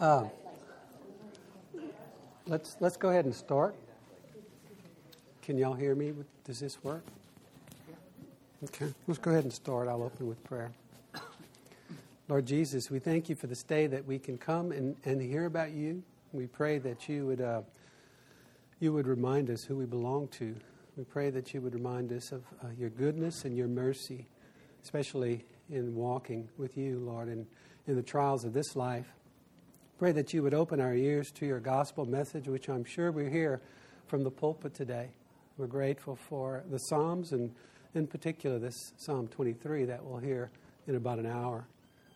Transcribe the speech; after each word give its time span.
Um, 0.00 0.30
let's 2.46 2.76
let's 2.78 2.96
go 2.96 3.08
ahead 3.08 3.24
and 3.24 3.34
start. 3.34 3.74
Can 5.42 5.58
y'all 5.58 5.74
hear 5.74 5.96
me? 5.96 6.12
Does 6.44 6.60
this 6.60 6.78
work? 6.84 7.02
Okay, 8.62 8.94
let's 9.08 9.18
go 9.18 9.32
ahead 9.32 9.42
and 9.42 9.52
start. 9.52 9.88
I'll 9.88 10.04
open 10.04 10.28
with 10.28 10.42
prayer. 10.44 10.70
Lord 12.28 12.46
Jesus, 12.46 12.92
we 12.92 13.00
thank 13.00 13.28
you 13.28 13.34
for 13.34 13.48
this 13.48 13.64
day 13.64 13.88
that 13.88 14.06
we 14.06 14.20
can 14.20 14.38
come 14.38 14.70
and, 14.70 14.94
and 15.04 15.20
hear 15.20 15.46
about 15.46 15.72
you. 15.72 16.04
We 16.32 16.46
pray 16.46 16.78
that 16.78 17.08
you 17.08 17.26
would 17.26 17.40
uh, 17.40 17.62
you 18.78 18.92
would 18.92 19.08
remind 19.08 19.50
us 19.50 19.64
who 19.64 19.74
we 19.74 19.84
belong 19.84 20.28
to. 20.28 20.54
We 20.96 21.02
pray 21.02 21.30
that 21.30 21.52
you 21.54 21.60
would 21.60 21.74
remind 21.74 22.12
us 22.12 22.30
of 22.30 22.44
uh, 22.62 22.68
your 22.78 22.90
goodness 22.90 23.44
and 23.44 23.56
your 23.56 23.66
mercy, 23.66 24.26
especially 24.84 25.44
in 25.68 25.96
walking 25.96 26.48
with 26.56 26.76
you, 26.76 27.00
Lord, 27.00 27.26
and 27.26 27.48
in 27.88 27.96
the 27.96 28.02
trials 28.02 28.44
of 28.44 28.52
this 28.52 28.76
life. 28.76 29.12
Pray 29.98 30.12
that 30.12 30.32
you 30.32 30.44
would 30.44 30.54
open 30.54 30.80
our 30.80 30.94
ears 30.94 31.32
to 31.32 31.44
your 31.44 31.58
gospel 31.58 32.04
message, 32.04 32.46
which 32.46 32.68
I'm 32.68 32.84
sure 32.84 33.10
we 33.10 33.28
hear 33.28 33.60
from 34.06 34.22
the 34.22 34.30
pulpit 34.30 34.72
today. 34.72 35.08
We're 35.56 35.66
grateful 35.66 36.14
for 36.14 36.62
the 36.70 36.78
Psalms, 36.78 37.32
and 37.32 37.52
in 37.96 38.06
particular, 38.06 38.60
this 38.60 38.92
Psalm 38.96 39.26
23 39.26 39.86
that 39.86 40.04
we'll 40.04 40.20
hear 40.20 40.52
in 40.86 40.94
about 40.94 41.18
an 41.18 41.26
hour. 41.26 41.66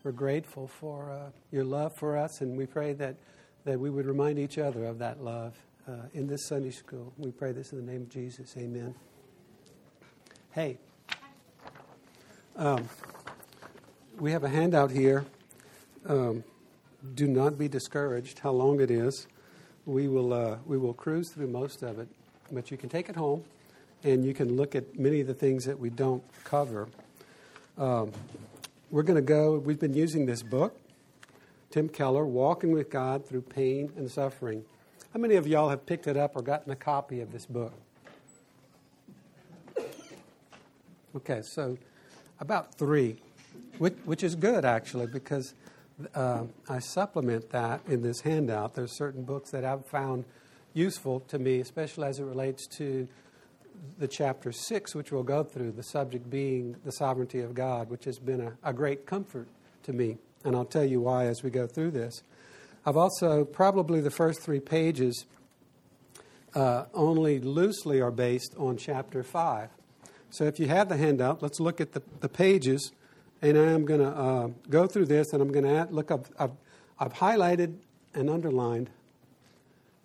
We're 0.05 0.13
grateful 0.13 0.69
for 0.69 1.11
uh, 1.11 1.31
your 1.51 1.65
love 1.65 1.93
for 1.97 2.17
us, 2.17 2.41
and 2.41 2.57
we 2.57 2.67
pray 2.67 2.93
that, 2.93 3.17
that 3.65 3.81
we 3.81 3.91
would 3.91 4.07
remind 4.07 4.39
each 4.39 4.59
other 4.59 4.85
of 4.85 5.01
that 5.01 5.21
love 5.21 5.57
uh, 5.89 6.07
in 6.15 6.29
this 6.29 6.47
Sunday 6.47 6.71
school. 6.71 7.13
We 7.19 7.33
pray 7.33 7.51
this 7.51 7.73
in 7.73 7.85
the 7.85 7.93
name 7.93 8.03
of 8.03 8.11
Jesus. 8.11 8.55
Amen. 8.57 8.95
Hey, 10.53 10.79
um, 12.55 12.89
we 14.21 14.31
have 14.31 14.45
a 14.45 14.49
handout 14.49 14.93
here. 14.93 15.25
Um, 16.07 16.45
do 17.15 17.27
not 17.27 17.59
be 17.59 17.69
discouraged 17.69 18.39
how 18.41 18.53
long 18.53 18.81
it 18.81 18.91
is. 18.91 19.27
We 19.87 20.09
will, 20.09 20.33
uh, 20.33 20.57
we 20.67 20.79
will 20.79 20.95
cruise 20.95 21.31
through 21.31 21.49
most 21.49 21.83
of 21.83 21.99
it, 21.99 22.09
but 22.51 22.71
you 22.71 22.77
can 22.77 22.89
take 22.89 23.09
it 23.09 23.17
home 23.17 23.45
and 24.05 24.25
you 24.25 24.35
can 24.35 24.57
look 24.57 24.75
at 24.75 24.99
many 24.99 25.21
of 25.21 25.27
the 25.27 25.35
things 25.35 25.65
that 25.65 25.79
we 25.79 25.91
don't 25.91 26.23
cover. 26.45 26.89
Um, 27.79 28.13
we're 28.91 29.03
going 29.03 29.17
to 29.17 29.23
go, 29.23 29.59
we've 29.59 29.81
been 29.81 29.95
using 29.95 30.27
this 30.27 30.43
book, 30.43 30.79
Tim 31.71 31.89
Keller, 31.89 32.27
Walking 32.27 32.73
with 32.73 32.91
God 32.91 33.27
Through 33.27 33.43
Pain 33.43 33.93
and 33.97 34.11
Suffering. 34.11 34.65
How 35.13 35.21
many 35.21 35.37
of 35.37 35.47
y'all 35.47 35.69
have 35.71 35.87
picked 35.87 36.07
it 36.07 36.17
up 36.17 36.37
or 36.37 36.43
gotten 36.43 36.73
a 36.73 36.77
copy 36.77 37.21
of 37.21 37.33
this 37.33 37.47
book? 37.47 37.73
Okay, 41.15 41.43
so 41.43 41.77
about 42.41 42.75
three, 42.75 43.17
which, 43.79 43.95
which 44.05 44.23
is 44.23 44.35
good 44.35 44.65
actually 44.65 45.07
because 45.07 45.55
uh, 46.15 46.45
I 46.69 46.79
supplement 46.79 47.51
that 47.51 47.83
in 47.87 48.03
this 48.03 48.21
handout. 48.21 48.75
There's 48.75 48.97
certain 48.97 49.25
books 49.25 49.51
that 49.51 49.65
I've 49.65 49.87
found 49.87 50.25
useful 50.75 51.21
to 51.21 51.39
me, 51.39 51.61
especially 51.61 52.09
as 52.09 52.19
it 52.19 52.25
relates 52.25 52.67
to 52.79 53.09
the 53.99 54.09
chapter 54.09 54.53
six, 54.53 54.95
which 54.95 55.13
we'll 55.13 55.23
go 55.23 55.43
through, 55.43 55.73
the 55.73 55.83
subject 55.83 56.31
being 56.31 56.77
the 56.85 56.93
sovereignty 56.93 57.41
of 57.41 57.55
God, 57.55 57.91
which 57.91 58.05
has 58.05 58.19
been 58.19 58.41
a, 58.41 58.53
a 58.63 58.73
great 58.73 59.07
comfort 59.07 59.49
to 59.85 59.93
me. 59.93 60.19
And 60.45 60.57
I'll 60.57 60.65
tell 60.65 60.85
you 60.85 61.01
why 61.01 61.27
as 61.27 61.43
we 61.43 61.51
go 61.51 61.67
through 61.67 61.93
this. 61.93 62.23
I've 62.85 62.97
also, 62.97 63.45
probably 63.45 64.01
the 64.01 64.11
first 64.11 64.41
three 64.41 64.61
pages 64.61 65.25
uh, 66.55 66.85
only 66.95 67.39
loosely 67.41 68.01
are 68.01 68.11
based 68.11 68.55
on 68.59 68.77
chapter 68.77 69.23
5. 69.23 69.69
So 70.31 70.45
if 70.45 70.59
you 70.59 70.67
have 70.69 70.89
the 70.89 70.97
handout, 70.97 71.43
let's 71.43 71.61
look 71.61 71.81
at 71.81 71.93
the, 71.93 72.03
the 72.21 72.29
pages 72.29 72.93
and 73.43 73.59
I 73.59 73.73
am 73.73 73.85
going 73.85 74.01
to 74.01 74.09
uh, 74.09 74.49
go 74.71 74.87
through 74.87 75.07
this, 75.07 75.33
and 75.33 75.43
I'm 75.43 75.51
going 75.51 75.65
to 75.65 75.89
look 75.93 76.11
up. 76.11 76.27
I've, 76.39 76.53
I've 76.99 77.13
highlighted 77.15 77.75
and 78.15 78.31
underlined 78.31 78.89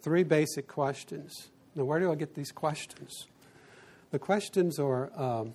three 0.02 0.24
basic 0.24 0.67
questions. 0.67 1.50
Now, 1.76 1.84
where 1.84 2.00
do 2.00 2.11
I 2.11 2.16
get 2.16 2.34
these 2.34 2.52
questions? 2.52 3.28
The 4.10 4.20
questions 4.20 4.80
are 4.80 5.11
um, 5.16 5.54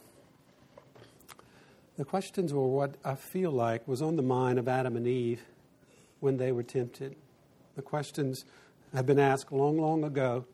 the 1.97 2.05
questions 2.05 2.55
were 2.55 2.67
what 2.67 2.95
I 3.05 3.17
feel 3.17 3.51
like 3.51 3.87
was 3.89 4.01
on 4.01 4.17
the 4.17 4.23
mind 4.23 4.59
of 4.59 4.69
Adam 4.69 4.97
and 4.97 5.07
Eve 5.07 5.43
when 6.21 6.37
they 6.37 6.53
were 6.53 6.63
tempted. 6.63 7.17
The 7.75 7.83
questions 7.83 8.45
have 8.95 9.07
been 9.07 9.19
asked 9.19 9.51
long, 9.51 9.79
long 9.79 10.05
ago, 10.05 10.45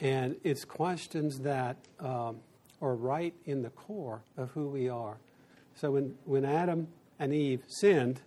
and 0.00 0.36
it's 0.42 0.64
questions 0.64 1.40
that 1.40 1.76
um, 2.00 2.38
are 2.80 2.94
right 2.94 3.34
in 3.44 3.62
the 3.62 3.70
core 3.70 4.22
of 4.36 4.50
who 4.50 4.68
we 4.68 4.88
are. 4.88 5.18
So 5.74 5.92
when, 5.92 6.14
when 6.24 6.44
Adam 6.44 6.88
and 7.18 7.32
Eve 7.32 7.62
sinned, 7.68 8.20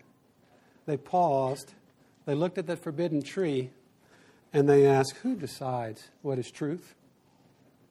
they 0.86 0.98
paused, 0.98 1.74
they 2.26 2.36
looked 2.36 2.58
at 2.58 2.68
the 2.68 2.76
forbidden 2.76 3.22
tree, 3.22 3.70
and 4.54 4.68
they 4.68 4.86
asked, 4.86 5.18
Who 5.24 5.36
decides 5.36 6.10
what 6.22 6.40
is 6.40 6.52
truth? 6.52 6.96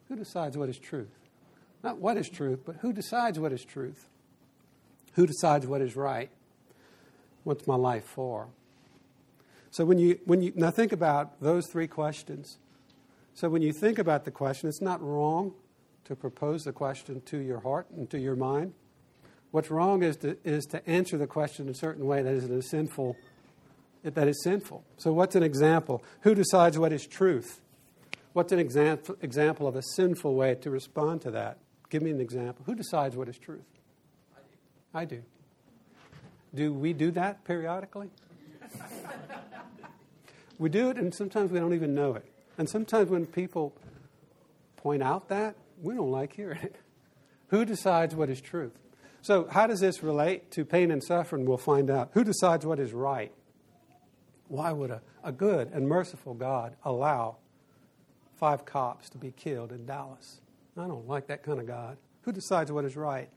Who 0.09 0.17
decides 0.17 0.56
what 0.56 0.69
is 0.69 0.78
truth? 0.78 1.19
Not 1.83 1.99
what 1.99 2.17
is 2.17 2.28
truth, 2.28 2.61
but 2.65 2.77
who 2.77 2.93
decides 2.93 3.39
what 3.39 3.53
is 3.53 3.65
truth? 3.65 4.09
Who 5.15 5.27
decides 5.27 5.67
what 5.67 5.81
is 5.81 5.97
right? 5.97 6.31
What's 7.44 7.67
my 7.67 7.77
life 7.77 8.05
for? 8.05 8.49
So 9.71 9.84
when 9.84 9.99
you, 9.99 10.19
when 10.25 10.43
you 10.43 10.53
now 10.55 10.71
think 10.71 10.93
about 10.93 11.41
those 11.41 11.67
three 11.67 11.87
questions. 11.87 12.59
So 13.34 13.49
when 13.49 13.62
you 13.62 13.73
think 13.73 13.99
about 13.99 14.25
the 14.25 14.31
question, 14.31 14.69
it's 14.69 14.81
not 14.81 15.03
wrong 15.03 15.53
to 16.05 16.17
propose 16.17 16.65
the 16.65 16.73
question 16.73 17.21
to 17.27 17.38
your 17.38 17.61
heart 17.61 17.87
and 17.91 18.09
to 18.11 18.19
your 18.19 18.37
mind. 18.37 18.73
What's 19.50 19.70
wrong 19.70 20.02
is 20.02 20.16
to, 20.18 20.36
is 20.44 20.64
to 20.66 20.86
answer 20.88 21.16
the 21.16 21.26
question 21.26 21.66
in 21.66 21.70
a 21.70 21.74
certain 21.74 22.06
way 22.06 22.22
that 22.22 22.32
is 22.32 22.68
sinful, 22.68 23.16
that 24.02 24.28
is 24.28 24.42
sinful. 24.42 24.84
So 24.98 25.12
what's 25.12 25.34
an 25.34 25.42
example? 25.42 26.02
Who 26.22 26.34
decides 26.34 26.78
what 26.78 26.92
is 26.92 27.06
truth? 27.06 27.60
What's 28.32 28.52
an 28.52 28.58
example, 28.58 29.16
example 29.22 29.66
of 29.66 29.76
a 29.76 29.82
sinful 29.94 30.34
way 30.34 30.56
to 30.56 30.70
respond 30.70 31.22
to 31.22 31.30
that? 31.30 31.58
Give 31.88 32.02
me 32.02 32.10
an 32.10 32.20
example. 32.20 32.64
Who 32.66 32.74
decides 32.74 33.16
what 33.16 33.28
is 33.28 33.38
truth? 33.38 33.64
I 34.92 35.04
do. 35.04 35.22
Do 36.54 36.72
we 36.72 36.92
do 36.92 37.10
that 37.12 37.44
periodically? 37.44 38.10
we 40.58 40.68
do 40.68 40.90
it, 40.90 40.96
and 40.96 41.14
sometimes 41.14 41.50
we 41.50 41.58
don't 41.58 41.74
even 41.74 41.94
know 41.94 42.14
it. 42.14 42.24
And 42.58 42.68
sometimes 42.68 43.10
when 43.10 43.26
people 43.26 43.74
point 44.76 45.02
out 45.02 45.28
that, 45.28 45.56
we 45.82 45.94
don't 45.94 46.10
like 46.10 46.34
hearing 46.34 46.60
it. 46.62 46.76
Who 47.48 47.64
decides 47.64 48.14
what 48.14 48.30
is 48.30 48.40
truth? 48.40 48.72
So, 49.26 49.48
how 49.50 49.66
does 49.66 49.81
this 49.81 50.04
relate 50.04 50.53
to 50.53 50.64
pain 50.64 50.92
and 50.92 51.03
suffering? 51.03 51.47
We'll 51.47 51.59
find 51.59 51.91
out. 51.91 52.10
Who 52.12 52.22
decides 52.22 52.64
what 52.64 52.78
is 52.78 52.92
right? 52.92 53.32
Why 54.47 54.70
would 54.70 54.92
a, 54.92 55.03
a 55.25 55.32
good 55.32 55.72
and 55.72 55.88
merciful 55.88 56.32
God 56.32 56.76
allow 56.84 57.38
five 58.37 58.64
cops 58.64 59.10
to 59.10 59.19
be 59.19 59.32
killed 59.32 59.72
in 59.72 59.84
Dallas? 59.84 60.41
I 60.76 60.87
don't 60.87 61.09
like 61.09 61.26
that 61.26 61.42
kind 61.42 61.59
of 61.59 61.66
God. 61.66 61.97
Who 62.22 62.31
decides 62.31 62.70
what 62.70 62.84
is 62.84 62.94
right? 62.94 63.28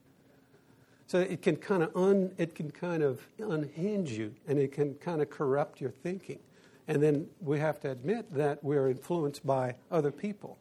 So 1.07 1.22
it 1.22 1.41
can 1.41 1.55
kind 1.55 1.81
of 1.81 1.95
un, 1.95 2.33
it 2.38 2.53
can 2.53 2.69
kind 2.69 3.01
of 3.01 3.25
unhinge 3.39 4.11
you, 4.11 4.35
and 4.47 4.59
it 4.59 4.71
can 4.71 4.94
kind 4.94 5.23
of 5.23 5.31
corrupt 5.31 5.81
your 5.81 5.89
thinking. 5.89 6.38
And 6.88 7.01
then 7.01 7.25
we 7.41 7.57
have 7.57 7.79
to 7.79 7.89
admit 7.89 8.31
that 8.35 8.63
we're 8.63 8.91
influenced 8.91 9.44
by 9.44 9.73
other 9.89 10.11
people. 10.11 10.59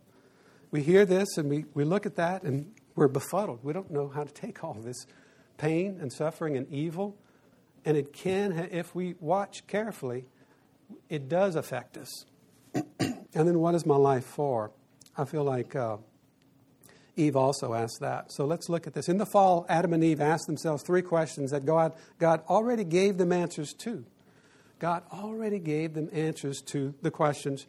We 0.70 0.82
hear 0.82 1.04
this 1.04 1.36
and 1.36 1.50
we, 1.50 1.66
we 1.74 1.84
look 1.84 2.06
at 2.06 2.16
that 2.16 2.44
and 2.44 2.72
we're 2.98 3.08
befuddled. 3.08 3.60
We 3.62 3.72
don't 3.72 3.90
know 3.90 4.08
how 4.08 4.24
to 4.24 4.32
take 4.32 4.64
all 4.64 4.74
this 4.74 5.06
pain 5.56 5.98
and 6.00 6.12
suffering 6.12 6.56
and 6.56 6.68
evil. 6.72 7.16
And 7.84 7.96
it 7.96 8.12
can, 8.12 8.68
if 8.72 8.94
we 8.94 9.14
watch 9.20 9.66
carefully, 9.66 10.26
it 11.08 11.28
does 11.28 11.54
affect 11.54 11.96
us. 11.96 12.26
and 12.74 13.18
then 13.32 13.58
what 13.60 13.74
is 13.74 13.86
my 13.86 13.96
life 13.96 14.24
for? 14.24 14.72
I 15.16 15.24
feel 15.24 15.44
like 15.44 15.76
uh, 15.76 15.98
Eve 17.16 17.36
also 17.36 17.72
asked 17.72 18.00
that. 18.00 18.32
So 18.32 18.44
let's 18.44 18.68
look 18.68 18.86
at 18.86 18.94
this. 18.94 19.08
In 19.08 19.18
the 19.18 19.26
fall, 19.26 19.64
Adam 19.68 19.92
and 19.92 20.02
Eve 20.02 20.20
asked 20.20 20.46
themselves 20.46 20.82
three 20.82 21.02
questions 21.02 21.52
that 21.52 21.64
God, 21.64 21.92
God 22.18 22.42
already 22.48 22.84
gave 22.84 23.16
them 23.16 23.32
answers 23.32 23.72
to. 23.74 24.04
God 24.78 25.02
already 25.12 25.58
gave 25.58 25.94
them 25.94 26.08
answers 26.12 26.60
to 26.66 26.94
the 27.02 27.10
questions 27.10 27.66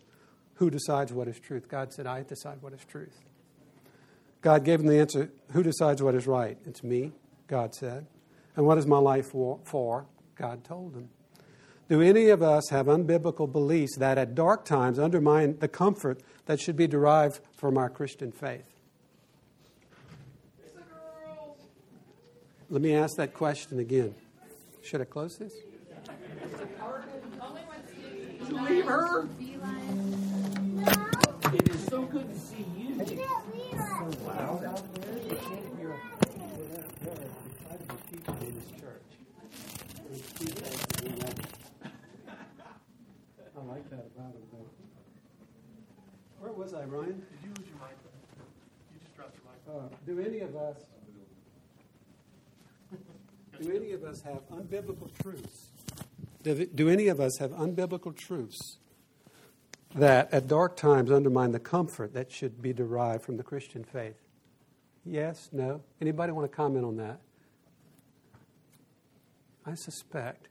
who 0.55 0.69
decides 0.69 1.13
what 1.13 1.27
is 1.27 1.39
truth? 1.39 1.69
God 1.69 1.93
said, 1.93 2.05
I 2.05 2.23
decide 2.23 2.61
what 2.61 2.73
is 2.73 2.83
truth. 2.85 3.17
God 4.41 4.63
gave 4.63 4.79
him 4.79 4.87
the 4.87 4.99
answer 4.99 5.31
Who 5.51 5.63
decides 5.63 6.01
what 6.01 6.15
is 6.15 6.27
right? 6.27 6.57
It's 6.65 6.83
me, 6.83 7.11
God 7.47 7.75
said. 7.75 8.05
And 8.55 8.65
what 8.65 8.77
is 8.77 8.85
my 8.85 8.97
life 8.97 9.31
for? 9.31 10.05
God 10.35 10.63
told 10.63 10.95
him. 10.95 11.09
Do 11.89 12.01
any 12.01 12.29
of 12.29 12.43
us 12.43 12.69
have 12.69 12.85
unbiblical 12.85 13.51
beliefs 13.51 13.97
that 13.97 14.17
at 14.17 14.35
dark 14.35 14.63
times 14.63 14.99
undermine 14.99 15.57
the 15.57 15.67
comfort 15.67 16.21
that 16.45 16.59
should 16.59 16.75
be 16.75 16.87
derived 16.87 17.39
from 17.57 17.77
our 17.77 17.89
Christian 17.89 18.31
faith? 18.31 18.69
Let 22.69 22.83
me 22.83 22.93
ask 22.93 23.17
that 23.17 23.33
question 23.33 23.79
again. 23.79 24.13
Should 24.83 25.01
I 25.01 25.05
close 25.05 25.37
this? 25.37 25.53
Leave 28.51 28.85
her. 28.85 29.27
It 31.53 31.69
is 31.69 31.85
so 31.85 32.03
good 32.03 32.31
to 32.31 32.39
see 32.39 32.65
you. 32.77 32.89
I 33.99 34.03
like 43.67 43.89
that 43.89 44.05
about 44.15 44.31
him, 44.31 44.45
though. 44.53 44.69
Where 46.39 46.53
was 46.53 46.73
I, 46.73 46.85
Ryan? 46.85 47.07
Did 47.07 47.39
you 47.43 47.49
lose 47.57 47.67
your 47.67 47.75
mic? 47.79 47.97
You 48.93 48.99
just 49.01 49.15
dropped 49.17 49.35
your 49.35 49.43
mic. 49.51 49.59
Uh, 49.67 49.89
do 50.05 50.19
any 50.19 50.39
of 50.39 50.55
us 50.55 50.77
do 53.61 53.75
any 53.75 53.91
of 53.91 54.05
us 54.05 54.21
have 54.21 54.49
unbiblical 54.49 55.11
truths? 55.21 55.67
Do, 56.43 56.65
do 56.67 56.87
any 56.87 57.09
of 57.09 57.19
us 57.19 57.39
have 57.39 57.51
unbiblical 57.51 58.15
truths 58.15 58.77
that 59.95 60.33
at 60.33 60.47
dark 60.47 60.77
times 60.77 61.11
undermine 61.11 61.51
the 61.51 61.59
comfort 61.59 62.13
that 62.13 62.31
should 62.31 62.61
be 62.61 62.73
derived 62.73 63.23
from 63.23 63.37
the 63.37 63.43
Christian 63.43 63.83
faith? 63.83 64.21
Yes, 65.05 65.49
no. 65.51 65.81
Anybody 65.99 66.31
want 66.31 66.49
to 66.49 66.55
comment 66.55 66.85
on 66.85 66.97
that? 66.97 67.19
I 69.65 69.75
suspect 69.75 70.49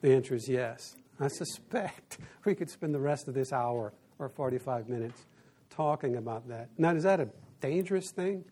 the 0.00 0.12
answer 0.12 0.34
is 0.34 0.48
yes. 0.48 0.96
I 1.18 1.28
suspect 1.28 2.18
we 2.44 2.54
could 2.54 2.70
spend 2.70 2.94
the 2.94 3.00
rest 3.00 3.28
of 3.28 3.34
this 3.34 3.52
hour 3.52 3.92
or 4.18 4.28
45 4.28 4.88
minutes 4.88 5.26
talking 5.70 6.16
about 6.16 6.48
that. 6.48 6.68
Now, 6.78 6.94
is 6.94 7.04
that 7.04 7.20
a 7.20 7.28
dangerous 7.60 8.10
thing? 8.10 8.44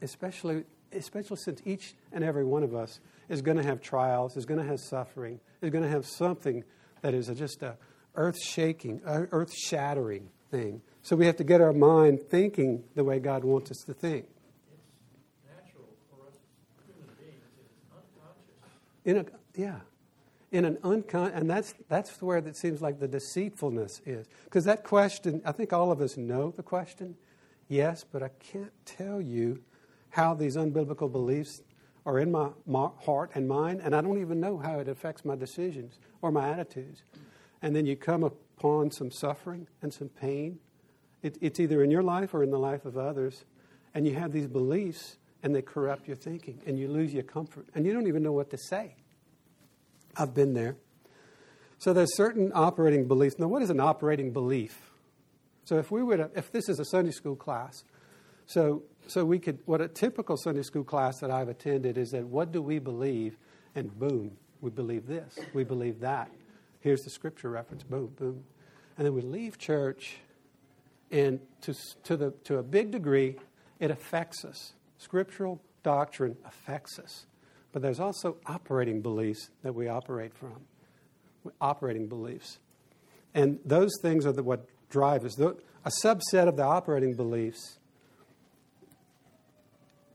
Especially, 0.00 0.64
especially 0.92 1.36
since 1.38 1.62
each 1.64 1.94
and 2.12 2.22
every 2.24 2.44
one 2.44 2.62
of 2.62 2.74
us 2.74 3.00
is 3.28 3.42
going 3.42 3.56
to 3.56 3.62
have 3.62 3.80
trials, 3.80 4.36
is 4.36 4.44
going 4.44 4.60
to 4.60 4.66
have 4.66 4.80
suffering, 4.80 5.40
is 5.60 5.70
going 5.70 5.84
to 5.84 5.90
have 5.90 6.06
something 6.06 6.64
that 7.02 7.14
is 7.14 7.28
just 7.28 7.62
a 7.62 7.76
earth 8.14 8.40
shaking, 8.42 9.00
uh, 9.06 9.26
earth 9.30 9.52
shattering 9.54 10.28
thing. 10.50 10.82
So 11.02 11.16
we 11.16 11.26
have 11.26 11.36
to 11.36 11.44
get 11.44 11.60
our 11.60 11.72
mind 11.72 12.20
thinking 12.30 12.84
the 12.94 13.04
way 13.04 13.18
God 13.18 13.44
wants 13.44 13.70
us 13.70 13.78
to 13.86 13.94
think. 13.94 14.26
In 19.04 19.16
a, 19.16 19.24
yeah 19.56 19.80
in 20.52 20.66
an 20.66 20.76
uncon 20.84 21.34
and 21.34 21.48
that's 21.48 21.74
that's 21.88 22.20
where 22.20 22.38
it 22.38 22.56
seems 22.56 22.82
like 22.82 23.00
the 23.00 23.08
deceitfulness 23.08 24.02
is 24.04 24.28
because 24.44 24.64
that 24.64 24.84
question 24.84 25.40
i 25.44 25.50
think 25.50 25.72
all 25.72 25.90
of 25.90 26.00
us 26.00 26.16
know 26.16 26.52
the 26.56 26.62
question 26.62 27.16
yes 27.68 28.04
but 28.04 28.22
i 28.22 28.28
can't 28.38 28.72
tell 28.84 29.20
you 29.20 29.60
how 30.10 30.34
these 30.34 30.56
unbiblical 30.56 31.10
beliefs 31.10 31.62
are 32.04 32.18
in 32.18 32.30
my, 32.30 32.48
my 32.66 32.88
heart 33.00 33.30
and 33.34 33.48
mind 33.48 33.80
and 33.82 33.96
i 33.96 34.00
don't 34.00 34.20
even 34.20 34.38
know 34.38 34.58
how 34.58 34.78
it 34.78 34.88
affects 34.88 35.24
my 35.24 35.34
decisions 35.34 35.98
or 36.20 36.30
my 36.30 36.50
attitudes 36.50 37.02
and 37.62 37.74
then 37.74 37.86
you 37.86 37.96
come 37.96 38.22
upon 38.22 38.90
some 38.90 39.10
suffering 39.10 39.66
and 39.80 39.92
some 39.92 40.08
pain 40.08 40.58
it, 41.22 41.38
it's 41.40 41.60
either 41.60 41.82
in 41.82 41.90
your 41.90 42.02
life 42.02 42.34
or 42.34 42.42
in 42.42 42.50
the 42.50 42.58
life 42.58 42.84
of 42.84 42.98
others 42.98 43.44
and 43.94 44.06
you 44.06 44.14
have 44.14 44.32
these 44.32 44.46
beliefs 44.46 45.16
and 45.42 45.54
they 45.54 45.62
corrupt 45.62 46.06
your 46.06 46.16
thinking 46.16 46.60
and 46.66 46.78
you 46.78 46.88
lose 46.88 47.12
your 47.12 47.22
comfort 47.22 47.66
and 47.74 47.86
you 47.86 47.92
don't 47.92 48.06
even 48.06 48.22
know 48.22 48.32
what 48.32 48.50
to 48.50 48.58
say 48.58 48.94
I've 50.16 50.34
been 50.34 50.54
there. 50.54 50.76
So 51.78 51.92
there's 51.92 52.14
certain 52.16 52.52
operating 52.54 53.08
beliefs. 53.08 53.38
Now, 53.38 53.48
what 53.48 53.62
is 53.62 53.70
an 53.70 53.80
operating 53.80 54.32
belief? 54.32 54.92
So 55.64 55.78
if 55.78 55.90
we 55.90 56.02
were 56.02 56.16
to, 56.16 56.30
if 56.34 56.52
this 56.52 56.68
is 56.68 56.78
a 56.78 56.84
Sunday 56.84 57.12
school 57.12 57.36
class, 57.36 57.84
so 58.46 58.82
so 59.06 59.24
we 59.24 59.38
could 59.38 59.58
what 59.64 59.80
a 59.80 59.88
typical 59.88 60.36
Sunday 60.36 60.62
school 60.62 60.84
class 60.84 61.18
that 61.20 61.30
I've 61.30 61.48
attended 61.48 61.98
is 61.98 62.10
that 62.10 62.26
what 62.26 62.52
do 62.52 62.60
we 62.60 62.78
believe, 62.78 63.36
and 63.74 63.96
boom, 63.98 64.36
we 64.60 64.70
believe 64.70 65.06
this, 65.06 65.38
we 65.54 65.64
believe 65.64 66.00
that. 66.00 66.30
Here's 66.82 67.02
the 67.02 67.10
scripture 67.10 67.48
reference, 67.48 67.82
boom, 67.82 68.12
boom, 68.18 68.44
and 68.98 69.06
then 69.06 69.14
we 69.14 69.22
leave 69.22 69.56
church, 69.56 70.18
and 71.10 71.40
to 71.62 71.74
to 72.04 72.16
the 72.16 72.30
to 72.44 72.58
a 72.58 72.62
big 72.62 72.90
degree, 72.90 73.36
it 73.80 73.90
affects 73.90 74.44
us. 74.44 74.74
Scriptural 74.98 75.60
doctrine 75.82 76.36
affects 76.44 76.98
us. 76.98 77.26
But 77.72 77.82
there's 77.82 78.00
also 78.00 78.36
operating 78.46 79.00
beliefs 79.00 79.50
that 79.62 79.74
we 79.74 79.88
operate 79.88 80.34
from, 80.34 80.60
operating 81.60 82.06
beliefs. 82.06 82.58
And 83.34 83.58
those 83.64 83.90
things 84.02 84.26
are 84.26 84.32
the, 84.32 84.42
what 84.42 84.66
drive 84.90 85.24
us. 85.24 85.38
A 85.38 85.90
subset 86.04 86.48
of 86.48 86.56
the 86.56 86.64
operating 86.64 87.14
beliefs 87.14 87.78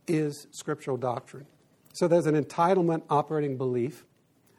is 0.07 0.47
scriptural 0.51 0.97
doctrine. 0.97 1.47
So 1.93 2.07
there's 2.07 2.27
an 2.27 2.41
entitlement 2.41 3.01
operating 3.09 3.57
belief. 3.57 4.05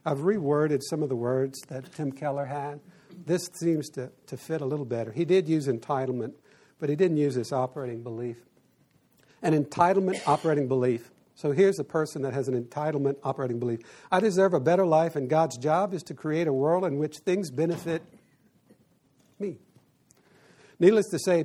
I've 0.04 0.18
reworded 0.18 0.80
some 0.82 1.02
of 1.02 1.08
the 1.08 1.16
words 1.16 1.60
that 1.68 1.92
Tim 1.94 2.12
Keller 2.12 2.46
had. 2.46 2.80
This 3.26 3.48
seems 3.54 3.88
to, 3.90 4.10
to 4.26 4.36
fit 4.36 4.60
a 4.60 4.66
little 4.66 4.86
better. 4.86 5.12
He 5.12 5.24
did 5.24 5.48
use 5.48 5.66
entitlement, 5.66 6.34
but 6.78 6.88
he 6.88 6.96
didn't 6.96 7.16
use 7.16 7.34
this 7.34 7.52
operating 7.52 8.02
belief. 8.02 8.36
An 9.42 9.52
entitlement 9.52 10.20
operating 10.26 10.68
belief 10.68 11.10
so 11.38 11.52
here's 11.52 11.78
a 11.78 11.84
person 11.84 12.22
that 12.22 12.34
has 12.34 12.48
an 12.48 12.60
entitlement 12.60 13.14
operating 13.22 13.60
belief. 13.60 13.78
I 14.10 14.18
deserve 14.18 14.54
a 14.54 14.60
better 14.60 14.84
life, 14.84 15.14
and 15.14 15.30
God's 15.30 15.56
job 15.56 15.94
is 15.94 16.02
to 16.04 16.14
create 16.14 16.48
a 16.48 16.52
world 16.52 16.84
in 16.84 16.98
which 16.98 17.18
things 17.18 17.52
benefit 17.52 18.02
me. 19.38 19.58
Needless 20.80 21.06
to 21.10 21.18
say, 21.20 21.44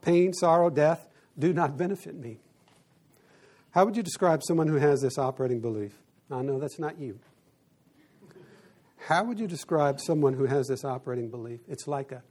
pain, 0.00 0.32
sorrow, 0.32 0.70
death 0.70 1.06
do 1.38 1.52
not 1.52 1.76
benefit 1.76 2.16
me. 2.16 2.38
How 3.70 3.84
would 3.84 3.96
you 3.96 4.02
describe 4.02 4.42
someone 4.42 4.66
who 4.66 4.78
has 4.78 5.02
this 5.02 5.18
operating 5.18 5.60
belief? 5.60 5.96
I 6.28 6.42
know 6.42 6.58
that's 6.58 6.80
not 6.80 6.98
you. 6.98 7.20
How 9.06 9.24
would 9.24 9.38
you 9.38 9.46
describe 9.46 10.00
someone 10.00 10.34
who 10.34 10.46
has 10.46 10.68
this 10.68 10.84
operating 10.84 11.28
belief? 11.28 11.60
It's 11.68 11.88
like 11.88 12.12
a 12.12 12.22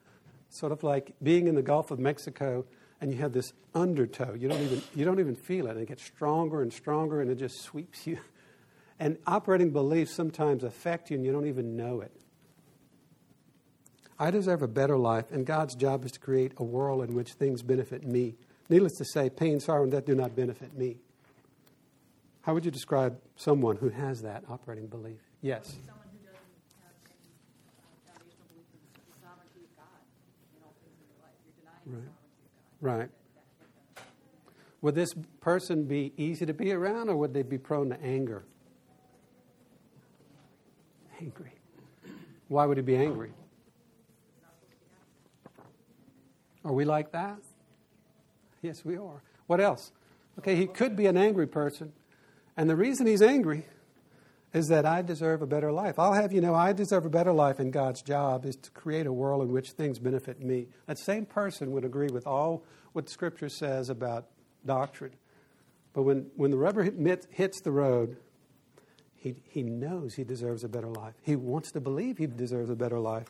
sort 0.49 0.71
of 0.71 0.83
like 0.83 1.13
being 1.21 1.47
in 1.47 1.55
the 1.55 1.61
Gulf 1.61 1.91
of 1.91 1.99
Mexico 1.99 2.65
and 3.01 3.11
you 3.11 3.19
have 3.19 3.33
this 3.33 3.53
undertow. 3.73 4.33
You 4.33 4.47
don't 4.47 4.61
even 4.61 4.81
you 4.95 5.03
don't 5.03 5.19
even 5.19 5.35
feel 5.35 5.67
it. 5.67 5.71
And 5.71 5.81
it 5.81 5.87
gets 5.87 6.03
stronger 6.03 6.61
and 6.61 6.71
stronger, 6.71 7.19
and 7.19 7.29
it 7.31 7.35
just 7.35 7.61
sweeps 7.61 8.07
you. 8.07 8.19
And 8.99 9.17
operating 9.25 9.71
beliefs 9.71 10.13
sometimes 10.13 10.63
affect 10.63 11.09
you, 11.09 11.15
and 11.15 11.25
you 11.25 11.31
don't 11.31 11.47
even 11.47 11.75
know 11.75 12.01
it. 12.01 12.15
I 14.19 14.29
deserve 14.29 14.61
a 14.61 14.67
better 14.67 14.95
life, 14.95 15.31
and 15.31 15.43
God's 15.43 15.73
job 15.73 16.05
is 16.05 16.11
to 16.11 16.19
create 16.19 16.51
a 16.57 16.63
world 16.63 17.03
in 17.03 17.15
which 17.15 17.33
things 17.33 17.63
benefit 17.63 18.05
me. 18.05 18.35
Needless 18.69 18.93
to 18.97 19.05
say, 19.05 19.31
pain, 19.31 19.59
sorrow, 19.59 19.81
and 19.81 19.91
death 19.91 20.05
do 20.05 20.13
not 20.13 20.35
benefit 20.35 20.77
me. 20.77 20.97
How 22.43 22.53
would 22.53 22.63
you 22.63 22.69
describe 22.69 23.19
someone 23.37 23.77
who 23.77 23.89
has 23.89 24.21
that 24.21 24.43
operating 24.47 24.85
belief? 24.85 25.17
Yes. 25.41 25.65
Someone 25.65 26.05
who 26.13 26.21
doesn't 26.21 26.37
have 26.85 26.93
any 27.09 27.33
uh, 27.73 28.13
foundational 28.13 28.45
belief 28.53 28.69
in 28.69 29.01
the 29.09 29.17
sovereignty 29.17 29.65
of 29.65 29.73
God 29.81 30.01
in 30.53 30.61
all 30.61 30.77
things 30.85 30.93
in 31.01 31.09
their 31.09 31.25
life. 31.25 31.33
You're 31.41 31.57
denying 31.57 31.70
the 31.70 31.70
Right. 31.85 32.01
Right. 32.79 33.09
Would 34.81 34.95
this 34.95 35.13
person 35.39 35.83
be 35.83 36.11
easy 36.17 36.45
to 36.45 36.53
be 36.53 36.71
around 36.71 37.09
or 37.09 37.15
would 37.17 37.33
they 37.33 37.43
be 37.43 37.57
prone 37.57 37.89
to 37.89 38.01
anger? 38.01 38.43
Angry. 41.19 41.53
Why 42.47 42.65
would 42.65 42.77
he 42.77 42.83
be 42.83 42.95
angry? 42.95 43.31
Are 46.65 46.73
we 46.73 46.85
like 46.85 47.11
that? 47.11 47.37
Yes, 48.61 48.83
we 48.83 48.97
are. 48.97 49.21
What 49.47 49.59
else? 49.59 49.91
Okay, 50.39 50.55
he 50.55 50.67
could 50.67 50.95
be 50.95 51.07
an 51.07 51.17
angry 51.17 51.47
person. 51.47 51.93
And 52.57 52.69
the 52.69 52.75
reason 52.75 53.07
he's 53.07 53.21
angry 53.21 53.65
is 54.53 54.67
that 54.67 54.85
I 54.85 55.01
deserve 55.01 55.41
a 55.41 55.47
better 55.47 55.71
life. 55.71 55.97
I'll 55.97 56.13
have 56.13 56.33
you 56.33 56.41
know, 56.41 56.53
I 56.53 56.73
deserve 56.73 57.05
a 57.05 57.09
better 57.09 57.31
life, 57.31 57.59
and 57.59 57.71
God's 57.71 58.01
job 58.01 58.45
is 58.45 58.55
to 58.57 58.71
create 58.71 59.07
a 59.07 59.13
world 59.13 59.41
in 59.43 59.51
which 59.51 59.71
things 59.71 59.99
benefit 59.99 60.41
me. 60.41 60.67
That 60.87 60.99
same 60.99 61.25
person 61.25 61.71
would 61.71 61.85
agree 61.85 62.09
with 62.09 62.27
all 62.27 62.63
what 62.93 63.09
Scripture 63.09 63.49
says 63.49 63.89
about 63.89 64.27
doctrine. 64.65 65.13
But 65.93 66.03
when, 66.03 66.31
when 66.35 66.51
the 66.51 66.57
rubber 66.57 66.83
hit, 66.83 67.27
hits 67.29 67.61
the 67.61 67.71
road, 67.71 68.17
he, 69.15 69.35
he 69.49 69.63
knows 69.63 70.15
he 70.15 70.23
deserves 70.23 70.63
a 70.63 70.69
better 70.69 70.87
life. 70.89 71.13
He 71.21 71.35
wants 71.35 71.71
to 71.73 71.79
believe 71.79 72.17
he 72.17 72.27
deserves 72.27 72.69
a 72.69 72.75
better 72.75 72.99
life. 72.99 73.27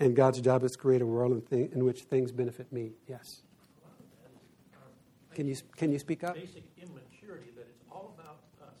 And 0.00 0.16
God's 0.16 0.40
job 0.40 0.64
is 0.64 0.72
to 0.72 0.78
create 0.78 1.02
a 1.02 1.06
world 1.06 1.42
in, 1.50 1.70
in 1.72 1.84
which 1.84 2.02
things 2.02 2.32
benefit 2.32 2.72
me. 2.72 2.92
Yes. 3.06 3.42
Can 5.34 5.46
you, 5.46 5.56
can 5.76 5.92
you 5.92 5.98
speak 5.98 6.24
up? 6.24 6.34
Basic 6.34 6.64
immaturity 6.76 7.50
that 7.56 7.66
it's 7.68 7.84
all 7.90 8.14
about 8.18 8.38
us. 8.62 8.76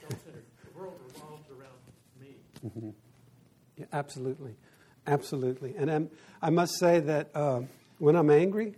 Self-centered. 0.00 0.44
The 0.64 0.78
world 0.78 0.94
revolves 1.06 1.48
around 1.50 1.78
me. 2.20 2.34
Mm-hmm. 2.64 2.90
Yeah, 3.76 3.86
absolutely. 3.92 4.56
Absolutely. 5.06 5.74
And 5.76 5.90
I'm, 5.90 6.10
I 6.42 6.50
must 6.50 6.78
say 6.78 7.00
that 7.00 7.30
uh, 7.34 7.62
when 7.98 8.16
I'm 8.16 8.30
angry, 8.30 8.74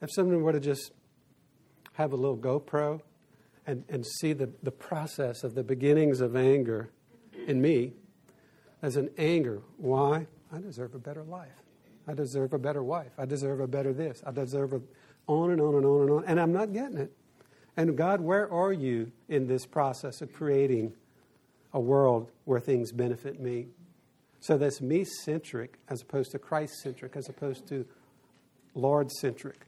if 0.00 0.10
someone 0.12 0.42
were 0.42 0.52
to 0.52 0.60
just 0.60 0.92
have 1.94 2.12
a 2.12 2.16
little 2.16 2.36
GoPro 2.36 3.00
and, 3.66 3.84
and 3.88 4.06
see 4.06 4.32
the, 4.32 4.50
the 4.62 4.70
process 4.70 5.42
of 5.42 5.54
the 5.54 5.64
beginnings 5.64 6.20
of 6.20 6.36
anger 6.36 6.90
in 7.46 7.60
me 7.60 7.94
as 8.82 8.96
an 8.96 9.10
anger, 9.18 9.60
why? 9.76 10.26
I 10.52 10.60
deserve 10.60 10.94
a 10.94 10.98
better 10.98 11.22
life. 11.22 11.48
I 12.08 12.14
deserve 12.14 12.52
a 12.52 12.58
better 12.58 12.82
wife. 12.82 13.12
I 13.18 13.24
deserve 13.24 13.60
a 13.60 13.66
better 13.66 13.92
this. 13.92 14.22
I 14.26 14.30
deserve 14.30 14.72
a, 14.72 14.80
on 15.26 15.50
and 15.50 15.60
on 15.60 15.74
and 15.74 15.84
on 15.84 16.02
and 16.02 16.10
on. 16.10 16.24
And 16.26 16.40
I'm 16.40 16.52
not 16.52 16.72
getting 16.72 16.98
it. 16.98 17.12
And 17.76 17.96
God, 17.96 18.20
where 18.20 18.50
are 18.52 18.72
you 18.72 19.12
in 19.28 19.46
this 19.46 19.66
process 19.66 20.20
of 20.20 20.32
creating 20.32 20.92
a 21.72 21.80
world 21.80 22.30
where 22.44 22.60
things 22.60 22.92
benefit 22.92 23.40
me? 23.40 23.68
So 24.40 24.56
that's 24.56 24.80
me 24.80 25.04
centric 25.04 25.78
as 25.88 26.02
opposed 26.02 26.32
to 26.32 26.38
Christ 26.38 26.74
centric, 26.82 27.16
as 27.16 27.28
opposed 27.28 27.66
to 27.68 27.86
Lord 28.74 29.10
centric, 29.10 29.66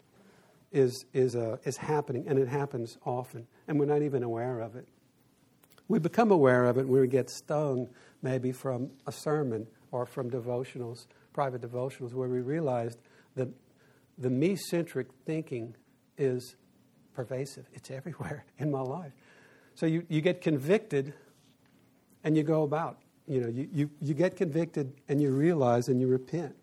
is, 0.71 1.05
is, 1.13 1.37
uh, 1.37 1.59
is 1.65 1.77
happening, 1.77 2.25
and 2.27 2.39
it 2.39 2.49
happens 2.49 2.97
often, 3.05 3.47
and 3.69 3.79
we're 3.79 3.87
not 3.87 4.03
even 4.03 4.23
aware 4.23 4.61
of 4.61 4.77
it. 4.77 4.89
We 5.89 5.99
become 5.99 6.31
aware 6.31 6.65
of 6.65 6.79
it 6.79 6.89
when 6.89 7.03
we 7.03 7.09
get 7.09 7.29
stung, 7.29 7.89
maybe 8.23 8.53
from 8.53 8.91
a 9.07 9.13
sermon 9.13 9.67
or 9.91 10.07
from 10.07 10.31
devotionals 10.31 11.07
private 11.33 11.63
devotionals 11.63 12.13
where 12.13 12.29
we 12.29 12.41
realized 12.41 12.99
that 13.37 13.49
the 14.19 14.31
me 14.31 14.57
centric 14.57 15.09
thinking 15.25 15.75
is 16.19 16.57
pervasive, 17.15 17.67
it's 17.73 17.91
everywhere 17.91 18.45
in 18.59 18.71
my 18.71 18.81
life. 18.81 19.13
So 19.75 19.87
you, 19.87 20.05
you 20.09 20.21
get 20.21 20.43
convicted 20.43 21.15
and 22.25 22.37
you 22.37 22.43
go 22.43 22.63
about. 22.63 22.99
You 23.27 23.41
know, 23.41 23.49
you, 23.49 23.69
you, 23.73 23.91
you 24.01 24.15
get 24.15 24.37
convicted 24.37 24.93
and 25.09 25.21
you 25.21 25.31
realize 25.31 25.89
and 25.89 26.01
you 26.01 26.09
repent. 26.09 26.57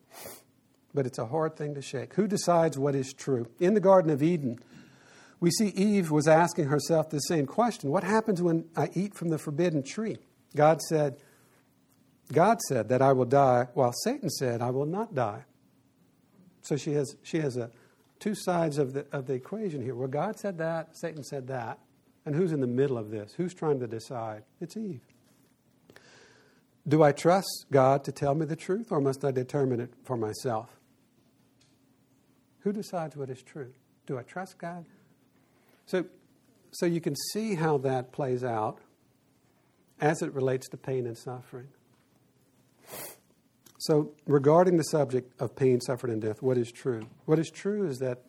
But 0.93 1.05
it's 1.05 1.19
a 1.19 1.25
hard 1.25 1.55
thing 1.55 1.75
to 1.75 1.81
shake. 1.81 2.15
Who 2.15 2.27
decides 2.27 2.77
what 2.77 2.95
is 2.95 3.13
true? 3.13 3.47
In 3.59 3.73
the 3.73 3.79
Garden 3.79 4.11
of 4.11 4.23
Eden, 4.23 4.59
we 5.39 5.51
see 5.51 5.67
Eve 5.69 6.11
was 6.11 6.27
asking 6.27 6.65
herself 6.65 7.09
the 7.09 7.19
same 7.19 7.45
question 7.45 7.91
What 7.91 8.03
happens 8.03 8.41
when 8.41 8.65
I 8.75 8.89
eat 8.93 9.13
from 9.13 9.29
the 9.29 9.37
forbidden 9.37 9.83
tree? 9.83 10.17
God 10.55 10.81
said, 10.81 11.17
God 12.33 12.59
said 12.67 12.89
that 12.89 13.01
I 13.01 13.13
will 13.13 13.25
die, 13.25 13.67
while 13.73 13.93
Satan 14.03 14.29
said 14.29 14.61
I 14.61 14.71
will 14.71 14.85
not 14.85 15.13
die. 15.13 15.45
So 16.61 16.75
she 16.75 16.93
has, 16.93 17.15
she 17.23 17.39
has 17.39 17.57
a, 17.57 17.71
two 18.19 18.35
sides 18.35 18.77
of 18.77 18.93
the, 18.93 19.05
of 19.11 19.27
the 19.27 19.33
equation 19.33 19.81
here. 19.81 19.95
Where 19.95 20.07
God 20.07 20.39
said 20.39 20.57
that, 20.57 20.97
Satan 20.97 21.23
said 21.23 21.47
that. 21.47 21.79
And 22.25 22.35
who's 22.35 22.51
in 22.51 22.59
the 22.59 22.67
middle 22.67 22.97
of 22.97 23.09
this? 23.09 23.33
Who's 23.33 23.53
trying 23.53 23.79
to 23.79 23.87
decide? 23.87 24.43
It's 24.59 24.75
Eve. 24.75 25.01
Do 26.89 27.03
I 27.03 27.11
trust 27.11 27.67
God 27.71 28.03
to 28.05 28.11
tell 28.11 28.33
me 28.33 28.47
the 28.47 28.55
truth, 28.55 28.87
or 28.91 28.99
must 28.99 29.23
I 29.23 29.29
determine 29.29 29.79
it 29.79 29.93
for 30.03 30.17
myself? 30.17 30.69
Who 32.61 32.73
decides 32.73 33.15
what 33.15 33.29
is 33.29 33.43
true? 33.43 33.73
Do 34.07 34.17
I 34.17 34.23
trust 34.23 34.57
God? 34.57 34.85
So, 35.85 36.05
so 36.71 36.87
you 36.87 36.99
can 36.99 37.15
see 37.31 37.53
how 37.53 37.77
that 37.79 38.11
plays 38.11 38.43
out 38.43 38.79
as 40.01 40.23
it 40.23 40.33
relates 40.33 40.67
to 40.69 40.77
pain 40.77 41.05
and 41.05 41.17
suffering. 41.17 41.67
So, 43.77 44.11
regarding 44.25 44.77
the 44.77 44.83
subject 44.83 45.39
of 45.39 45.55
pain, 45.55 45.79
suffering, 45.81 46.13
and 46.13 46.21
death, 46.21 46.41
what 46.41 46.57
is 46.57 46.71
true? 46.71 47.07
What 47.25 47.39
is 47.39 47.49
true 47.49 47.87
is 47.87 47.99
that 47.99 48.23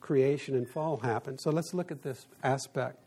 creation 0.00 0.54
and 0.54 0.68
fall 0.68 0.98
happen. 0.98 1.38
So, 1.38 1.50
let's 1.50 1.72
look 1.72 1.90
at 1.90 2.02
this 2.02 2.26
aspect. 2.42 2.98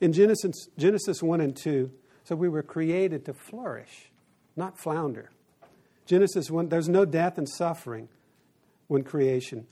In 0.00 0.12
Genesis, 0.12 0.68
Genesis 0.78 1.22
1 1.22 1.40
and 1.40 1.56
2, 1.56 1.90
so 2.24 2.36
we 2.36 2.48
were 2.48 2.62
created 2.62 3.24
to 3.26 3.34
flourish, 3.34 4.10
not 4.56 4.78
flounder. 4.78 5.30
Genesis 6.06 6.50
1, 6.50 6.68
there's 6.68 6.88
no 6.88 7.04
death 7.04 7.38
and 7.38 7.48
suffering 7.48 8.08
when 8.88 9.04
creation 9.04 9.66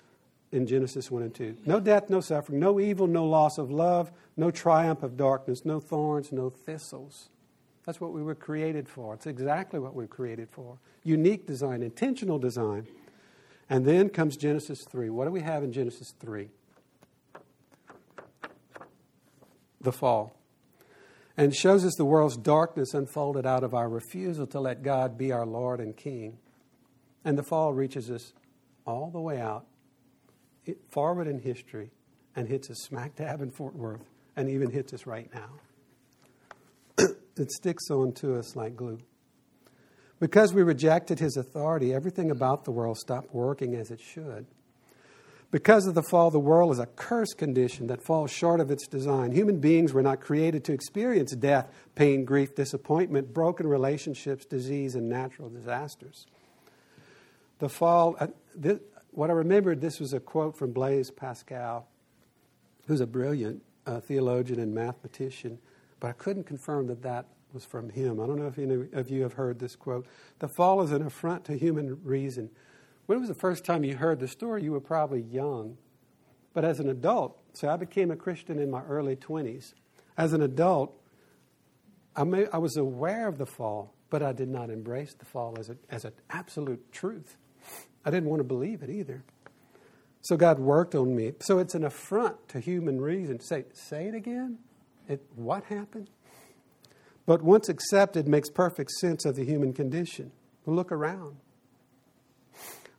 in 0.53 0.67
Genesis 0.67 1.11
1 1.11 1.23
and 1.23 1.35
2. 1.35 1.57
No 1.67 1.81
death, 1.81 2.09
no 2.09 2.21
suffering, 2.21 2.61
no 2.61 2.81
evil, 2.81 3.07
no 3.07 3.25
loss 3.25 3.59
of 3.59 3.71
love, 3.71 4.11
no 4.37 4.51
triumph 4.51 5.03
of 5.03 5.17
darkness, 5.17 5.65
no 5.65 5.81
thorns, 5.81 6.33
no 6.33 6.49
thistles. 6.49 7.29
That's 7.85 8.01
what 8.01 8.13
we 8.13 8.23
were 8.23 8.35
created 8.35 8.89
for. 8.89 9.15
It's 9.15 9.27
exactly 9.27 9.81
what 9.81 9.95
we 9.95 10.05
were 10.05 10.09
created 10.09 10.49
for. 10.51 10.79
Unique 11.05 11.47
design, 11.47 11.83
intentional 11.83 12.39
design. 12.39 12.87
And 13.71 13.85
then 13.85 14.09
comes 14.09 14.37
Genesis 14.37 14.85
3. 14.85 15.11
What 15.11 15.25
do 15.25 15.31
we 15.31 15.41
have 15.41 15.63
in 15.63 15.73
Genesis 15.73 16.15
3? 16.21 16.49
The 19.81 19.93
fall. 19.93 20.38
And 21.39 21.55
shows 21.55 21.85
us 21.85 21.95
the 21.95 22.05
world's 22.05 22.37
darkness 22.37 22.95
unfolded 22.95 23.47
out 23.47 23.63
of 23.63 23.73
our 23.73 23.89
refusal 23.89 24.45
to 24.49 24.59
let 24.59 24.83
God 24.83 25.17
be 25.17 25.31
our 25.31 25.47
Lord 25.47 25.79
and 25.79 25.97
King. 25.97 26.37
And 27.25 27.39
the 27.39 27.45
fall 27.45 27.73
reaches 27.73 28.11
us 28.11 28.33
all 28.85 29.11
the 29.13 29.21
way 29.21 29.41
out, 29.41 29.65
forward 30.91 31.29
in 31.29 31.39
history, 31.39 31.93
and 32.35 32.49
hits 32.49 32.71
us 32.71 32.79
smack 32.81 33.15
dab 33.15 33.41
in 33.41 33.53
Fort 33.53 33.77
Worth, 33.77 34.03
and 34.37 34.51
even 34.51 34.71
hits 34.71 34.93
us 34.93 35.07
right 35.07 35.31
now 35.33 35.51
it 37.37 37.53
sticks 37.53 37.89
on 37.89 38.13
to 38.15 38.35
us 38.35 38.57
like 38.57 38.75
glue. 38.75 38.99
Because 40.19 40.53
we 40.53 40.63
rejected 40.63 41.21
his 41.21 41.37
authority, 41.37 41.95
everything 41.95 42.33
about 42.33 42.65
the 42.65 42.73
world 42.73 42.99
stopped 42.99 43.33
working 43.33 43.77
as 43.77 43.93
it 43.93 44.01
should. 44.01 44.47
Because 45.51 45.87
of 45.87 45.95
the 45.95 46.03
fall, 46.03 46.31
the 46.31 46.39
world 46.39 46.73
is 46.73 46.79
a 46.79 46.87
cursed 46.87 47.39
condition 47.39 47.87
that 47.87 48.03
falls 48.03 48.31
short 48.31 48.61
of 48.61 48.71
its 48.71 48.87
design. 48.87 49.33
Human 49.33 49.61
beings 49.61 49.95
were 49.95 50.03
not 50.03 50.21
created 50.21 50.63
to 50.65 50.73
experience 50.73 51.35
death, 51.35 51.73
pain, 51.95 52.27
grief, 52.27 52.55
disappointment, 52.55 53.33
broken 53.33 53.67
relationships, 53.67 54.45
disease, 54.45 54.95
and 54.95 55.09
natural 55.09 55.49
disasters. 55.49 56.27
The 57.61 57.71
fall, 57.71 58.17
uh, 58.21 58.27
this, 58.55 58.79
what 59.13 59.31
I 59.31 59.33
remembered, 59.33 59.81
this 59.81 60.01
was 60.01 60.13
a 60.13 60.21
quote 60.21 60.55
from 60.55 60.73
Blaise 60.73 61.11
Pascal, 61.11 61.89
who's 62.87 63.01
a 63.01 63.07
brilliant 63.07 63.63
uh, 63.87 64.01
theologian 64.01 64.61
and 64.61 64.75
mathematician. 64.75 65.59
But 65.99 66.09
I 66.09 66.13
couldn't 66.13 66.45
confirm 66.45 66.89
that 66.89 67.03
that 67.03 67.25
was 67.55 67.65
from 67.65 67.89
him. 67.89 68.21
I 68.21 68.27
don't 68.27 68.39
know 68.39 68.47
if 68.47 68.59
any 68.59 68.87
of 68.93 69.09
you 69.09 69.23
have 69.23 69.33
heard 69.33 69.59
this 69.59 69.75
quote. 69.77 70.07
The 70.41 70.49
fall 70.49 70.83
is 70.83 70.93
an 70.93 71.03
affront 71.03 71.47
to 71.47 71.57
human 71.57 71.99
reason. 72.05 72.51
When 73.09 73.21
was 73.21 73.29
the 73.29 73.35
first 73.35 73.65
time 73.65 73.85
you 73.85 73.97
heard 73.97 74.21
the 74.21 74.29
story? 74.29 74.63
You 74.63 74.73
were 74.73 74.83
probably 74.83 75.23
young. 75.23 75.79
But 76.53 76.67
as 76.67 76.79
an 76.79 76.91
adult, 76.91 77.41
so 77.55 77.67
I 77.71 77.79
became 77.79 78.11
a 78.11 78.17
Christian 78.17 78.59
in 78.59 78.71
my 78.71 78.83
early 78.83 79.17
20s. 79.17 79.73
As 80.19 80.35
an 80.35 80.43
adult, 80.43 80.95
I, 82.15 82.25
may, 82.25 82.45
I 82.53 82.59
was 82.59 82.77
aware 82.77 83.27
of 83.27 83.39
the 83.39 83.47
fall, 83.47 83.95
but 84.11 84.23
I 84.23 84.33
did 84.35 84.51
not 84.51 84.69
embrace 84.69 85.15
the 85.15 85.25
fall 85.25 85.57
as, 85.59 85.71
a, 85.71 85.79
as 85.89 86.05
an 86.05 86.13
absolute 86.29 86.93
truth. 86.93 87.39
I 88.05 88.11
didn't 88.11 88.29
want 88.29 88.41
to 88.41 88.45
believe 88.45 88.83
it 88.83 88.91
either. 88.91 89.25
So 90.21 90.37
God 90.37 90.59
worked 90.59 90.95
on 90.95 91.17
me. 91.17 91.33
So 91.41 91.61
it's 91.61 91.75
an 91.75 91.85
affront 91.85 92.47
to 92.51 92.61
human 92.61 93.01
reason. 93.01 93.41
Say, 93.41 93.65
say 93.73 94.09
it 94.09 94.15
again. 94.15 94.59
It, 95.09 95.25
what 95.35 95.65
happened? 95.65 96.11
But 97.25 97.41
once 97.41 97.71
accepted, 97.71 98.29
makes 98.29 98.51
perfect 98.51 98.91
sense 98.91 99.25
of 99.25 99.35
the 99.35 99.47
human 99.47 99.73
condition. 99.73 100.31
Look 100.67 100.93
around. 100.93 101.37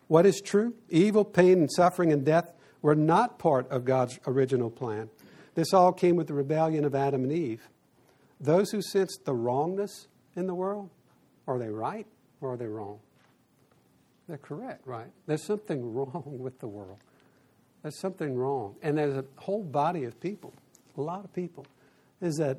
What 0.10 0.26
is 0.26 0.42
true? 0.42 0.74
Evil, 0.90 1.24
pain, 1.24 1.60
and 1.60 1.72
suffering 1.72 2.12
and 2.12 2.26
death 2.26 2.52
were 2.82 2.96
not 2.96 3.40
part 3.40 3.70
of 3.70 3.86
God's 3.86 4.20
original 4.28 4.70
plan. 4.70 5.10
This 5.56 5.74
all 5.74 5.94
came 5.94 6.18
with 6.18 6.28
the 6.28 6.34
rebellion 6.34 6.84
of 6.84 6.96
Adam 6.96 7.24
and 7.24 7.32
Eve. 7.32 7.70
Those 8.42 8.72
who 8.72 8.82
sense 8.82 9.18
the 9.24 9.34
wrongness 9.34 10.08
in 10.36 10.48
the 10.48 10.56
world, 10.56 10.90
are 11.48 11.58
they 11.58 11.70
right 11.70 12.08
or 12.42 12.54
are 12.54 12.58
they 12.58 12.66
wrong? 12.68 13.00
They're 14.28 14.38
correct, 14.38 14.86
right? 14.86 15.12
There's 15.28 15.44
something 15.46 15.94
wrong 15.94 16.40
with 16.40 16.60
the 16.60 16.68
world. 16.68 16.98
There's 17.84 18.00
something 18.00 18.36
wrong. 18.36 18.76
And 18.82 18.98
there's 18.98 19.16
a 19.16 19.26
whole 19.38 19.64
body 19.64 20.04
of 20.04 20.20
people, 20.20 20.54
a 20.98 21.02
lot 21.02 21.24
of 21.24 21.32
people 21.34 21.66
is 22.22 22.36
that 22.38 22.58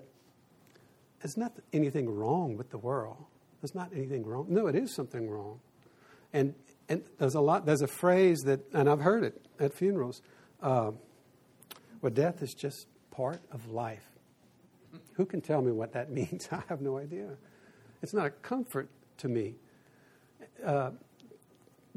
there's 1.20 1.36
not 1.36 1.52
anything 1.72 2.08
wrong 2.08 2.56
with 2.56 2.70
the 2.70 2.78
world. 2.78 3.16
There's 3.60 3.74
not 3.74 3.90
anything 3.94 4.24
wrong. 4.24 4.46
No, 4.48 4.68
it 4.68 4.74
is 4.74 4.94
something 4.94 5.28
wrong. 5.28 5.60
And, 6.32 6.54
and 6.90 7.04
there's 7.18 7.36
a 7.36 7.40
lot, 7.40 7.64
there's 7.64 7.82
a 7.82 7.86
phrase 7.86 8.40
that, 8.40 8.60
and 8.74 8.90
I've 8.90 9.00
heard 9.00 9.22
it 9.22 9.40
at 9.60 9.72
funerals, 9.72 10.20
uh, 10.60 10.90
well, 12.02 12.12
death 12.12 12.42
is 12.42 12.52
just 12.52 12.86
part 13.12 13.40
of 13.52 13.70
life. 13.70 14.04
Who 15.12 15.24
can 15.24 15.40
tell 15.40 15.62
me 15.62 15.70
what 15.70 15.92
that 15.92 16.10
means? 16.20 16.48
I 16.50 16.62
have 16.68 16.80
no 16.80 16.98
idea. 16.98 17.28
It's 18.02 18.12
not 18.12 18.26
a 18.26 18.30
comfort 18.30 18.90
to 19.18 19.28
me. 19.28 19.54
Uh, 20.64 20.90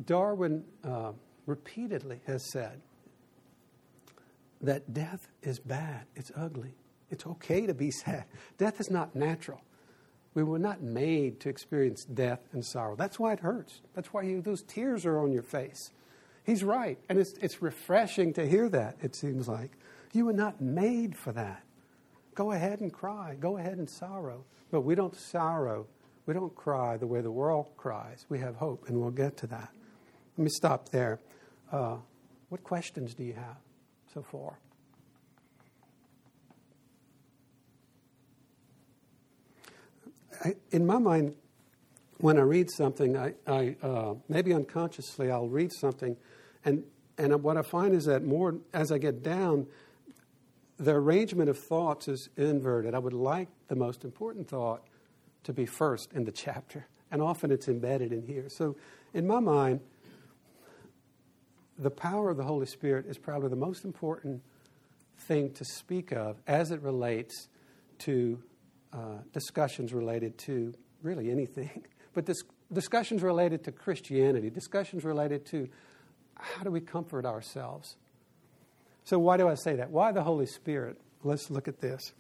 Darwin 0.05 0.63
uh, 0.83 1.13
repeatedly 1.47 2.21
has 2.27 2.51
said 2.51 2.79
that 4.62 4.93
death 4.93 5.27
is 5.41 5.59
bad, 5.59 6.05
it's 6.15 6.31
ugly. 6.35 6.75
It's 7.09 7.25
okay 7.25 7.65
to 7.65 7.73
be 7.73 7.89
sad. 8.05 8.25
Death 8.59 8.79
is 8.79 8.91
not 8.91 9.15
natural. 9.15 9.62
We 10.34 10.44
were 10.44 10.60
not 10.60 10.82
made 10.82 11.40
to 11.42 11.50
experience 11.50 12.06
death 12.06 12.42
and 12.54 12.66
sorrow. 12.66 12.96
That's 12.96 13.20
why 13.20 13.34
it 13.34 13.40
hurts. 13.40 13.82
That's 13.94 14.12
why 14.13 14.24
you, 14.24 14.42
those 14.42 14.63
tears 14.63 15.06
are 15.06 15.20
on 15.20 15.32
your 15.32 15.44
face. 15.44 15.92
He's 16.44 16.63
right. 16.63 16.98
And 17.08 17.20
it's, 17.20 17.34
it's 17.34 17.62
refreshing 17.62 18.34
to 18.34 18.48
hear 18.48 18.68
that, 18.70 18.98
it 19.02 19.16
seems 19.16 19.48
like. 19.48 19.72
You 20.12 20.25
were 20.25 20.34
not 20.34 20.60
made 20.60 21.16
for 21.16 21.32
that. 21.34 21.63
Go 22.36 22.52
ahead 22.52 22.82
and 22.82 22.92
cry. 22.92 23.36
Go 23.40 23.58
ahead 23.58 23.78
and 23.78 23.90
sorrow. 23.90 24.44
But 24.72 24.82
we 24.82 24.96
don't 24.96 25.16
sorrow. 25.16 25.86
We 26.25 26.34
don't 26.34 26.56
cry 26.56 26.98
the 26.98 27.08
way 27.08 27.22
the 27.22 27.32
world 27.32 27.68
cries. 27.78 28.25
We 28.30 28.40
have 28.40 28.56
hope, 28.56 28.88
and 28.88 29.00
we'll 29.00 29.12
get 29.12 29.38
to 29.38 29.48
that. 29.48 29.70
Let 30.38 30.44
me 30.44 30.50
stop 30.50 30.90
there. 30.90 31.20
Uh, 31.72 31.98
what 32.50 32.63
questions 32.63 33.13
do 33.13 33.24
you 33.24 33.34
have 33.34 33.58
so 34.13 34.24
far? 34.24 34.58
I, 40.43 40.55
in 40.71 40.85
my 40.85 40.97
mind, 40.97 41.35
when 42.17 42.38
I 42.38 42.41
read 42.41 42.69
something, 42.69 43.17
I, 43.17 43.33
I 43.47 43.75
uh, 43.81 44.15
maybe 44.29 44.53
unconsciously 44.53 45.31
I'll 45.31 45.47
read 45.47 45.71
something, 45.71 46.17
and 46.65 46.83
and 47.17 47.43
what 47.43 47.57
I 47.57 47.62
find 47.62 47.93
is 47.93 48.05
that 48.05 48.23
more 48.23 48.55
as 48.73 48.91
I 48.91 48.97
get 48.97 49.23
down, 49.23 49.67
the 50.77 50.91
arrangement 50.91 51.50
of 51.50 51.57
thoughts 51.57 52.07
is 52.07 52.29
inverted. 52.38 52.95
I 52.95 53.00
would 53.00 53.13
like 53.13 53.50
the 53.67 53.75
most 53.75 54.03
important 54.03 54.47
thought 54.47 54.83
to 55.43 55.53
be 55.53 55.65
first 55.65 56.12
in 56.13 56.23
the 56.25 56.31
chapter, 56.45 56.88
and 57.12 57.21
often 57.21 57.51
it's 57.51 57.67
embedded 57.67 58.12
in 58.12 58.25
here. 58.25 58.50
So, 58.50 58.75
in 59.13 59.27
my 59.27 59.39
mind, 59.39 59.79
the 61.77 61.91
power 61.91 62.29
of 62.29 62.38
the 62.38 62.43
Holy 62.43 62.65
Spirit 62.65 63.05
is 63.05 63.17
probably 63.17 63.50
the 63.50 63.55
most 63.55 63.85
important 63.85 64.41
thing 65.17 65.51
to 65.53 65.65
speak 65.65 66.12
of 66.12 66.41
as 66.47 66.71
it 66.71 66.81
relates 66.81 67.47
to 68.00 68.41
uh, 68.93 69.17
discussions 69.31 69.93
related 69.93 70.38
to 70.38 70.73
really 71.01 71.31
anything, 71.31 71.83
but 72.13 72.29
discussions 72.71 73.23
related 73.23 73.63
to 73.65 73.71
Christianity, 73.71 74.50
discussions 74.50 75.03
related 75.03 75.45
to 75.47 75.67
how 76.35 76.63
do 76.63 76.71
we 76.71 76.81
comfort 76.81 77.25
ourselves. 77.25 77.97
So, 79.03 79.19
why 79.19 79.38
do 79.38 79.47
I 79.47 79.55
say 79.55 79.75
that? 79.75 79.89
Why 79.89 80.12
the 80.12 80.23
Holy 80.23 80.45
Spirit? 80.45 81.00
Let's 81.23 81.50
look 81.50 81.67
at 81.67 81.79
this. 81.79 82.13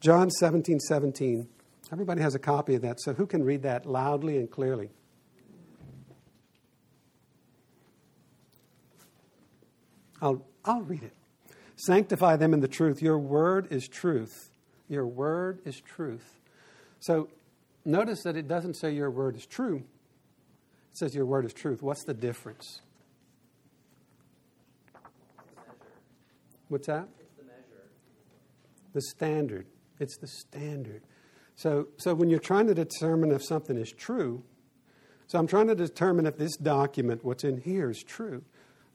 John 0.00 0.30
17 0.30 0.80
17. 0.80 1.48
Everybody 1.92 2.22
has 2.22 2.34
a 2.34 2.38
copy 2.38 2.74
of 2.74 2.82
that, 2.82 3.00
so 3.00 3.14
who 3.14 3.26
can 3.26 3.42
read 3.42 3.62
that 3.62 3.86
loudly 3.86 4.36
and 4.36 4.50
clearly? 4.50 4.90
I'll, 10.22 10.44
I'll 10.64 10.82
read 10.82 11.02
it. 11.02 11.14
Sanctify 11.76 12.36
them 12.36 12.52
in 12.52 12.60
the 12.60 12.68
truth. 12.68 13.00
Your 13.00 13.18
word 13.18 13.68
is 13.70 13.88
truth. 13.88 14.49
Your 14.90 15.06
word 15.06 15.60
is 15.64 15.80
truth. 15.80 16.40
So 16.98 17.30
notice 17.86 18.22
that 18.24 18.36
it 18.36 18.46
doesn't 18.46 18.74
say 18.74 18.92
your 18.92 19.10
word 19.10 19.36
is 19.36 19.46
true, 19.46 19.84
it 20.90 20.98
says 20.98 21.14
your 21.14 21.24
word 21.24 21.46
is 21.46 21.54
truth. 21.54 21.82
What's 21.82 22.04
the 22.04 22.12
difference? 22.12 22.82
What's 26.68 26.88
that? 26.88 27.08
It's 27.18 27.34
the 27.36 27.44
measure. 27.44 27.88
The 28.92 29.02
standard. 29.02 29.66
It's 29.98 30.16
the 30.18 30.26
standard. 30.26 31.02
So, 31.56 31.88
so 31.96 32.14
when 32.14 32.30
you're 32.30 32.38
trying 32.38 32.66
to 32.68 32.74
determine 32.74 33.32
if 33.32 33.44
something 33.44 33.76
is 33.76 33.92
true, 33.92 34.42
so 35.26 35.38
I'm 35.38 35.46
trying 35.46 35.68
to 35.68 35.74
determine 35.76 36.26
if 36.26 36.36
this 36.36 36.56
document, 36.56 37.24
what's 37.24 37.44
in 37.44 37.60
here, 37.60 37.90
is 37.90 38.02
true. 38.02 38.42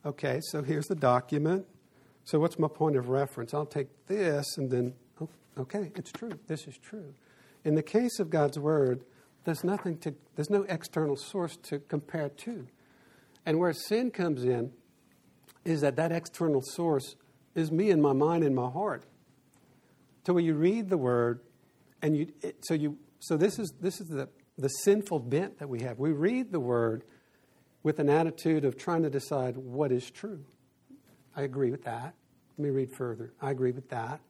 Okay, 0.06 0.42
so 0.42 0.62
here's 0.62 0.88
the 0.88 0.96
document. 0.96 1.66
So 2.26 2.40
what's 2.40 2.60
my 2.60 2.68
point 2.68 2.98
of 2.98 3.08
reference? 3.08 3.54
I'll 3.54 3.66
take 3.66 3.88
this 4.08 4.58
and 4.58 4.70
then, 4.70 4.94
okay, 5.58 5.92
it's 5.96 6.12
true. 6.12 6.40
This 6.48 6.68
is 6.68 6.78
true. 6.78 7.14
In 7.64 7.76
the 7.76 7.84
case 7.84 8.20
of 8.20 8.30
God's 8.30 8.60
Word, 8.60 9.04
there's 9.44 9.64
nothing 9.64 9.98
to, 10.00 10.16
there's 10.36 10.50
no 10.50 10.64
external 10.64 11.16
source 11.16 11.58
to 11.64 11.80
compare 11.80 12.30
to. 12.30 12.68
And 13.46 13.60
where 13.60 13.74
sin 13.74 14.12
comes 14.12 14.44
in 14.44 14.72
is 15.64 15.82
that 15.82 15.96
that 15.96 16.12
external 16.12 16.62
source 16.62 17.16
is 17.54 17.72
me 17.72 17.90
in 17.90 18.02
my 18.02 18.14
mind 18.14 18.44
and 18.44 18.56
my 18.56 18.70
heart. 18.70 19.04
So 20.26 20.34
when 20.34 20.46
you 20.46 20.56
read 20.56 20.90
the 20.90 20.98
Word, 20.98 21.42
and 22.02 22.18
you, 22.18 22.28
it, 22.42 22.58
so 22.62 22.74
you, 22.74 22.98
so 23.20 23.38
this 23.38 23.58
is 23.60 23.74
this 23.80 24.00
is 24.02 24.08
the 24.08 24.30
the 24.58 24.70
sinful 24.70 25.20
bent 25.20 25.60
that 25.60 25.68
we 25.68 25.82
have. 25.82 26.00
We 26.00 26.12
read 26.12 26.52
the 26.52 26.60
Word 26.60 27.04
with 27.84 28.00
an 28.00 28.10
attitude 28.10 28.66
of 28.66 28.78
trying 28.78 29.04
to 29.04 29.10
decide 29.10 29.58
what 29.58 29.92
is 29.92 30.10
true. 30.10 30.44
I 31.36 31.44
agree 31.44 31.72
with 31.72 31.84
that. 31.84 32.16
Let 32.58 32.64
me 32.64 32.70
read 32.70 32.90
further. 32.96 33.34
I 33.42 33.52
agree 33.52 33.72
with 33.72 33.90
that. 33.90 34.22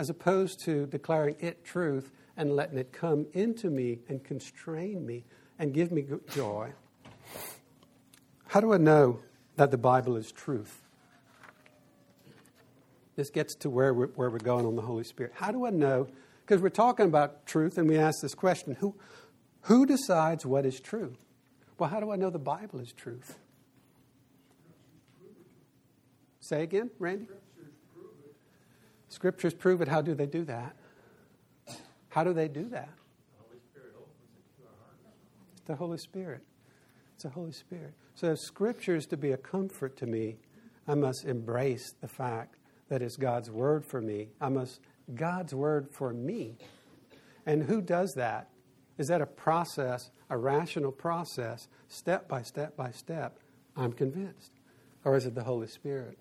As 0.00 0.08
opposed 0.08 0.60
to 0.60 0.86
declaring 0.86 1.36
it 1.40 1.62
truth 1.62 2.10
and 2.34 2.56
letting 2.56 2.78
it 2.78 2.90
come 2.90 3.26
into 3.34 3.68
me 3.68 3.98
and 4.08 4.24
constrain 4.24 5.04
me 5.04 5.26
and 5.58 5.74
give 5.74 5.92
me 5.92 6.06
joy. 6.32 6.72
How 8.46 8.60
do 8.60 8.72
I 8.72 8.78
know 8.78 9.20
that 9.56 9.70
the 9.70 9.76
Bible 9.76 10.16
is 10.16 10.32
truth? 10.32 10.80
This 13.14 13.28
gets 13.28 13.54
to 13.56 13.68
where 13.68 13.92
we're, 13.92 14.06
where 14.06 14.30
we're 14.30 14.38
going 14.38 14.64
on 14.64 14.74
the 14.74 14.80
Holy 14.80 15.04
Spirit. 15.04 15.32
How 15.34 15.52
do 15.52 15.66
I 15.66 15.70
know? 15.70 16.08
Because 16.46 16.62
we're 16.62 16.70
talking 16.70 17.04
about 17.04 17.44
truth 17.44 17.76
and 17.76 17.86
we 17.86 17.98
ask 17.98 18.22
this 18.22 18.34
question 18.34 18.76
who, 18.76 18.94
who 19.64 19.84
decides 19.84 20.46
what 20.46 20.64
is 20.64 20.80
true? 20.80 21.14
Well, 21.76 21.90
how 21.90 22.00
do 22.00 22.10
I 22.10 22.16
know 22.16 22.30
the 22.30 22.38
Bible 22.38 22.80
is 22.80 22.94
truth? 22.94 23.38
Say 26.40 26.62
again, 26.62 26.88
Randy? 26.98 27.26
Scriptures 29.10 29.52
prove 29.52 29.82
it. 29.82 29.88
How 29.88 30.00
do 30.00 30.14
they 30.14 30.26
do 30.26 30.44
that? 30.44 30.74
How 32.08 32.24
do 32.24 32.32
they 32.32 32.48
do 32.48 32.68
that? 32.70 32.88
The 33.36 33.44
Holy 33.44 33.58
Spirit. 33.68 33.92
It's 35.54 35.64
the 35.66 35.76
Holy 35.76 35.98
Spirit. 35.98 36.42
It's 37.14 37.22
the 37.24 37.30
Holy 37.30 37.52
Spirit. 37.52 37.94
So 38.14 38.32
if 38.32 38.38
Scripture 38.38 38.96
is 38.96 39.06
to 39.06 39.16
be 39.16 39.32
a 39.32 39.36
comfort 39.36 39.96
to 39.98 40.06
me, 40.06 40.36
I 40.86 40.94
must 40.94 41.24
embrace 41.24 41.92
the 42.00 42.08
fact 42.08 42.56
that 42.88 43.02
it's 43.02 43.16
God's 43.16 43.50
Word 43.50 43.84
for 43.84 44.00
me. 44.00 44.28
I 44.40 44.48
must, 44.48 44.80
God's 45.14 45.54
Word 45.54 45.88
for 45.90 46.12
me. 46.12 46.56
And 47.46 47.64
who 47.64 47.82
does 47.82 48.14
that? 48.14 48.48
Is 48.96 49.08
that 49.08 49.20
a 49.20 49.26
process, 49.26 50.10
a 50.28 50.38
rational 50.38 50.92
process, 50.92 51.68
step 51.88 52.28
by 52.28 52.42
step 52.42 52.76
by 52.76 52.90
step? 52.92 53.38
I'm 53.76 53.92
convinced. 53.92 54.52
Or 55.04 55.16
is 55.16 55.26
it 55.26 55.34
the 55.34 55.44
Holy 55.44 55.66
Spirit? 55.66 56.16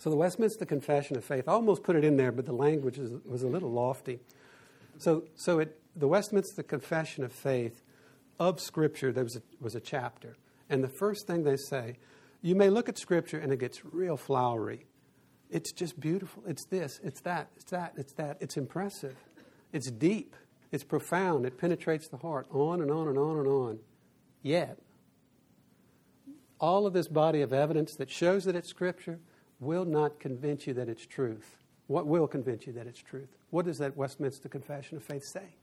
So 0.00 0.08
the 0.08 0.16
Westminster 0.16 0.64
Confession 0.64 1.18
of 1.18 1.24
Faith, 1.26 1.46
I 1.46 1.52
almost 1.52 1.82
put 1.82 1.94
it 1.94 2.06
in 2.06 2.16
there, 2.16 2.32
but 2.32 2.46
the 2.46 2.54
language 2.54 2.98
is, 2.98 3.12
was 3.26 3.42
a 3.42 3.46
little 3.46 3.70
lofty. 3.70 4.18
So, 4.96 5.24
so 5.34 5.58
it, 5.58 5.78
the 5.94 6.08
Westminster 6.08 6.62
Confession 6.62 7.22
of 7.22 7.32
Faith 7.32 7.82
of 8.38 8.60
Scripture, 8.60 9.12
there 9.12 9.24
was 9.24 9.36
a, 9.36 9.42
was 9.60 9.74
a 9.74 9.80
chapter. 9.80 10.38
And 10.70 10.82
the 10.82 10.88
first 10.88 11.26
thing 11.26 11.44
they 11.44 11.58
say, 11.58 11.98
you 12.40 12.54
may 12.54 12.70
look 12.70 12.88
at 12.88 12.96
Scripture 12.96 13.38
and 13.38 13.52
it 13.52 13.58
gets 13.58 13.84
real 13.84 14.16
flowery. 14.16 14.86
It's 15.50 15.70
just 15.70 16.00
beautiful. 16.00 16.44
It's 16.46 16.64
this, 16.64 16.98
it's 17.04 17.20
that, 17.20 17.50
it's 17.56 17.70
that, 17.70 17.92
it's 17.98 18.14
that. 18.14 18.38
It's 18.40 18.56
impressive. 18.56 19.16
It's 19.70 19.90
deep. 19.90 20.34
It's 20.72 20.82
profound. 20.82 21.44
It 21.44 21.58
penetrates 21.58 22.08
the 22.08 22.16
heart. 22.16 22.46
On 22.52 22.80
and 22.80 22.90
on 22.90 23.06
and 23.06 23.18
on 23.18 23.36
and 23.36 23.46
on. 23.46 23.78
Yet, 24.40 24.78
all 26.58 26.86
of 26.86 26.94
this 26.94 27.08
body 27.08 27.42
of 27.42 27.52
evidence 27.52 27.96
that 27.96 28.08
shows 28.08 28.44
that 28.44 28.56
it's 28.56 28.70
Scripture 28.70 29.20
will 29.60 29.84
not 29.84 30.18
convince 30.18 30.66
you 30.66 30.74
that 30.74 30.88
it's 30.88 31.06
truth. 31.06 31.56
What 31.86 32.06
will 32.06 32.26
convince 32.26 32.66
you 32.66 32.72
that 32.74 32.86
it's 32.86 33.02
truth? 33.02 33.28
What 33.50 33.66
does 33.66 33.78
that 33.78 33.96
Westminster 33.96 34.48
Confession 34.48 34.96
of 34.96 35.04
Faith 35.04 35.24
say? 35.24 35.54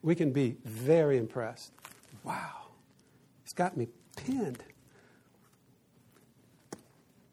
We 0.00 0.14
can 0.14 0.32
be 0.32 0.56
very 0.64 1.18
impressed. 1.18 1.72
Wow, 2.24 2.68
it's 3.44 3.52
got 3.52 3.76
me 3.76 3.88
pinned. 4.16 4.62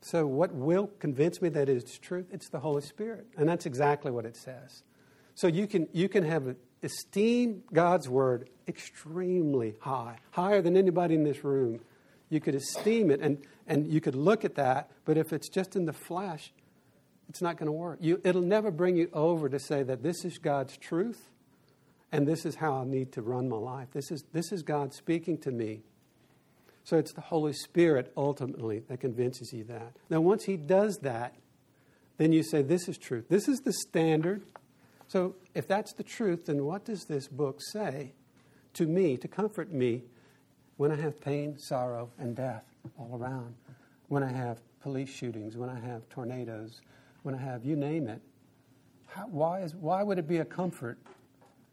So, 0.02 0.26
what 0.26 0.52
will 0.52 0.88
convince 0.98 1.40
me 1.40 1.50
that 1.50 1.70
it's 1.70 2.00
truth? 2.00 2.26
It's 2.32 2.50
the 2.50 2.60
Holy 2.60 2.82
Spirit. 2.82 3.28
And 3.38 3.48
that's 3.48 3.68
exactly 3.68 4.10
what 4.10 4.26
it 4.26 4.36
says. 4.36 4.82
So, 5.36 5.46
you 5.46 5.68
can, 5.68 5.88
you 5.94 6.10
can 6.10 6.24
have 6.24 6.56
esteem 6.82 7.62
God's 7.72 8.10
Word 8.10 8.50
extremely 8.68 9.76
high, 9.80 10.18
higher 10.32 10.64
than 10.64 10.76
anybody 10.76 11.14
in 11.14 11.24
this 11.24 11.44
room. 11.44 11.82
You 12.30 12.40
could 12.40 12.56
esteem 12.56 13.12
it 13.12 13.20
and, 13.22 13.38
and 13.70 13.88
you 13.88 14.02
could 14.02 14.16
look 14.16 14.44
at 14.44 14.56
that, 14.56 14.90
but 15.06 15.16
if 15.16 15.32
it's 15.32 15.48
just 15.48 15.76
in 15.76 15.86
the 15.86 15.94
flesh, 15.94 16.52
it's 17.30 17.42
not 17.42 17.56
going 17.56 17.68
to 17.68 17.72
work. 17.72 18.00
You, 18.02 18.20
it'll 18.24 18.42
never 18.42 18.72
bring 18.72 18.98
you 18.98 19.10
over 19.14 19.48
to 19.48 19.60
say 19.60 19.84
that 19.84 20.02
this 20.02 20.26
is 20.26 20.40
God's 20.40 20.76
truth 20.76 21.30
and 22.12 22.28
this 22.28 22.46
is 22.46 22.56
how 22.56 22.82
I 22.82 22.86
need 22.86 23.12
to 23.14 23.22
run 23.22 23.48
my 23.48 23.58
life. 23.58 23.90
This 23.94 24.10
is, 24.10 24.24
this 24.34 24.52
is 24.52 24.64
God 24.64 24.92
speaking 24.94 25.38
to 25.40 25.52
me. 25.52 25.82
So 26.84 26.98
it's 26.98 27.14
the 27.14 27.22
Holy 27.22 27.54
Spirit 27.54 28.12
ultimately 28.18 28.80
that 28.90 29.00
convinces 29.00 29.54
you 29.54 29.64
that. 29.66 29.94
Now, 30.10 30.22
once 30.22 30.46
He 30.46 30.58
does 30.58 30.98
that, 31.04 31.36
then 32.18 32.34
you 32.34 32.42
say, 32.42 32.64
This 32.64 32.90
is 32.90 32.98
truth. 32.98 33.26
This 33.30 33.48
is 33.48 33.60
the 33.60 33.74
standard. 33.74 34.42
So 35.08 35.36
if 35.54 35.68
that's 35.68 35.94
the 35.94 36.04
truth, 36.04 36.48
then 36.48 36.66
what 36.66 36.86
does 36.86 37.06
this 37.06 37.28
book 37.28 37.60
say 37.62 38.14
to 38.74 38.88
me 38.88 39.18
to 39.18 39.28
comfort 39.28 39.72
me 39.72 40.04
when 40.78 40.92
I 40.92 40.96
have 40.96 41.22
pain, 41.22 41.60
sorrow, 41.60 42.10
and 42.18 42.36
death 42.36 42.69
all 42.98 43.18
around, 43.20 43.56
when 44.08 44.24
I 44.24 44.32
have 44.32 44.60
police 44.82 45.10
shootings, 45.10 45.58
when 45.58 45.70
I 45.70 45.80
have 45.80 46.08
tornadoes, 46.10 46.82
when 47.24 47.36
I 47.36 47.40
have 47.40 47.66
you 47.66 47.76
name 47.76 48.08
it. 48.08 48.22
How, 49.08 49.28
why, 49.28 49.62
is, 49.62 49.76
why 49.76 50.04
would 50.04 50.20
it 50.20 50.28
be 50.28 50.38
a 50.38 50.46
comfort? 50.46 50.98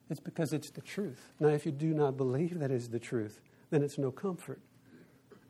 It's 0.08 0.20
because 0.20 0.52
it's 0.52 0.70
the 0.70 0.80
truth. 0.80 1.32
Now, 1.40 1.48
if 1.48 1.66
you 1.66 1.72
do 1.72 1.92
not 1.92 2.16
believe 2.16 2.58
that 2.60 2.70
is 2.70 2.88
the 2.88 2.98
truth, 2.98 3.40
then 3.70 3.82
it's 3.82 3.98
no 3.98 4.10
comfort. 4.10 4.60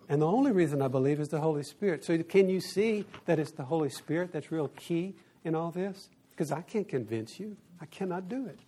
And 0.09 0.23
the 0.23 0.27
only 0.27 0.53
reason 0.53 0.81
I 0.83 0.89
believe 0.89 1.21
is 1.21 1.29
the 1.29 1.41
Holy 1.41 1.63
Spirit. 1.63 2.05
So, 2.05 2.23
can 2.23 2.49
you 2.49 2.61
see 2.61 3.05
that 3.27 3.39
it's 3.39 3.53
the 3.53 3.65
Holy 3.65 3.91
Spirit 3.91 4.33
that's 4.33 4.53
real 4.53 4.69
key 4.69 5.17
in 5.45 5.55
all 5.55 5.71
this? 5.71 6.11
Because 6.31 6.53
I 6.53 6.63
can't 6.63 6.89
convince 6.89 7.41
you, 7.41 7.57
I 7.81 7.87
cannot 7.87 8.29
do 8.29 8.47
it. 8.47 8.61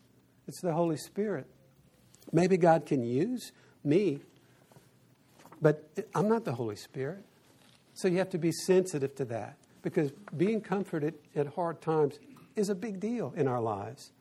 It's 0.47 0.61
the 0.61 0.73
Holy 0.73 0.97
Spirit. 0.97 1.47
Maybe 2.33 2.57
God 2.57 2.87
can 2.87 3.03
use 3.03 3.53
me 3.85 4.21
but 5.61 5.91
I'm 6.15 6.29
not 6.29 6.45
the 6.45 6.53
Holy 6.53 6.77
Spirit. 6.77 7.25
So 7.95 8.09
you 8.09 8.19
have 8.19 8.31
to 8.31 8.39
be 8.39 8.53
sensitive 8.53 9.15
to 9.17 9.25
that 9.27 9.57
because 9.83 10.13
being 10.37 10.61
comforted 10.61 11.15
at 11.35 11.47
hard 11.49 11.81
times 11.81 12.19
is 12.57 12.69
a 12.69 12.75
big 12.75 13.01
deal 13.01 13.33
in 13.37 13.49
our 13.49 13.61
lives. 13.61 14.13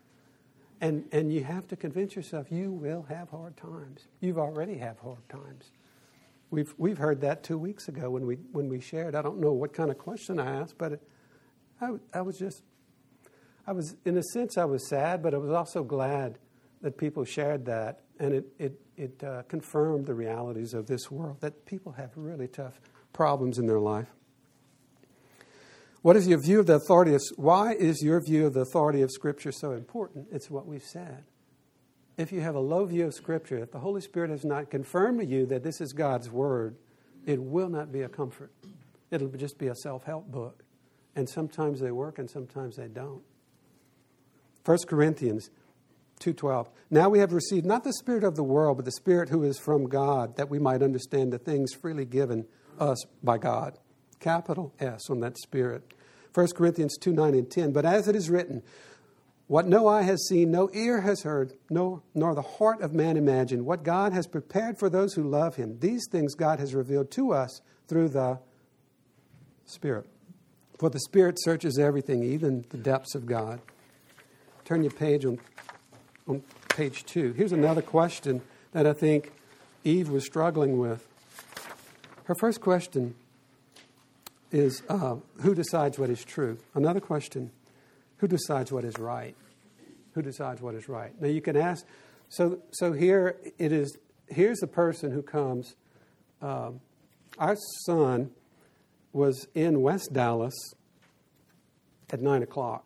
And, 0.79 1.05
and 1.11 1.33
you 1.33 1.43
have 1.43 1.67
to 1.69 1.75
convince 1.75 2.15
yourself 2.15 2.51
you 2.51 2.71
will 2.71 3.03
have 3.09 3.29
hard 3.29 3.57
times. 3.57 4.07
You've 4.19 4.37
already 4.37 4.77
have 4.77 4.99
hard 4.99 5.27
times. 5.29 5.71
We've, 6.49 6.73
we've 6.77 6.97
heard 6.97 7.21
that 7.21 7.43
two 7.43 7.57
weeks 7.57 7.87
ago 7.87 8.09
when 8.11 8.25
we, 8.25 8.35
when 8.51 8.69
we 8.69 8.79
shared. 8.79 9.15
I 9.15 9.21
don't 9.21 9.39
know 9.39 9.51
what 9.51 9.73
kind 9.73 9.91
of 9.91 9.97
question 9.97 10.39
I 10.39 10.61
asked, 10.61 10.77
but 10.77 11.01
I, 11.81 11.91
I 12.13 12.21
was 12.21 12.37
just, 12.37 12.63
I 13.65 13.73
was, 13.73 13.95
in 14.05 14.17
a 14.17 14.23
sense, 14.23 14.57
I 14.57 14.65
was 14.65 14.87
sad, 14.87 15.21
but 15.21 15.33
I 15.33 15.37
was 15.37 15.51
also 15.51 15.83
glad 15.83 16.37
that 16.81 16.97
people 16.97 17.25
shared 17.25 17.65
that. 17.65 18.01
And 18.19 18.33
it, 18.33 18.45
it 18.57 18.79
it 18.97 19.23
uh, 19.23 19.43
confirmed 19.43 20.07
the 20.07 20.15
realities 20.15 20.73
of 20.73 20.87
this 20.87 21.11
world 21.11 21.37
that 21.41 21.65
people 21.65 21.91
have 21.93 22.09
really 22.15 22.47
tough 22.47 22.79
problems 23.13 23.59
in 23.59 23.67
their 23.67 23.79
life. 23.79 24.07
What 26.01 26.15
is 26.15 26.27
your 26.27 26.39
view 26.39 26.59
of 26.59 26.65
the 26.65 26.75
authority 26.75 27.13
of, 27.13 27.21
why 27.35 27.73
is 27.73 28.01
your 28.01 28.19
view 28.21 28.47
of 28.47 28.53
the 28.53 28.61
authority 28.61 29.01
of 29.01 29.11
Scripture 29.11 29.51
so 29.51 29.71
important? 29.71 30.27
It's 30.31 30.49
what 30.49 30.65
we've 30.65 30.83
said. 30.83 31.23
if 32.17 32.31
you 32.31 32.41
have 32.41 32.55
a 32.55 32.59
low 32.59 32.85
view 32.85 33.05
of 33.05 33.13
Scripture, 33.13 33.59
if 33.59 33.71
the 33.71 33.79
Holy 33.79 34.01
Spirit 34.01 34.31
has 34.31 34.43
not 34.43 34.71
confirmed 34.71 35.19
to 35.19 35.25
you 35.25 35.45
that 35.45 35.63
this 35.63 35.79
is 35.79 35.93
God's 35.93 36.31
Word, 36.31 36.75
it 37.27 37.41
will 37.41 37.69
not 37.69 37.91
be 37.91 38.01
a 38.01 38.09
comfort. 38.09 38.51
It'll 39.11 39.27
just 39.27 39.59
be 39.59 39.67
a 39.67 39.75
self 39.75 40.03
help 40.03 40.31
book. 40.31 40.63
And 41.15 41.29
sometimes 41.29 41.79
they 41.79 41.91
work 41.91 42.17
and 42.17 42.29
sometimes 42.29 42.75
they 42.75 42.87
don't. 42.87 43.21
1 44.65 44.77
Corinthians 44.87 45.51
2:12 46.19 46.69
Now 46.89 47.09
we 47.09 47.19
have 47.19 47.33
received 47.33 47.65
not 47.65 47.83
the 47.83 47.93
spirit 47.93 48.23
of 48.23 48.35
the 48.35 48.43
world 48.43 48.77
but 48.77 48.85
the 48.85 48.91
spirit 48.91 49.29
who 49.29 49.43
is 49.43 49.57
from 49.57 49.87
God 49.87 50.35
that 50.37 50.49
we 50.49 50.59
might 50.59 50.81
understand 50.81 51.31
the 51.31 51.37
things 51.37 51.73
freely 51.73 52.05
given 52.05 52.45
us 52.79 53.03
by 53.23 53.37
God. 53.37 53.77
Capital 54.19 54.73
S 54.79 55.09
on 55.09 55.19
that 55.21 55.37
spirit. 55.37 55.93
1 56.33 56.47
Corinthians 56.55 56.97
2 56.97 57.13
9 57.13 57.33
and 57.33 57.49
10. 57.49 57.71
But 57.71 57.85
as 57.85 58.07
it 58.07 58.15
is 58.15 58.29
written, 58.29 58.61
what 59.47 59.65
no 59.65 59.87
eye 59.87 60.01
has 60.01 60.27
seen, 60.27 60.51
no 60.51 60.69
ear 60.73 61.01
has 61.01 61.23
heard, 61.23 61.53
no, 61.69 62.03
nor 62.13 62.35
the 62.35 62.41
heart 62.41 62.81
of 62.81 62.93
man 62.93 63.15
imagined, 63.15 63.65
what 63.65 63.81
God 63.81 64.11
has 64.11 64.27
prepared 64.27 64.77
for 64.77 64.89
those 64.89 65.13
who 65.13 65.23
love 65.23 65.55
him. 65.55 65.79
These 65.79 66.07
things 66.11 66.35
God 66.35 66.59
has 66.59 66.75
revealed 66.75 67.11
to 67.11 67.33
us 67.33 67.61
through 67.87 68.09
the 68.09 68.39
Spirit. 69.65 70.09
For 70.77 70.89
the 70.89 70.99
Spirit 70.99 71.41
searches 71.41 71.79
everything, 71.79 72.23
even 72.23 72.65
the 72.69 72.77
depths 72.77 73.15
of 73.15 73.25
God. 73.25 73.61
Turn 74.65 74.83
your 74.83 74.91
page 74.91 75.25
on, 75.25 75.39
on 76.27 76.43
page 76.69 77.05
two. 77.05 77.33
Here's 77.33 77.51
another 77.51 77.81
question 77.81 78.41
that 78.73 78.85
I 78.85 78.93
think 78.93 79.31
Eve 79.83 80.09
was 80.09 80.25
struggling 80.25 80.77
with. 80.77 81.07
Her 82.25 82.35
first 82.35 82.61
question 82.61 83.15
is 84.51 84.83
uh, 84.89 85.15
who 85.41 85.55
decides 85.55 85.97
what 85.97 86.09
is 86.09 86.23
true? 86.23 86.57
Another 86.73 86.99
question 86.99 87.51
who 88.17 88.27
decides 88.27 88.71
what 88.71 88.83
is 88.83 88.97
right? 88.97 89.35
Who 90.13 90.21
decides 90.21 90.61
what 90.61 90.75
is 90.75 90.89
right? 90.89 91.19
Now 91.21 91.27
you 91.27 91.41
can 91.41 91.55
ask. 91.55 91.85
So, 92.29 92.59
so 92.71 92.91
here 92.91 93.37
it 93.57 93.71
is. 93.71 93.97
Here's 94.27 94.59
the 94.59 94.67
person 94.67 95.11
who 95.11 95.21
comes. 95.21 95.75
Um, 96.41 96.81
our 97.37 97.55
son 97.85 98.31
was 99.13 99.47
in 99.53 99.81
West 99.81 100.09
Dallas 100.11 100.53
at 102.09 102.21
nine 102.21 102.43
o'clock. 102.43 102.85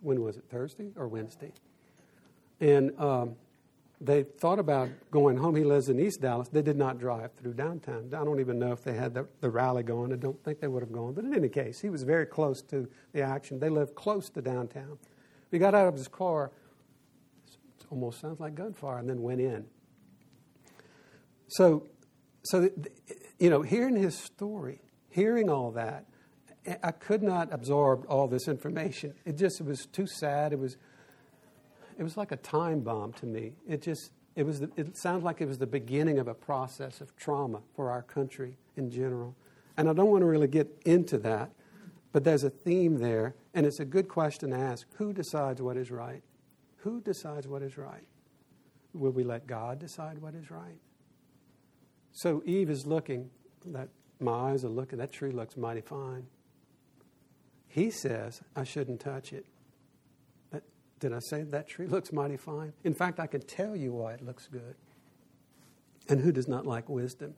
When 0.00 0.22
was 0.22 0.36
it? 0.36 0.44
Thursday 0.50 0.90
or 0.96 1.08
Wednesday? 1.08 1.52
And 2.60 2.98
um, 2.98 3.36
they 4.00 4.22
thought 4.22 4.58
about 4.58 4.88
going 5.10 5.36
home. 5.36 5.56
He 5.56 5.64
lives 5.64 5.88
in 5.88 5.98
East 5.98 6.20
Dallas. 6.20 6.48
They 6.48 6.62
did 6.62 6.76
not 6.76 6.98
drive 6.98 7.32
through 7.34 7.54
downtown. 7.54 8.10
I 8.14 8.24
don't 8.24 8.40
even 8.40 8.58
know 8.58 8.72
if 8.72 8.84
they 8.84 8.94
had 8.94 9.14
the, 9.14 9.26
the 9.40 9.50
rally 9.50 9.82
going. 9.82 10.12
I 10.12 10.16
don't 10.16 10.42
think 10.44 10.60
they 10.60 10.68
would 10.68 10.82
have 10.82 10.92
gone. 10.92 11.14
But 11.14 11.24
in 11.24 11.34
any 11.34 11.48
case, 11.48 11.80
he 11.80 11.90
was 11.90 12.02
very 12.02 12.26
close 12.26 12.60
to 12.62 12.88
the 13.12 13.22
action. 13.22 13.58
They 13.58 13.68
lived 13.70 13.94
close 13.94 14.28
to 14.30 14.42
downtown. 14.42 14.98
He 15.50 15.58
got 15.58 15.74
out 15.74 15.88
of 15.88 15.94
his 15.94 16.08
car. 16.08 16.50
It 17.46 17.86
almost 17.90 18.20
sounds 18.20 18.40
like 18.40 18.54
gunfire, 18.54 18.98
and 18.98 19.08
then 19.08 19.22
went 19.22 19.40
in. 19.40 19.64
So, 21.48 21.86
so 22.42 22.68
you 23.38 23.50
know, 23.50 23.62
hearing 23.62 23.96
his 23.96 24.18
story, 24.18 24.80
hearing 25.10 25.48
all 25.48 25.70
that, 25.72 26.06
I 26.82 26.90
could 26.92 27.22
not 27.22 27.52
absorb 27.52 28.06
all 28.08 28.26
this 28.26 28.48
information. 28.48 29.14
It 29.24 29.36
just 29.36 29.60
it 29.60 29.66
was 29.66 29.86
too 29.86 30.06
sad. 30.06 30.52
It 30.52 30.58
was 30.58 30.76
it 31.98 32.02
was 32.02 32.16
like 32.16 32.32
a 32.32 32.36
time 32.36 32.80
bomb 32.80 33.12
to 33.14 33.26
me. 33.26 33.52
It 33.68 33.82
just 33.82 34.12
it 34.36 34.44
was 34.44 34.60
the, 34.60 34.70
it 34.76 34.96
sounds 34.96 35.22
like 35.22 35.40
it 35.40 35.46
was 35.46 35.58
the 35.58 35.66
beginning 35.66 36.18
of 36.18 36.26
a 36.26 36.34
process 36.34 37.00
of 37.00 37.16
trauma 37.16 37.60
for 37.76 37.90
our 37.90 38.02
country 38.02 38.56
in 38.76 38.90
general. 38.90 39.36
And 39.76 39.88
I 39.88 39.92
don't 39.92 40.10
want 40.10 40.22
to 40.22 40.26
really 40.26 40.48
get 40.48 40.68
into 40.84 41.18
that, 41.18 41.50
but 42.12 42.24
there's 42.24 42.44
a 42.44 42.50
theme 42.50 42.98
there, 42.98 43.34
and 43.54 43.66
it's 43.66 43.80
a 43.80 43.84
good 43.84 44.08
question 44.08 44.50
to 44.50 44.56
ask. 44.56 44.86
Who 44.94 45.12
decides 45.12 45.62
what 45.62 45.76
is 45.76 45.90
right? 45.90 46.22
Who 46.78 47.00
decides 47.00 47.46
what 47.46 47.62
is 47.62 47.78
right? 47.78 48.06
Will 48.92 49.12
we 49.12 49.24
let 49.24 49.46
God 49.46 49.78
decide 49.78 50.18
what 50.18 50.34
is 50.34 50.50
right? 50.50 50.78
So 52.12 52.42
Eve 52.44 52.70
is 52.70 52.86
looking, 52.86 53.30
that 53.66 53.88
my 54.20 54.50
eyes 54.50 54.64
are 54.64 54.68
looking, 54.68 54.98
that 54.98 55.12
tree 55.12 55.32
looks 55.32 55.56
mighty 55.56 55.80
fine. 55.80 56.26
He 57.66 57.90
says, 57.90 58.40
I 58.54 58.62
shouldn't 58.62 59.00
touch 59.00 59.32
it. 59.32 59.46
Did 61.04 61.12
I 61.12 61.18
say 61.18 61.42
that 61.42 61.68
tree 61.68 61.86
looks 61.86 62.14
mighty 62.14 62.38
fine? 62.38 62.72
In 62.82 62.94
fact, 62.94 63.20
I 63.20 63.26
can 63.26 63.42
tell 63.42 63.76
you 63.76 63.92
why 63.92 64.14
it 64.14 64.24
looks 64.24 64.46
good. 64.46 64.74
And 66.08 66.18
who 66.18 66.32
does 66.32 66.48
not 66.48 66.64
like 66.64 66.88
wisdom? 66.88 67.34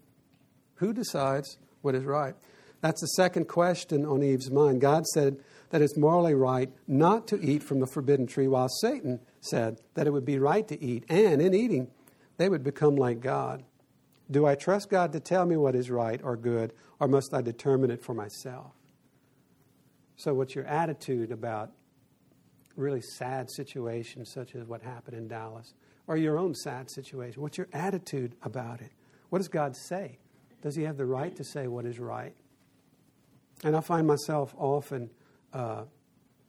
Who 0.76 0.92
decides 0.92 1.58
what 1.82 1.96
is 1.96 2.04
right? 2.04 2.36
That's 2.80 3.00
the 3.00 3.08
second 3.08 3.48
question 3.48 4.06
on 4.06 4.22
Eve's 4.22 4.52
mind. 4.52 4.80
God 4.80 5.04
said 5.06 5.38
that 5.70 5.82
it's 5.82 5.96
morally 5.96 6.32
right 6.32 6.70
not 6.86 7.26
to 7.26 7.40
eat 7.42 7.64
from 7.64 7.80
the 7.80 7.88
forbidden 7.88 8.28
tree, 8.28 8.46
while 8.46 8.68
Satan 8.68 9.18
said 9.40 9.80
that 9.94 10.06
it 10.06 10.12
would 10.12 10.24
be 10.24 10.38
right 10.38 10.68
to 10.68 10.80
eat. 10.80 11.02
And 11.08 11.42
in 11.42 11.52
eating, 11.52 11.88
they 12.36 12.48
would 12.48 12.62
become 12.62 12.94
like 12.94 13.18
God. 13.18 13.64
Do 14.30 14.46
I 14.46 14.54
trust 14.54 14.90
God 14.90 15.10
to 15.10 15.18
tell 15.18 15.44
me 15.44 15.56
what 15.56 15.74
is 15.74 15.90
right 15.90 16.20
or 16.22 16.36
good, 16.36 16.72
or 17.00 17.08
must 17.08 17.34
I 17.34 17.40
determine 17.40 17.90
it 17.90 18.04
for 18.04 18.14
myself? 18.14 18.74
So, 20.14 20.34
what's 20.34 20.54
your 20.54 20.66
attitude 20.66 21.32
about 21.32 21.72
really 22.76 23.00
sad 23.00 23.50
situations, 23.50 24.30
such 24.32 24.54
as 24.54 24.64
what 24.64 24.82
happened 24.82 25.16
in 25.16 25.28
Dallas, 25.28 25.74
or 26.06 26.16
your 26.16 26.38
own 26.38 26.54
sad 26.54 26.90
situation? 26.90 27.42
What's 27.42 27.58
your 27.58 27.68
attitude 27.72 28.34
about 28.42 28.80
it? 28.80 28.92
What 29.30 29.38
does 29.38 29.48
God 29.48 29.76
say? 29.76 30.18
Does 30.62 30.76
He 30.76 30.84
have 30.84 30.96
the 30.96 31.06
right 31.06 31.34
to 31.36 31.44
say 31.44 31.66
what 31.66 31.86
is 31.86 31.98
right? 31.98 32.34
And 33.64 33.76
I 33.76 33.80
find 33.80 34.06
myself 34.06 34.54
often 34.58 35.10
uh, 35.52 35.84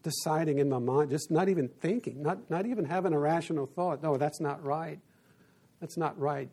deciding 0.04 0.60
in 0.60 0.70
my 0.70 0.80
mind, 0.80 1.10
just 1.10 1.32
not 1.32 1.50
even 1.50 1.68
thinking, 1.68 2.22
not, 2.22 2.50
not 2.50 2.66
even 2.66 2.86
having 2.86 3.14
a 3.14 3.20
rational 3.20 3.66
thought, 3.66 4.04
no, 4.04 4.18
that's 4.18 4.40
not 4.40 4.64
right. 4.64 5.00
That's 5.80 5.98
not 5.98 6.18
right. 6.20 6.50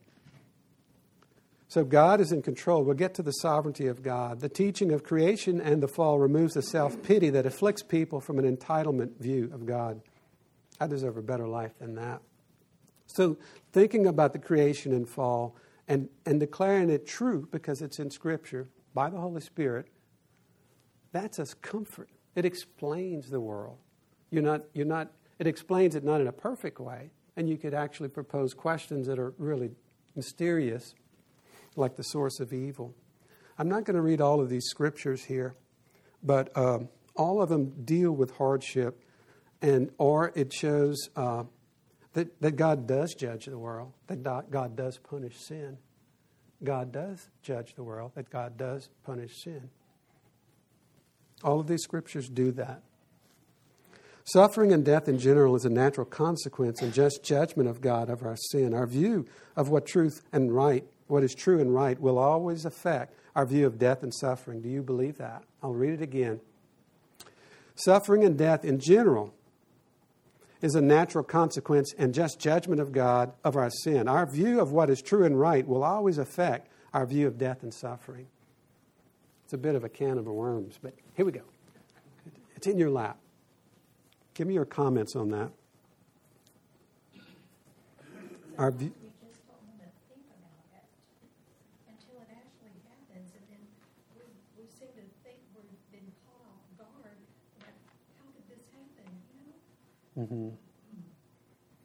So 1.68 1.84
God 1.84 2.20
is 2.20 2.30
in 2.30 2.42
control. 2.42 2.84
We'll 2.84 2.94
get 2.94 3.14
to 3.14 3.22
the 3.22 3.32
sovereignty 3.32 3.86
of 3.86 4.02
God. 4.02 4.40
The 4.40 4.48
teaching 4.48 4.92
of 4.92 5.02
creation 5.02 5.60
and 5.60 5.82
the 5.82 5.88
fall 5.88 6.18
removes 6.18 6.54
the 6.54 6.62
self 6.62 7.02
pity 7.02 7.30
that 7.30 7.46
afflicts 7.46 7.82
people 7.82 8.20
from 8.20 8.38
an 8.38 8.56
entitlement 8.56 9.18
view 9.18 9.50
of 9.52 9.66
God. 9.66 10.00
I 10.80 10.86
deserve 10.86 11.16
a 11.16 11.22
better 11.22 11.48
life 11.48 11.72
than 11.78 11.94
that. 11.96 12.20
So, 13.06 13.38
thinking 13.72 14.06
about 14.06 14.32
the 14.32 14.38
creation 14.38 14.92
and 14.92 15.08
fall 15.08 15.56
and, 15.88 16.08
and 16.26 16.40
declaring 16.40 16.90
it 16.90 17.06
true 17.06 17.48
because 17.50 17.82
it's 17.82 17.98
in 17.98 18.10
Scripture 18.10 18.68
by 18.94 19.10
the 19.10 19.18
Holy 19.18 19.40
Spirit, 19.40 19.86
that's 21.12 21.38
us 21.38 21.54
comfort. 21.54 22.08
It 22.34 22.44
explains 22.44 23.30
the 23.30 23.40
world. 23.40 23.78
You're 24.30 24.42
not, 24.42 24.62
you're 24.72 24.86
not, 24.86 25.12
it 25.38 25.46
explains 25.46 25.94
it 25.94 26.04
not 26.04 26.20
in 26.20 26.26
a 26.26 26.32
perfect 26.32 26.80
way, 26.80 27.10
and 27.36 27.48
you 27.48 27.56
could 27.56 27.74
actually 27.74 28.08
propose 28.08 28.54
questions 28.54 29.06
that 29.06 29.18
are 29.18 29.34
really 29.38 29.70
mysterious 30.16 30.94
like 31.76 31.96
the 31.96 32.02
source 32.02 32.40
of 32.40 32.52
evil. 32.52 32.94
I'm 33.58 33.68
not 33.68 33.84
going 33.84 33.96
to 33.96 34.02
read 34.02 34.20
all 34.20 34.40
of 34.40 34.48
these 34.48 34.66
scriptures 34.66 35.24
here, 35.24 35.54
but 36.22 36.56
um, 36.56 36.88
all 37.16 37.40
of 37.40 37.48
them 37.48 37.84
deal 37.84 38.12
with 38.12 38.36
hardship, 38.36 39.00
and 39.62 39.90
or 39.98 40.32
it 40.34 40.52
shows 40.52 41.08
uh, 41.16 41.44
that, 42.14 42.40
that 42.40 42.56
God 42.56 42.86
does 42.86 43.14
judge 43.14 43.46
the 43.46 43.58
world, 43.58 43.92
that 44.08 44.22
God 44.22 44.76
does 44.76 44.98
punish 44.98 45.36
sin. 45.38 45.78
God 46.62 46.92
does 46.92 47.28
judge 47.42 47.74
the 47.74 47.82
world, 47.82 48.12
that 48.14 48.30
God 48.30 48.56
does 48.56 48.88
punish 49.04 49.42
sin. 49.42 49.70
All 51.42 51.60
of 51.60 51.66
these 51.66 51.82
scriptures 51.82 52.28
do 52.28 52.52
that. 52.52 52.82
Suffering 54.24 54.72
and 54.72 54.84
death 54.84 55.06
in 55.06 55.18
general 55.18 55.54
is 55.54 55.66
a 55.66 55.70
natural 55.70 56.06
consequence 56.06 56.80
and 56.80 56.94
just 56.94 57.22
judgment 57.22 57.68
of 57.68 57.82
God 57.82 58.08
of 58.08 58.22
our 58.22 58.36
sin. 58.36 58.72
Our 58.72 58.86
view 58.86 59.26
of 59.54 59.68
what 59.68 59.84
truth 59.84 60.22
and 60.32 60.50
right 60.50 60.86
what 61.06 61.22
is 61.22 61.34
true 61.34 61.60
and 61.60 61.74
right 61.74 62.00
will 62.00 62.18
always 62.18 62.64
affect 62.64 63.14
our 63.34 63.44
view 63.46 63.66
of 63.66 63.78
death 63.78 64.02
and 64.02 64.14
suffering. 64.14 64.60
Do 64.60 64.68
you 64.68 64.82
believe 64.82 65.18
that? 65.18 65.44
I'll 65.62 65.74
read 65.74 65.94
it 65.94 66.02
again. 66.02 66.40
Suffering 67.74 68.24
and 68.24 68.38
death 68.38 68.64
in 68.64 68.78
general 68.78 69.34
is 70.62 70.74
a 70.74 70.80
natural 70.80 71.24
consequence 71.24 71.92
and 71.98 72.14
just 72.14 72.40
judgment 72.40 72.80
of 72.80 72.92
God 72.92 73.32
of 73.42 73.56
our 73.56 73.70
sin. 73.70 74.08
Our 74.08 74.24
view 74.24 74.60
of 74.60 74.72
what 74.72 74.88
is 74.88 75.02
true 75.02 75.24
and 75.24 75.38
right 75.38 75.66
will 75.66 75.82
always 75.82 76.18
affect 76.18 76.68
our 76.92 77.04
view 77.04 77.26
of 77.26 77.36
death 77.36 77.62
and 77.62 77.74
suffering. 77.74 78.28
It's 79.44 79.52
a 79.52 79.58
bit 79.58 79.74
of 79.74 79.84
a 79.84 79.88
can 79.88 80.16
of 80.16 80.26
worms, 80.26 80.78
but 80.80 80.94
here 81.14 81.26
we 81.26 81.32
go. 81.32 81.42
It's 82.56 82.66
in 82.66 82.78
your 82.78 82.90
lap. 82.90 83.18
Give 84.32 84.46
me 84.46 84.54
your 84.54 84.64
comments 84.64 85.14
on 85.16 85.30
that. 85.30 85.50
Our 88.56 88.70
view, 88.70 88.92
Mm-hmm. 100.18 100.48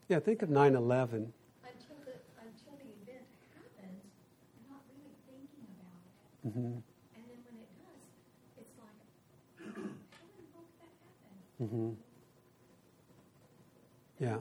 Yeah, 0.07 0.19
think 0.19 0.41
of 0.41 0.49
9 0.49 0.75
11. 0.75 1.33
Until 1.63 1.97
the, 2.05 2.13
until 2.41 2.73
the 2.77 2.89
event 3.01 3.25
happens, 3.55 4.03
you're 4.57 4.69
not 4.69 4.81
really 4.89 5.13
thinking 5.25 5.65
about 5.77 6.01
it. 6.05 6.49
Mm-hmm. 6.49 6.59
And 6.59 7.23
then 7.25 7.39
when 7.45 7.57
it 7.61 7.69
does, 7.77 8.05
it's 8.57 8.75
like, 8.77 9.01
how 9.57 9.73
in 9.73 9.81
the 9.81 9.93
did 10.37 10.49
that 10.53 10.93
happen? 11.01 11.65
Mm-hmm. 11.65 11.89
Yeah. 14.19 14.37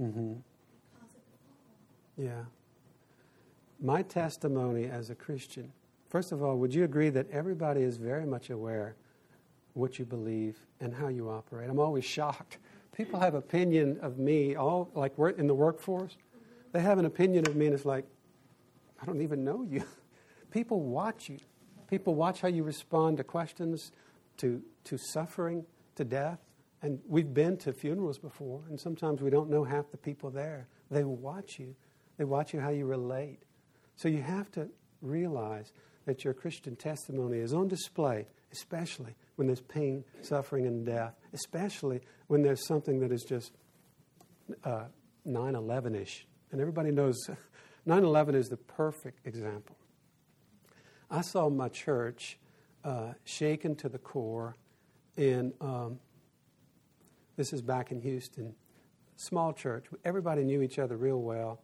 Mm-hmm. 0.00 0.32
because 0.32 1.14
of 1.14 1.22
the 1.24 1.38
fall. 1.44 1.66
Yeah. 2.16 2.44
My 3.80 4.02
testimony 4.02 4.86
as 4.86 5.10
a 5.10 5.14
Christian, 5.14 5.72
first 6.08 6.32
of 6.32 6.42
all, 6.42 6.56
would 6.56 6.74
you 6.74 6.84
agree 6.84 7.10
that 7.10 7.30
everybody 7.30 7.82
is 7.82 7.96
very 7.96 8.24
much 8.24 8.50
aware 8.50 8.96
what 9.74 9.98
you 9.98 10.04
believe 10.04 10.56
and 10.80 10.94
how 10.94 11.08
you 11.08 11.28
operate? 11.28 11.68
I'm 11.68 11.78
always 11.78 12.04
shocked. 12.04 12.58
People 12.96 13.20
have 13.20 13.34
opinion 13.34 13.98
of 14.00 14.18
me, 14.18 14.54
all 14.56 14.90
like 14.94 15.16
we're 15.18 15.30
in 15.30 15.46
the 15.46 15.54
workforce. 15.54 16.16
They 16.72 16.80
have 16.80 16.98
an 16.98 17.04
opinion 17.04 17.46
of 17.46 17.54
me, 17.54 17.66
and 17.66 17.74
it's 17.74 17.84
like, 17.84 18.04
I 19.00 19.04
don't 19.04 19.20
even 19.20 19.44
know 19.44 19.62
you. 19.62 19.84
People 20.50 20.80
watch 20.80 21.28
you. 21.28 21.38
People 21.88 22.14
watch 22.14 22.40
how 22.40 22.48
you 22.48 22.62
respond 22.62 23.18
to 23.18 23.24
questions, 23.24 23.92
to, 24.38 24.62
to 24.84 24.96
suffering, 24.96 25.64
to 25.96 26.04
death. 26.04 26.38
And 26.82 27.00
we've 27.06 27.32
been 27.32 27.56
to 27.58 27.72
funerals 27.72 28.18
before, 28.18 28.62
and 28.68 28.78
sometimes 28.78 29.22
we 29.22 29.30
don't 29.30 29.50
know 29.50 29.64
half 29.64 29.90
the 29.90 29.96
people 29.96 30.30
there. 30.30 30.68
They 30.90 31.04
watch 31.04 31.58
you, 31.58 31.74
they 32.18 32.24
watch 32.24 32.52
you 32.52 32.60
how 32.60 32.70
you 32.70 32.86
relate. 32.86 33.40
So 33.96 34.08
you 34.08 34.22
have 34.22 34.50
to 34.52 34.68
realize 35.00 35.72
that 36.06 36.24
your 36.24 36.34
Christian 36.34 36.76
testimony 36.76 37.38
is 37.38 37.54
on 37.54 37.68
display, 37.68 38.26
especially 38.52 39.14
when 39.36 39.46
there's 39.46 39.60
pain, 39.60 40.04
suffering, 40.20 40.66
and 40.66 40.86
death, 40.86 41.14
especially 41.32 42.00
when 42.28 42.42
there's 42.42 42.66
something 42.66 43.00
that 43.00 43.12
is 43.12 43.22
just 43.22 43.52
uh, 44.64 44.84
9 45.24 45.54
11 45.54 45.94
ish. 45.94 46.26
And 46.52 46.60
everybody 46.60 46.90
knows 46.90 47.16
9 47.86 48.04
11 48.04 48.34
is 48.34 48.48
the 48.48 48.56
perfect 48.56 49.26
example. 49.26 49.76
I 51.10 51.20
saw 51.20 51.48
my 51.48 51.68
church 51.68 52.38
uh, 52.84 53.12
shaken 53.24 53.74
to 53.76 53.88
the 53.88 53.98
core 53.98 54.56
in, 55.16 55.52
um, 55.60 55.98
this 57.36 57.52
is 57.52 57.62
back 57.62 57.92
in 57.92 58.00
Houston, 58.00 58.54
small 59.16 59.52
church. 59.52 59.86
Everybody 60.04 60.44
knew 60.44 60.62
each 60.62 60.78
other 60.78 60.96
real 60.96 61.20
well. 61.20 61.62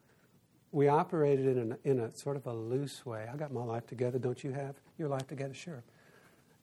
We 0.73 0.89
operated 0.89 1.57
in 1.57 1.73
a, 1.73 1.89
in 1.89 2.01
a 2.01 2.17
sort 2.17 2.37
of 2.37 2.47
a 2.47 2.53
loose 2.53 3.05
way. 3.05 3.27
I 3.33 3.37
got 3.37 3.53
my 3.53 3.65
life 3.65 3.87
together. 3.87 4.19
Don't 4.19 4.43
you 4.45 4.53
have 4.53 4.77
your 4.99 5.09
life 5.09 5.27
together? 5.27 5.55
Sure. 5.55 5.83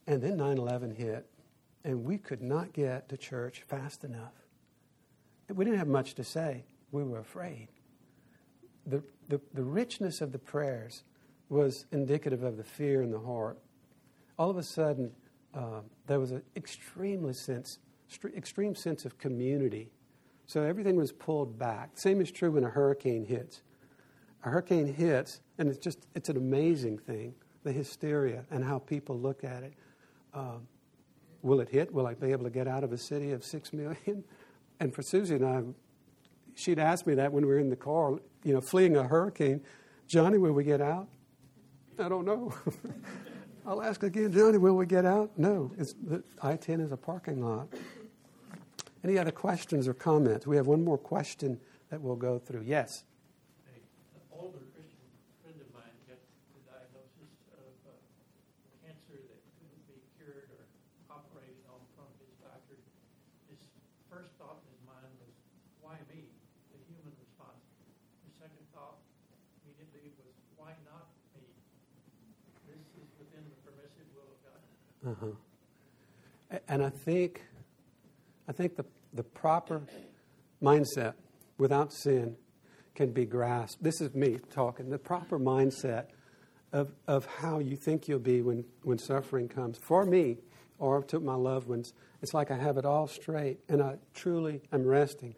And 0.07 0.21
then 0.21 0.37
9 0.37 0.57
11 0.57 0.95
hit, 0.95 1.29
and 1.83 2.03
we 2.03 2.17
could 2.17 2.41
not 2.41 2.73
get 2.73 3.09
to 3.09 3.17
church 3.17 3.63
fast 3.67 4.03
enough. 4.03 4.33
We 5.53 5.65
didn't 5.65 5.79
have 5.79 5.87
much 5.87 6.15
to 6.15 6.23
say. 6.23 6.63
We 6.91 7.03
were 7.03 7.19
afraid. 7.19 7.67
The, 8.85 9.03
the, 9.27 9.41
the 9.53 9.63
richness 9.63 10.21
of 10.21 10.31
the 10.31 10.39
prayers 10.39 11.03
was 11.49 11.85
indicative 11.91 12.43
of 12.43 12.57
the 12.57 12.63
fear 12.63 13.01
in 13.01 13.11
the 13.11 13.19
heart. 13.19 13.57
All 14.37 14.49
of 14.49 14.57
a 14.57 14.63
sudden, 14.63 15.11
uh, 15.53 15.81
there 16.05 16.19
was 16.19 16.31
an 16.31 16.43
extremely 16.55 17.33
sense, 17.33 17.79
extreme 18.35 18.75
sense 18.75 19.05
of 19.05 19.17
community. 19.17 19.89
So 20.45 20.63
everything 20.63 20.95
was 20.95 21.11
pulled 21.11 21.57
back. 21.59 21.91
Same 21.95 22.21
is 22.21 22.31
true 22.31 22.51
when 22.51 22.63
a 22.63 22.69
hurricane 22.69 23.25
hits. 23.25 23.61
A 24.43 24.49
hurricane 24.49 24.93
hits, 24.93 25.41
and 25.57 25.67
it's 25.69 25.79
just 25.79 26.07
it's 26.15 26.29
an 26.29 26.37
amazing 26.37 26.99
thing, 26.99 27.33
the 27.63 27.71
hysteria 27.71 28.45
and 28.51 28.63
how 28.63 28.79
people 28.79 29.17
look 29.19 29.43
at 29.43 29.63
it. 29.63 29.73
Um, 30.37 30.67
will 31.41 31.59
it 31.61 31.69
hit? 31.69 31.91
Will 31.91 32.05
I 32.05 32.13
be 32.13 32.31
able 32.31 32.43
to 32.43 32.49
get 32.49 32.67
out 32.67 32.83
of 32.83 32.91
a 32.91 32.97
city 32.97 33.31
of 33.31 33.43
six 33.43 33.73
million? 33.73 34.23
And 34.79 34.93
for 34.93 35.01
Susie 35.01 35.33
and 35.33 35.43
I, 35.43 35.63
she'd 36.53 36.77
asked 36.77 37.07
me 37.07 37.15
that 37.15 37.33
when 37.33 37.43
we 37.43 37.51
were 37.51 37.57
in 37.57 37.71
the 37.71 37.75
car, 37.75 38.19
you 38.43 38.53
know, 38.53 38.61
fleeing 38.61 38.95
a 38.95 39.01
hurricane. 39.01 39.59
Johnny, 40.05 40.37
will 40.37 40.51
we 40.51 40.63
get 40.63 40.81
out? 40.81 41.07
I 41.97 42.07
don't 42.07 42.25
know. 42.25 42.53
I'll 43.65 43.81
ask 43.81 44.03
again, 44.03 44.31
Johnny, 44.31 44.59
will 44.59 44.75
we 44.75 44.85
get 44.85 45.03
out? 45.03 45.31
No, 45.35 45.71
it's, 45.79 45.93
the 45.93 46.23
I-10 46.43 46.79
is 46.85 46.91
a 46.91 46.95
parking 46.95 47.41
lot. 47.43 47.69
Any 49.03 49.17
other 49.17 49.31
questions 49.31 49.87
or 49.87 49.93
comments? 49.95 50.45
We 50.45 50.57
have 50.57 50.67
one 50.67 50.83
more 50.83 50.97
question 50.97 51.59
that 51.89 51.99
we'll 51.99 52.15
go 52.15 52.37
through. 52.39 52.63
Yes. 52.65 53.03
A, 53.65 53.73
an 53.73 54.23
older 54.29 54.61
Christian 54.75 55.07
friend 55.41 55.57
of 55.57 55.69
mine 55.73 55.95
got 56.05 56.21
the 56.53 56.61
diagnosis 56.67 57.31
of 57.55 57.71
uh, 57.87 57.95
cancer 58.83 59.15
that 59.15 59.39
couldn't 59.57 59.83
be 59.87 59.99
cured 60.19 60.51
or 60.53 60.63
operated 61.07 61.63
on 61.71 61.79
from 61.95 62.11
his 62.19 62.35
doctor. 62.43 62.75
His 63.47 63.63
first 64.11 64.35
thought 64.35 64.59
in 64.63 64.75
his 64.75 64.83
mind 64.83 65.11
was, 65.23 65.31
why 65.79 65.95
me? 66.11 66.27
The 66.75 66.79
human 66.89 67.15
response. 67.15 67.63
His 68.27 68.35
second 68.35 68.63
thought 68.75 68.99
immediately 69.63 70.11
was, 70.19 70.35
why 70.59 70.75
not 70.83 71.07
me? 71.31 71.47
This 72.67 72.83
is 72.99 73.07
within 73.15 73.47
the 73.47 73.57
permissive 73.63 74.09
will 74.11 74.35
of 74.35 74.39
God. 74.43 74.59
Uh-huh. 75.07 76.57
And 76.67 76.83
I 76.83 76.89
think, 76.89 77.43
I 78.47 78.51
think 78.51 78.75
the, 78.75 78.85
the 79.13 79.23
proper 79.23 79.81
mindset 80.61 81.13
without 81.57 81.93
sin 81.93 82.35
can 82.95 83.11
be 83.11 83.25
grasped. 83.25 83.83
This 83.83 84.01
is 84.01 84.13
me 84.13 84.39
talking. 84.51 84.89
The 84.89 84.97
proper 84.97 85.39
mindset 85.39 86.07
of, 86.73 86.91
of 87.07 87.25
how 87.25 87.59
you 87.59 87.77
think 87.77 88.07
you'll 88.07 88.19
be 88.19 88.41
when, 88.41 88.65
when 88.83 88.97
suffering 88.97 89.47
comes. 89.47 89.77
For 89.77 90.03
me, 90.05 90.37
or 90.79 91.03
to 91.03 91.19
my 91.19 91.35
loved 91.35 91.67
ones, 91.67 91.93
it's 92.21 92.33
like 92.33 92.51
I 92.51 92.57
have 92.57 92.77
it 92.77 92.85
all 92.85 93.07
straight 93.07 93.59
and 93.69 93.81
I 93.81 93.97
truly 94.13 94.61
am 94.71 94.85
resting. 94.85 95.35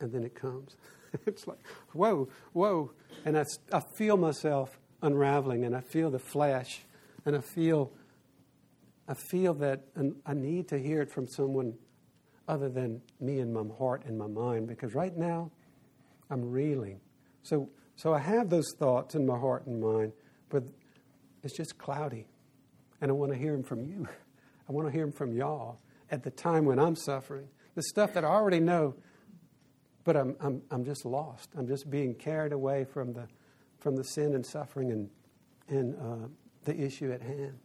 And 0.00 0.12
then 0.12 0.24
it 0.24 0.34
comes. 0.34 0.76
it's 1.26 1.46
like, 1.46 1.58
whoa, 1.92 2.28
whoa. 2.52 2.92
And 3.24 3.38
I, 3.38 3.44
I 3.72 3.80
feel 3.96 4.16
myself 4.16 4.78
unraveling 5.02 5.64
and 5.64 5.76
I 5.76 5.80
feel 5.80 6.10
the 6.10 6.18
flesh 6.18 6.82
and 7.24 7.36
I 7.36 7.40
feel 7.40 7.92
I 9.10 9.14
feel 9.14 9.54
that 9.54 9.80
I 10.24 10.34
need 10.34 10.68
to 10.68 10.78
hear 10.78 11.02
it 11.02 11.10
from 11.10 11.26
someone 11.26 11.74
other 12.46 12.68
than 12.68 13.02
me 13.18 13.40
and 13.40 13.52
my 13.52 13.64
heart 13.76 14.04
and 14.06 14.16
my 14.16 14.28
mind 14.28 14.68
because 14.68 14.94
right 14.94 15.16
now 15.16 15.50
I'm 16.30 16.48
reeling. 16.48 17.00
So, 17.42 17.70
so 17.96 18.14
I 18.14 18.20
have 18.20 18.50
those 18.50 18.72
thoughts 18.78 19.16
in 19.16 19.26
my 19.26 19.36
heart 19.36 19.66
and 19.66 19.80
mind, 19.80 20.12
but 20.48 20.62
it's 21.42 21.56
just 21.56 21.76
cloudy. 21.76 22.28
And 23.00 23.10
I 23.10 23.14
want 23.14 23.32
to 23.32 23.38
hear 23.38 23.50
them 23.50 23.64
from 23.64 23.82
you. 23.82 24.06
I 24.68 24.72
want 24.72 24.86
to 24.86 24.92
hear 24.92 25.06
them 25.06 25.12
from 25.12 25.32
y'all 25.32 25.80
at 26.12 26.22
the 26.22 26.30
time 26.30 26.64
when 26.64 26.78
I'm 26.78 26.94
suffering. 26.94 27.48
The 27.74 27.82
stuff 27.82 28.12
that 28.12 28.24
I 28.24 28.28
already 28.28 28.60
know, 28.60 28.94
but 30.04 30.16
I'm, 30.16 30.36
I'm, 30.38 30.62
I'm 30.70 30.84
just 30.84 31.04
lost. 31.04 31.48
I'm 31.58 31.66
just 31.66 31.90
being 31.90 32.14
carried 32.14 32.52
away 32.52 32.84
from 32.84 33.12
the, 33.12 33.26
from 33.80 33.96
the 33.96 34.04
sin 34.04 34.36
and 34.36 34.46
suffering 34.46 34.92
and, 34.92 35.10
and 35.66 35.96
uh, 35.96 36.28
the 36.62 36.80
issue 36.80 37.10
at 37.10 37.22
hand. 37.22 37.58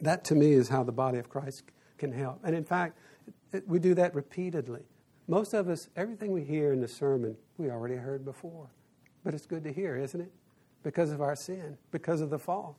That 0.00 0.24
to 0.26 0.34
me 0.34 0.52
is 0.52 0.68
how 0.68 0.82
the 0.82 0.92
body 0.92 1.18
of 1.18 1.28
Christ 1.28 1.64
can 1.98 2.12
help. 2.12 2.40
And 2.44 2.54
in 2.54 2.64
fact, 2.64 2.98
it, 3.52 3.66
we 3.66 3.78
do 3.78 3.94
that 3.94 4.14
repeatedly. 4.14 4.82
Most 5.28 5.54
of 5.54 5.68
us, 5.68 5.88
everything 5.96 6.32
we 6.32 6.44
hear 6.44 6.72
in 6.72 6.80
the 6.80 6.88
sermon, 6.88 7.36
we 7.58 7.70
already 7.70 7.96
heard 7.96 8.24
before. 8.24 8.68
But 9.24 9.34
it's 9.34 9.46
good 9.46 9.64
to 9.64 9.72
hear, 9.72 9.96
isn't 9.96 10.20
it? 10.20 10.30
Because 10.82 11.10
of 11.10 11.20
our 11.20 11.34
sin, 11.34 11.78
because 11.90 12.20
of 12.20 12.30
the 12.30 12.38
fall. 12.38 12.76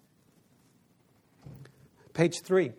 Page 2.14 2.42
three. 2.42 2.72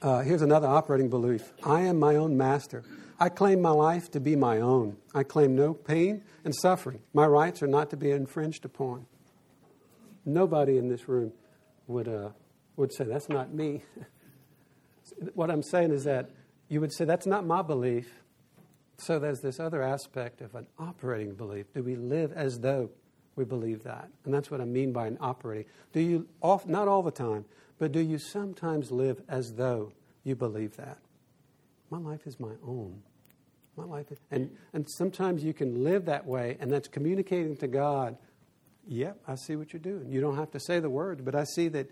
Uh, 0.00 0.20
here's 0.20 0.42
another 0.42 0.66
operating 0.66 1.08
belief 1.08 1.52
I 1.64 1.82
am 1.82 1.98
my 1.98 2.16
own 2.16 2.36
master. 2.36 2.82
I 3.18 3.30
claim 3.30 3.62
my 3.62 3.70
life 3.70 4.10
to 4.10 4.20
be 4.20 4.36
my 4.36 4.60
own. 4.60 4.98
I 5.14 5.22
claim 5.22 5.56
no 5.56 5.72
pain 5.72 6.22
and 6.44 6.54
suffering. 6.54 7.00
My 7.14 7.26
rights 7.26 7.62
are 7.62 7.66
not 7.66 7.90
to 7.90 7.96
be 7.96 8.10
infringed 8.10 8.64
upon. 8.64 9.06
Nobody 10.24 10.76
in 10.76 10.88
this 10.88 11.08
room 11.08 11.32
would, 11.86 12.08
uh, 12.08 12.30
would 12.76 12.92
say, 12.92 13.04
That's 13.04 13.28
not 13.28 13.52
me. 13.52 13.82
what 15.34 15.50
I'm 15.50 15.62
saying 15.62 15.92
is 15.92 16.04
that 16.04 16.30
you 16.68 16.80
would 16.80 16.92
say, 16.92 17.04
That's 17.04 17.26
not 17.26 17.46
my 17.46 17.62
belief. 17.62 18.08
So 18.98 19.18
there's 19.18 19.40
this 19.40 19.60
other 19.60 19.82
aspect 19.82 20.40
of 20.40 20.54
an 20.54 20.66
operating 20.78 21.34
belief. 21.34 21.66
Do 21.74 21.82
we 21.82 21.96
live 21.96 22.32
as 22.32 22.60
though 22.60 22.90
we 23.34 23.44
believe 23.44 23.82
that? 23.84 24.08
And 24.24 24.32
that's 24.32 24.50
what 24.50 24.60
I 24.60 24.64
mean 24.64 24.92
by 24.92 25.06
an 25.06 25.18
operating. 25.20 25.70
Do 25.92 26.00
you, 26.00 26.26
off, 26.40 26.66
not 26.66 26.88
all 26.88 27.02
the 27.02 27.10
time, 27.10 27.44
but 27.78 27.92
do 27.92 28.00
you 28.00 28.18
sometimes 28.18 28.90
live 28.90 29.20
as 29.28 29.54
though 29.54 29.92
you 30.24 30.34
believe 30.34 30.76
that? 30.76 30.98
My 31.90 31.98
life 31.98 32.26
is 32.26 32.40
my 32.40 32.52
own. 32.66 33.02
My 33.76 33.84
life 33.84 34.10
is, 34.10 34.18
and, 34.30 34.50
and 34.72 34.88
sometimes 34.88 35.44
you 35.44 35.52
can 35.52 35.84
live 35.84 36.06
that 36.06 36.26
way, 36.26 36.56
and 36.58 36.72
that's 36.72 36.88
communicating 36.88 37.56
to 37.58 37.68
God 37.68 38.16
Yep, 38.86 39.18
I 39.26 39.34
see 39.34 39.56
what 39.56 39.72
you're 39.72 39.80
doing. 39.80 40.10
You 40.10 40.20
don't 40.20 40.36
have 40.36 40.50
to 40.52 40.60
say 40.60 40.78
the 40.80 40.90
words, 40.90 41.20
but 41.22 41.34
I 41.34 41.44
see 41.44 41.68
that 41.68 41.90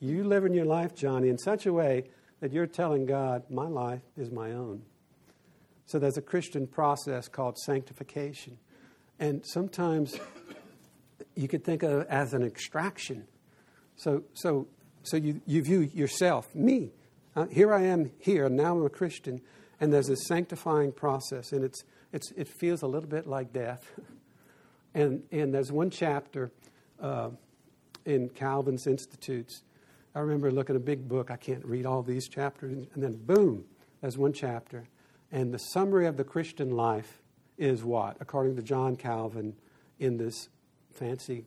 you 0.00 0.24
live 0.24 0.44
in 0.44 0.54
your 0.54 0.64
life, 0.64 0.94
Johnny, 0.94 1.28
in 1.28 1.38
such 1.38 1.66
a 1.66 1.72
way 1.72 2.04
that 2.40 2.52
you're 2.52 2.66
telling 2.66 3.06
God, 3.06 3.44
my 3.50 3.68
life 3.68 4.02
is 4.16 4.30
my 4.30 4.52
own. 4.52 4.82
So 5.86 5.98
there's 5.98 6.16
a 6.16 6.22
Christian 6.22 6.66
process 6.66 7.28
called 7.28 7.58
sanctification. 7.58 8.58
And 9.20 9.44
sometimes 9.46 10.18
you 11.36 11.48
could 11.48 11.64
think 11.64 11.82
of 11.82 12.00
it 12.00 12.06
as 12.08 12.32
an 12.32 12.42
extraction. 12.42 13.26
So, 13.96 14.24
so, 14.34 14.66
so 15.02 15.16
you, 15.16 15.40
you 15.46 15.62
view 15.62 15.80
yourself, 15.80 16.52
me. 16.54 16.90
Uh, 17.36 17.46
here 17.46 17.72
I 17.72 17.82
am 17.82 18.10
here, 18.18 18.48
now 18.48 18.76
I'm 18.76 18.84
a 18.84 18.90
Christian, 18.90 19.40
and 19.80 19.92
there's 19.92 20.08
a 20.08 20.16
sanctifying 20.16 20.92
process, 20.92 21.52
and 21.52 21.64
it's, 21.64 21.82
it's, 22.12 22.30
it 22.32 22.48
feels 22.48 22.82
a 22.82 22.86
little 22.86 23.08
bit 23.08 23.26
like 23.26 23.52
death. 23.52 23.86
And, 24.94 25.22
and 25.30 25.54
there's 25.54 25.72
one 25.72 25.90
chapter 25.90 26.50
uh, 27.00 27.30
in 28.04 28.28
Calvin's 28.28 28.86
Institutes. 28.86 29.62
I 30.14 30.20
remember 30.20 30.50
looking 30.50 30.76
at 30.76 30.82
a 30.82 30.84
big 30.84 31.08
book. 31.08 31.30
I 31.30 31.36
can't 31.36 31.64
read 31.64 31.86
all 31.86 32.02
these 32.02 32.28
chapters. 32.28 32.72
And 32.72 33.02
then, 33.02 33.16
boom, 33.16 33.64
there's 34.00 34.18
one 34.18 34.32
chapter. 34.32 34.84
And 35.30 35.52
the 35.52 35.58
summary 35.58 36.06
of 36.06 36.16
the 36.16 36.24
Christian 36.24 36.70
life 36.70 37.22
is 37.56 37.82
what? 37.84 38.16
According 38.20 38.56
to 38.56 38.62
John 38.62 38.96
Calvin 38.96 39.54
in 39.98 40.18
this 40.18 40.48
fancy 40.92 41.46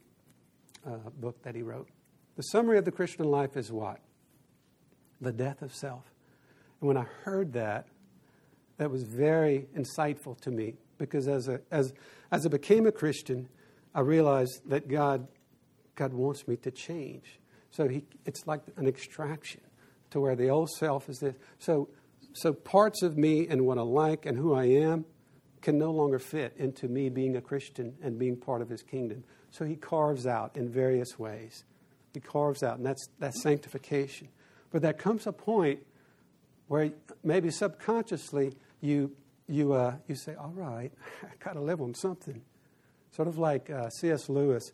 uh, 0.85 1.09
book 1.17 1.41
that 1.43 1.55
he 1.55 1.61
wrote. 1.61 1.89
The 2.35 2.43
summary 2.43 2.77
of 2.77 2.85
the 2.85 2.91
Christian 2.91 3.25
life 3.25 3.55
is 3.55 3.71
what? 3.71 3.99
The 5.21 5.31
death 5.31 5.61
of 5.61 5.73
self. 5.73 6.11
And 6.81 6.87
when 6.87 6.97
I 6.97 7.05
heard 7.23 7.53
that, 7.53 7.87
that 8.77 8.91
was 8.91 9.03
very 9.03 9.67
insightful 9.75 10.39
to 10.41 10.51
me 10.51 10.75
because 10.97 11.27
as, 11.27 11.47
a, 11.47 11.61
as, 11.71 11.93
as 12.31 12.45
I 12.45 12.49
became 12.49 12.85
a 12.85 12.91
Christian, 12.91 13.49
I 13.93 14.01
realized 14.01 14.61
that 14.69 14.87
God, 14.87 15.27
God 15.95 16.13
wants 16.13 16.47
me 16.47 16.57
to 16.57 16.71
change. 16.71 17.39
So 17.71 17.87
he, 17.87 18.03
it's 18.25 18.47
like 18.47 18.61
an 18.77 18.87
extraction 18.87 19.61
to 20.11 20.19
where 20.19 20.35
the 20.35 20.49
old 20.49 20.69
self 20.69 21.09
is 21.09 21.19
this. 21.19 21.35
So, 21.59 21.89
so 22.33 22.53
parts 22.53 23.01
of 23.01 23.17
me 23.17 23.47
and 23.47 23.65
what 23.65 23.77
I 23.77 23.81
like 23.81 24.25
and 24.25 24.37
who 24.37 24.53
I 24.53 24.65
am 24.65 25.05
can 25.61 25.77
no 25.77 25.91
longer 25.91 26.19
fit 26.19 26.53
into 26.57 26.87
me 26.87 27.09
being 27.09 27.35
a 27.37 27.41
Christian 27.41 27.95
and 28.01 28.19
being 28.19 28.37
part 28.37 28.61
of 28.61 28.69
his 28.69 28.83
kingdom. 28.83 29.23
So 29.49 29.65
he 29.65 29.75
carves 29.75 30.27
out 30.27 30.55
in 30.55 30.69
various 30.69 31.17
ways. 31.17 31.63
He 32.13 32.19
carves 32.19 32.63
out, 32.63 32.77
and 32.77 32.85
that's, 32.85 33.07
that's 33.19 33.41
sanctification. 33.41 34.29
But 34.71 34.81
there 34.81 34.93
comes 34.93 35.27
a 35.27 35.31
point 35.33 35.79
where 36.67 36.91
maybe 37.23 37.49
subconsciously 37.49 38.53
you, 38.81 39.11
you, 39.47 39.73
uh, 39.73 39.95
you 40.07 40.15
say, 40.15 40.35
all 40.35 40.53
right, 40.55 40.91
I 41.23 41.43
got 41.43 41.53
to 41.53 41.61
live 41.61 41.81
on 41.81 41.93
something. 41.93 42.41
Sort 43.11 43.27
of 43.27 43.37
like 43.37 43.69
uh, 43.69 43.89
C.S. 43.89 44.29
Lewis 44.29 44.71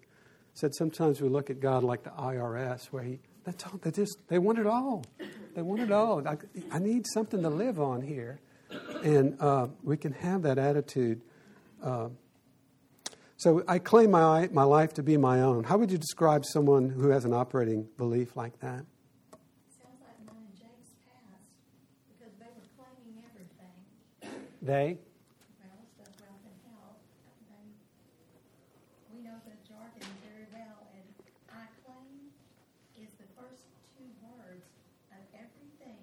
said, 0.53 0.73
sometimes 0.75 1.21
we 1.21 1.29
look 1.29 1.49
at 1.49 1.59
God 1.59 1.83
like 1.83 2.03
the 2.03 2.09
IRS, 2.11 2.85
where 2.87 3.03
he, 3.03 3.19
they 3.45 3.91
just, 3.91 4.17
they 4.27 4.39
want 4.39 4.59
it 4.59 4.67
all. 4.67 5.03
They 5.55 5.61
want 5.61 5.81
it 5.81 5.91
all. 5.91 6.27
I, 6.27 6.37
I 6.71 6.79
need 6.79 7.05
something 7.13 7.41
to 7.41 7.49
live 7.49 7.79
on 7.79 8.01
here. 8.01 8.39
And 9.03 9.39
uh, 9.39 9.67
we 9.83 9.97
can 9.97 10.13
have 10.13 10.43
that 10.43 10.57
attitude. 10.57 11.21
Uh, 11.83 12.09
so 13.37 13.63
I 13.67 13.79
claim 13.79 14.11
my, 14.11 14.49
my 14.51 14.63
life 14.63 14.93
to 14.93 15.03
be 15.03 15.17
my 15.17 15.41
own. 15.41 15.63
How 15.63 15.77
would 15.77 15.91
you 15.91 15.97
describe 15.97 16.45
someone 16.45 16.89
who 16.89 17.09
has 17.09 17.25
an 17.25 17.33
operating 17.33 17.87
belief 17.97 18.35
like 18.35 18.59
that? 18.59 18.85
Sounds 19.81 19.97
like 20.05 20.19
mine 20.27 20.45
and 20.45 20.55
Jake's 20.55 20.93
past, 21.01 21.41
because 22.07 22.33
they 22.37 22.45
were 22.45 22.69
claiming 22.77 23.23
everything. 23.25 24.45
They? 24.61 24.97
Well, 25.57 25.81
stuff 25.97 26.13
wealth 26.21 26.45
and 26.45 26.59
health, 26.69 27.01
they, 27.49 27.65
we 29.09 29.25
know 29.25 29.37
the 29.41 29.57
jargon 29.65 30.05
very 30.21 30.45
well, 30.53 30.85
and 30.93 31.07
I 31.49 31.65
claim 31.81 32.29
is 33.01 33.09
the 33.17 33.25
first 33.33 33.65
two 33.97 34.05
words 34.21 34.69
of 35.11 35.21
everything 35.33 35.97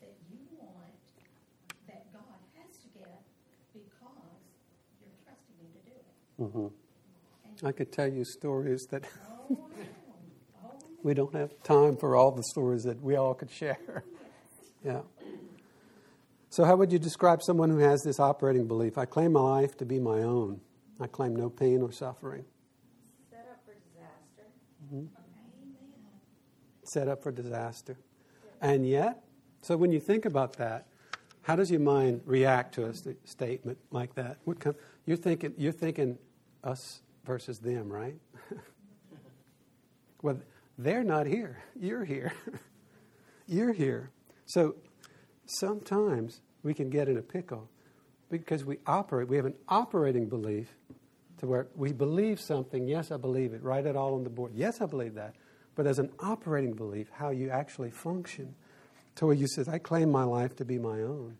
that 0.00 0.14
you 0.30 0.38
want 0.54 1.02
that 1.90 2.06
God 2.14 2.38
has 2.62 2.78
to 2.78 2.88
get 2.94 3.26
because 3.74 4.38
you're 5.02 5.18
trusting 5.26 5.58
Him 5.58 5.70
to 5.74 5.82
do 5.82 5.94
it. 5.98 6.06
Mm-hmm. 6.38 7.66
I 7.66 7.72
could 7.72 7.90
tell 7.90 8.08
you 8.08 8.24
stories 8.24 8.86
that 8.90 9.04
Oh. 9.50 9.58
Oh, 10.64 10.70
we 11.02 11.14
don't 11.14 11.34
have 11.34 11.60
time 11.62 11.96
for 11.96 12.16
all 12.16 12.30
the 12.32 12.42
stories 12.42 12.84
that 12.84 13.00
we 13.02 13.14
all 13.16 13.34
could 13.34 13.50
share. 13.50 14.04
yeah. 14.84 15.00
So, 16.48 16.64
how 16.64 16.76
would 16.76 16.92
you 16.92 16.98
describe 16.98 17.42
someone 17.42 17.70
who 17.70 17.78
has 17.78 18.02
this 18.02 18.20
operating 18.20 18.66
belief? 18.66 18.98
I 18.98 19.04
claim 19.04 19.32
my 19.32 19.40
life 19.40 19.76
to 19.78 19.84
be 19.84 19.98
my 19.98 20.22
own. 20.22 20.60
I 21.00 21.06
claim 21.06 21.36
no 21.36 21.50
pain 21.50 21.82
or 21.82 21.92
suffering. 21.92 22.44
Set 23.30 23.46
up 23.50 23.60
for 23.64 23.74
disaster. 23.74 24.50
Mm-hmm. 24.84 24.96
amen. 24.96 25.08
Set 26.84 27.08
up 27.08 27.22
for 27.22 27.32
disaster. 27.32 27.98
And 28.60 28.88
yet, 28.88 29.22
so 29.60 29.76
when 29.76 29.92
you 29.92 30.00
think 30.00 30.24
about 30.24 30.54
that, 30.54 30.86
how 31.42 31.56
does 31.56 31.70
your 31.70 31.80
mind 31.80 32.22
react 32.24 32.74
to 32.74 32.86
a 32.86 32.94
st- 32.94 33.28
statement 33.28 33.78
like 33.90 34.14
that? 34.14 34.38
What 34.44 34.58
kind, 34.58 34.74
you're 35.04 35.16
thinking, 35.16 35.54
you're 35.56 35.72
thinking 35.72 36.18
us 36.64 37.02
versus 37.24 37.58
them, 37.58 37.92
right? 37.92 38.16
well, 40.22 40.38
they're 40.78 41.04
not 41.04 41.26
here. 41.26 41.62
You're 41.78 42.04
here. 42.04 42.32
You're 43.48 43.72
here. 43.72 44.10
So 44.44 44.74
sometimes 45.46 46.40
we 46.62 46.74
can 46.74 46.90
get 46.90 47.08
in 47.08 47.16
a 47.16 47.22
pickle 47.22 47.68
because 48.30 48.64
we 48.64 48.78
operate, 48.86 49.28
we 49.28 49.36
have 49.36 49.46
an 49.46 49.54
operating 49.68 50.28
belief 50.28 50.68
to 51.38 51.46
where 51.46 51.68
we 51.74 51.92
believe 51.92 52.40
something. 52.40 52.86
Yes, 52.86 53.10
I 53.10 53.16
believe 53.16 53.52
it. 53.52 53.62
Write 53.62 53.86
it 53.86 53.96
all 53.96 54.14
on 54.14 54.24
the 54.24 54.30
board. 54.30 54.52
Yes, 54.54 54.80
I 54.80 54.86
believe 54.86 55.14
that. 55.14 55.34
But 55.74 55.86
as 55.86 55.98
an 55.98 56.10
operating 56.20 56.72
belief, 56.72 57.08
how 57.12 57.30
you 57.30 57.50
actually 57.50 57.90
function, 57.90 58.54
to 59.16 59.26
where 59.26 59.34
you 59.34 59.46
says, 59.46 59.68
I 59.68 59.78
claim 59.78 60.10
my 60.10 60.24
life 60.24 60.56
to 60.56 60.64
be 60.64 60.78
my 60.78 61.02
own. 61.02 61.36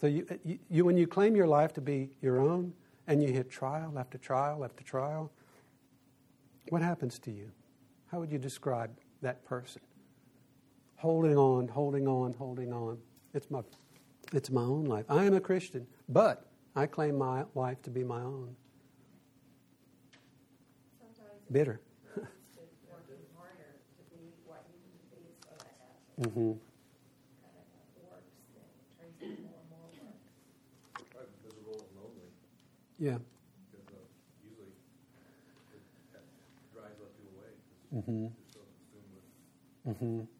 So 0.00 0.06
you, 0.06 0.26
you, 0.44 0.58
you, 0.68 0.84
when 0.84 0.96
you 0.96 1.06
claim 1.06 1.36
your 1.36 1.46
life 1.46 1.72
to 1.74 1.80
be 1.80 2.10
your 2.20 2.40
own, 2.40 2.72
and 3.06 3.22
you 3.22 3.32
hit 3.32 3.50
trial 3.50 3.98
after 3.98 4.18
trial 4.18 4.64
after 4.64 4.82
trial, 4.82 5.30
what 6.70 6.82
happens 6.82 7.18
to 7.20 7.30
you? 7.30 7.50
How 8.10 8.18
would 8.18 8.32
you 8.32 8.38
describe 8.38 8.90
that 9.22 9.44
person? 9.44 9.82
Holding 10.96 11.36
on, 11.36 11.68
holding 11.68 12.08
on, 12.08 12.32
holding 12.32 12.72
on. 12.72 12.98
It's 13.34 13.50
my, 13.50 13.60
it's 14.32 14.50
my 14.50 14.62
own 14.62 14.84
life. 14.84 15.04
I 15.08 15.24
am 15.24 15.34
a 15.34 15.40
Christian, 15.40 15.86
but 16.08 16.46
I 16.74 16.86
claim 16.86 17.18
my 17.18 17.44
life 17.54 17.82
to 17.82 17.90
be 17.90 18.02
my 18.02 18.20
own. 18.22 18.56
Sometimes 20.98 21.42
Bitter. 21.52 21.80
it's 22.16 22.24
just 22.56 22.72
working 22.90 23.20
harder 23.36 23.76
to 23.98 24.02
be 24.16 24.24
what 24.46 24.64
you 24.72 24.80
need 24.88 24.98
to 25.04 25.16
be 25.20 25.28
so 25.44 25.52
that 25.60 25.76
that 26.24 26.32
hmm 26.32 26.56
kind 26.56 27.56
of 27.60 27.68
works 28.00 28.32
and 28.56 28.64
turns 28.96 29.20
into 29.20 29.44
more 29.44 29.60
and 29.60 29.68
more 29.68 29.88
work. 30.00 30.16
Probably 31.12 31.36
miserable 31.44 31.76
and 31.84 31.92
lonely, 32.00 32.30
Yeah. 32.98 33.20
because 33.68 33.84
uh, 33.92 34.00
usually 34.48 34.72
it 35.76 35.82
that 36.16 36.24
drives 36.72 36.96
other 37.04 37.12
people 37.20 37.36
away, 37.36 37.52
because 37.92 38.08
hmm 38.08 38.32
you're 38.32 38.48
so 38.48 38.64
consumed 38.64 39.12
with 39.12 40.00
hmm 40.00 40.24
yourself. 40.24 40.32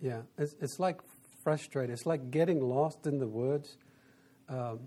Yeah, 0.00 0.22
it's, 0.38 0.54
it's 0.60 0.78
like 0.78 1.00
frustrated. 1.42 1.92
It's 1.92 2.06
like 2.06 2.30
getting 2.30 2.60
lost 2.60 3.06
in 3.06 3.18
the 3.18 3.26
woods. 3.26 3.78
Um, 4.48 4.80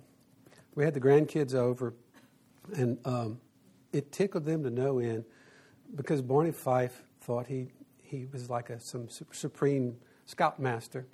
we 0.75 0.83
had 0.83 0.93
the 0.93 1.01
grandkids 1.01 1.55
over, 1.55 1.93
and 2.75 2.97
um, 3.05 3.39
it 3.91 4.11
tickled 4.11 4.45
them 4.45 4.63
to 4.63 4.69
no 4.69 4.99
end 4.99 5.25
because 5.95 6.21
Barney 6.21 6.51
Fife 6.51 7.03
thought 7.21 7.47
he, 7.47 7.67
he 8.01 8.27
was 8.31 8.49
like 8.49 8.69
a 8.69 8.79
some 8.79 9.07
supreme 9.31 9.97
scoutmaster. 10.25 11.07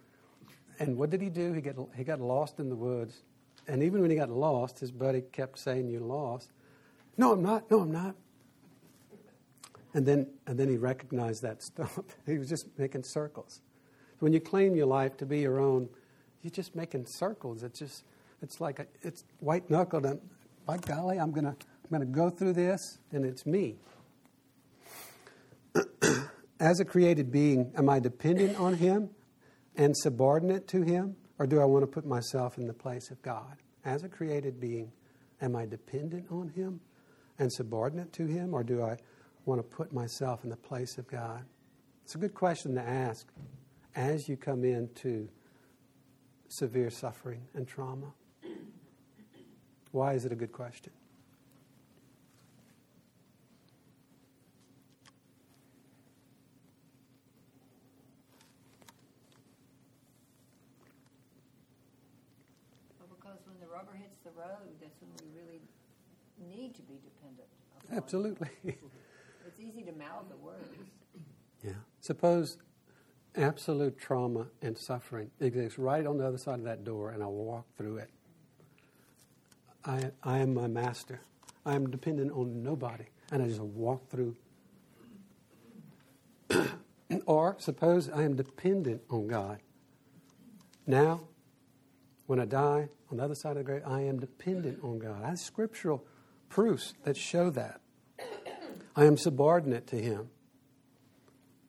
And 0.80 0.98
what 0.98 1.10
did 1.10 1.22
he 1.22 1.30
do? 1.30 1.54
He 1.54 1.62
got, 1.62 1.76
he 1.96 2.04
got 2.04 2.20
lost 2.20 2.60
in 2.60 2.70
the 2.70 2.76
woods. 2.76 3.24
And 3.68 3.82
even 3.82 4.02
when 4.02 4.10
he 4.12 4.18
got 4.18 4.30
lost, 4.30 4.80
his 4.80 4.92
buddy 4.92 5.22
kept 5.22 5.58
saying, 5.58 5.90
You're 5.90 6.02
lost. 6.02 6.52
No, 7.18 7.32
I'm 7.32 7.42
not. 7.42 7.70
No, 7.72 7.80
I'm 7.80 7.92
not. 7.92 8.16
And 9.94 10.06
then, 10.06 10.28
and 10.46 10.60
then 10.60 10.68
he 10.68 10.76
recognized 10.76 11.42
that 11.44 11.64
stuff. 11.64 11.98
he 12.26 12.38
was 12.38 12.50
just 12.50 12.68
making 12.78 13.04
circles. 13.04 13.62
When 14.20 14.34
you 14.34 14.40
claim 14.40 14.76
your 14.76 14.86
life 14.86 15.18
to 15.18 15.26
be 15.26 15.40
your 15.40 15.60
own, 15.60 15.90
you're 16.42 16.52
just 16.52 16.76
making 16.76 17.06
circles. 17.08 17.64
It's 17.64 17.80
just, 17.80 18.04
it's 18.42 18.62
like 18.62 18.80
a, 18.80 18.88
it's 19.02 19.24
white 19.40 19.70
knuckled. 19.70 20.06
And 20.06 20.20
by 20.66 20.78
golly, 20.78 21.20
I'm 21.20 21.32
gonna, 21.32 21.56
I'm 21.84 21.90
gonna 21.92 22.06
go 22.06 22.30
through 22.30 22.54
this, 22.54 23.00
and 23.12 23.26
it's 23.26 23.46
me. 23.46 23.76
As 26.60 26.80
a 26.80 26.86
created 26.86 27.32
being, 27.32 27.72
am 27.78 27.90
I 27.90 28.00
dependent 28.00 28.58
on 28.58 28.76
Him 28.76 29.10
and 29.76 29.96
subordinate 29.98 30.68
to 30.70 30.82
Him, 30.82 31.16
or 31.38 31.48
do 31.48 31.60
I 31.60 31.66
want 31.66 31.84
to 31.84 31.88
put 31.88 32.06
myself 32.06 32.58
in 32.58 32.68
the 32.68 32.74
place 32.74 33.12
of 33.12 33.22
God? 33.22 33.58
As 33.84 34.04
a 34.04 34.10
created 34.10 34.60
being, 34.60 34.92
am 35.42 35.56
I 35.56 35.66
dependent 35.66 36.28
on 36.32 36.50
Him 36.50 36.80
and 37.38 37.52
subordinate 37.52 38.14
to 38.14 38.26
Him, 38.26 38.54
or 38.54 38.64
do 38.64 38.82
I 38.82 38.98
want 39.46 39.60
to 39.60 39.76
put 39.76 39.92
myself 39.92 40.44
in 40.44 40.50
the 40.50 40.56
place 40.56 40.98
of 40.98 41.08
God? 41.08 41.44
It's 42.04 42.16
a 42.16 42.18
good 42.18 42.34
question 42.34 42.76
to 42.76 42.82
ask 42.82 43.28
as 43.96 44.28
you 44.28 44.36
come 44.36 44.64
into 44.64 45.30
severe 46.48 46.90
suffering 46.90 47.42
and 47.54 47.68
trauma. 47.68 48.14
Why 49.92 50.14
is 50.14 50.26
it 50.26 50.32
a 50.32 50.36
good 50.36 50.52
question? 50.52 50.92
Well, 63.00 63.10
because 63.18 63.40
when 63.48 63.60
the 63.60 63.68
rubber 63.68 63.94
hits 63.98 64.18
the 64.24 64.32
road, 64.32 64.76
that's 64.82 65.00
when 65.02 65.12
we 65.24 65.40
really 65.40 65.62
need 66.52 66.76
to 66.76 66.82
be 66.84 67.00
dependent. 67.04 67.48
Absolutely. 67.92 68.50
It's 69.48 69.60
easy 69.60 69.84
to 69.84 69.92
mouth 69.94 70.26
the 70.28 70.36
words. 70.38 70.68
yeah. 71.64 71.74
Suppose 72.02 72.58
absolute 73.38 73.98
trauma 73.98 74.48
and 74.62 74.78
suffering 74.78 75.32
exists 75.40 75.80
right 75.80 76.06
on 76.06 76.18
the 76.18 76.28
other 76.28 76.38
side 76.38 76.60
of 76.60 76.66
that 76.66 76.84
door, 76.84 77.12
and 77.12 77.24
I 77.24 77.28
walk 77.28 77.66
through 77.78 77.98
it. 77.98 78.10
I, 79.86 80.12
I 80.24 80.40
am 80.40 80.54
my 80.54 80.68
master. 80.68 81.22
I 81.66 81.76
am 81.76 81.90
dependent 81.90 82.32
on 82.32 82.64
nobody, 82.64 83.06
and 83.32 83.44
I 83.44 83.48
just 83.48 83.62
walk 83.62 84.10
through. 84.10 84.36
or 87.26 87.56
suppose 87.60 88.10
I 88.10 88.24
am 88.24 88.36
dependent 88.36 89.02
on 89.10 89.28
God. 89.28 89.60
Now, 90.88 91.22
When 92.28 92.40
I 92.40 92.46
die 92.46 92.90
on 93.12 93.18
the 93.18 93.24
other 93.24 93.36
side 93.36 93.52
of 93.52 93.58
the 93.58 93.64
grave, 93.64 93.84
I 93.86 94.02
am 94.02 94.20
dependent 94.20 94.80
on 94.84 95.00
God. 95.00 95.24
I 95.24 95.30
have 95.30 95.40
scriptural 95.40 96.04
proofs 96.50 96.94
that 97.04 97.16
show 97.16 97.50
that. 97.52 97.82
I 98.96 99.06
am 99.06 99.18
subordinate 99.18 99.88
to 99.88 99.98
Him. 99.98 100.30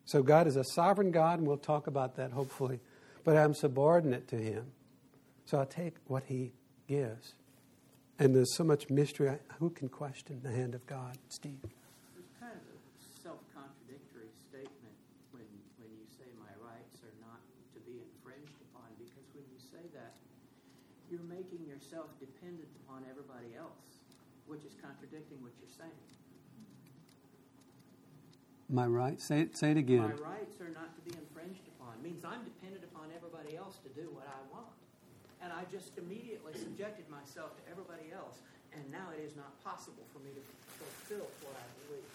So 0.06 0.22
God 0.22 0.46
is 0.46 0.54
a 0.54 0.62
sovereign 0.62 1.10
God, 1.10 1.40
and 1.40 1.48
we'll 1.48 1.58
talk 1.58 1.88
about 1.88 2.14
that 2.16 2.30
hopefully. 2.30 2.78
But 3.24 3.36
I'm 3.36 3.54
subordinate 3.54 4.28
to 4.28 4.36
Him. 4.36 4.70
So 5.46 5.60
I 5.60 5.64
take 5.66 5.94
what 6.06 6.22
He 6.30 6.52
gives. 6.86 7.34
And 8.18 8.34
there's 8.34 8.54
so 8.54 8.62
much 8.62 8.88
mystery. 8.88 9.34
Who 9.58 9.68
can 9.70 9.90
question 9.90 10.40
the 10.42 10.54
hand 10.54 10.74
of 10.74 10.86
God? 10.86 11.18
Steve. 11.28 11.58
It's 12.14 12.32
kind 12.38 12.54
of 12.54 12.64
a 12.70 12.78
self-contradictory 13.20 14.30
statement 14.46 14.96
when, 15.34 15.44
when 15.82 15.90
you 15.90 16.06
say 16.06 16.30
my 16.38 16.54
rights 16.62 17.02
are 17.02 17.16
not 17.20 17.42
to 17.74 17.82
be 17.82 17.98
infringed 17.98 18.56
upon, 18.70 18.86
because 19.02 19.26
when 19.34 19.44
you 19.50 19.58
say 19.58 19.84
that, 19.90 20.14
you're 21.10 21.26
making 21.26 21.66
yourself 21.66 22.14
dependent 22.22 22.70
upon 22.86 23.02
everybody 23.10 23.58
else, 23.58 24.06
which 24.46 24.62
is 24.62 24.72
contradicting 24.78 25.42
what 25.42 25.50
you're 25.58 25.74
saying. 25.74 26.15
My 28.68 28.86
rights. 28.86 29.24
Say 29.24 29.40
it, 29.42 29.56
say 29.56 29.70
it 29.70 29.76
again. 29.76 30.02
My 30.02 30.18
rights 30.42 30.58
are 30.60 30.72
not 30.74 30.90
to 30.96 31.00
be 31.06 31.14
infringed 31.14 31.62
upon 31.78 31.94
It 31.98 32.02
means 32.02 32.24
I'm 32.24 32.42
dependent 32.42 32.82
upon 32.90 33.14
everybody 33.14 33.56
else 33.56 33.78
to 33.86 33.90
do 33.94 34.10
what 34.10 34.26
I 34.26 34.40
want. 34.52 34.66
And 35.42 35.52
I 35.52 35.62
just 35.70 35.96
immediately 35.98 36.52
subjected 36.58 37.06
myself 37.08 37.54
to 37.56 37.62
everybody 37.70 38.10
else, 38.10 38.42
and 38.72 38.82
now 38.90 39.06
it 39.14 39.22
is 39.22 39.36
not 39.36 39.52
possible 39.62 40.02
for 40.12 40.18
me 40.18 40.34
to 40.34 40.42
fulfill 40.82 41.28
what 41.46 41.54
I 41.54 41.66
believe. 41.86 42.10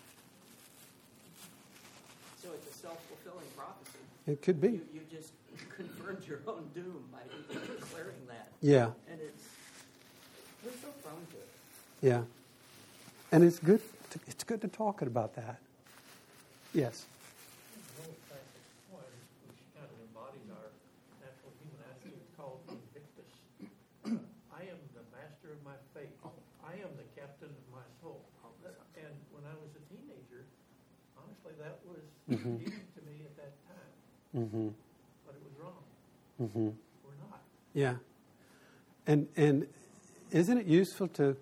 So 2.43 2.49
it's 2.54 2.68
a 2.68 2.78
self 2.78 2.99
fulfilling 3.08 3.47
prophecy. 3.56 4.04
It 4.28 4.41
could 4.41 4.60
be. 4.60 4.82
You, 4.82 4.82
you 4.93 5.02
just 5.10 5.32
confirmed 5.78 6.28
your 6.28 6.39
own 6.47 6.68
doom 6.76 7.06
by 7.14 7.20
declaring 7.54 8.20
that. 8.28 8.49
Yeah, 8.60 8.91
And 9.10 9.22
it's, 9.22 9.45
we're 10.66 10.72
so 10.82 10.89
prone 11.04 11.16
to 11.32 11.38
it. 11.38 11.49
yeah. 12.02 12.22
And 13.32 13.43
it's 13.45 13.60
good. 13.60 13.80
To, 14.10 14.20
it's 14.28 14.43
good 14.43 14.60
to 14.62 14.68
talk 14.68 15.02
about 15.02 15.36
that. 15.36 15.60
Yes. 16.74 17.06
The 17.98 18.04
whole 18.04 18.16
fact 18.32 18.48
that 18.56 18.64
one, 18.96 19.12
which 19.48 19.60
kind 19.76 19.88
of 19.88 19.98
embodies 20.08 20.48
our 20.56 20.72
natural 21.20 21.52
human 21.60 21.80
attitude, 21.92 22.16
is 22.16 22.32
called 22.40 22.64
invictus. 22.72 23.32
I 24.56 24.62
am 24.72 24.80
the 24.96 25.04
master 25.12 25.52
of 25.52 25.60
my 25.68 25.76
fate. 25.92 26.16
I 26.64 26.80
am 26.80 26.92
the 26.96 27.08
captain 27.20 27.52
of 27.52 27.66
my 27.76 27.84
soul. 28.02 28.24
And 28.96 29.12
when 29.36 29.44
I 29.44 29.56
was 29.60 29.72
a 29.76 29.84
teenager, 29.92 30.46
honestly, 31.18 31.54
that 31.60 31.80
was 31.84 32.04
Mhm. 32.30 32.64
to 32.64 33.02
me 33.04 33.26
at 33.26 33.36
that 33.36 33.54
time, 33.68 33.92
Mm-hmm. 34.36 34.70
but 35.26 35.36
it 35.36 35.42
was 35.44 35.56
wrong. 35.60 35.84
Mm-hmm. 36.40 36.70
We're 37.04 37.20
not. 37.30 37.42
Yeah. 37.74 37.96
And 39.08 39.28
and 39.36 39.68
isn't 40.32 40.58
it 40.58 40.68
useful 40.68 41.08
to 41.20 41.36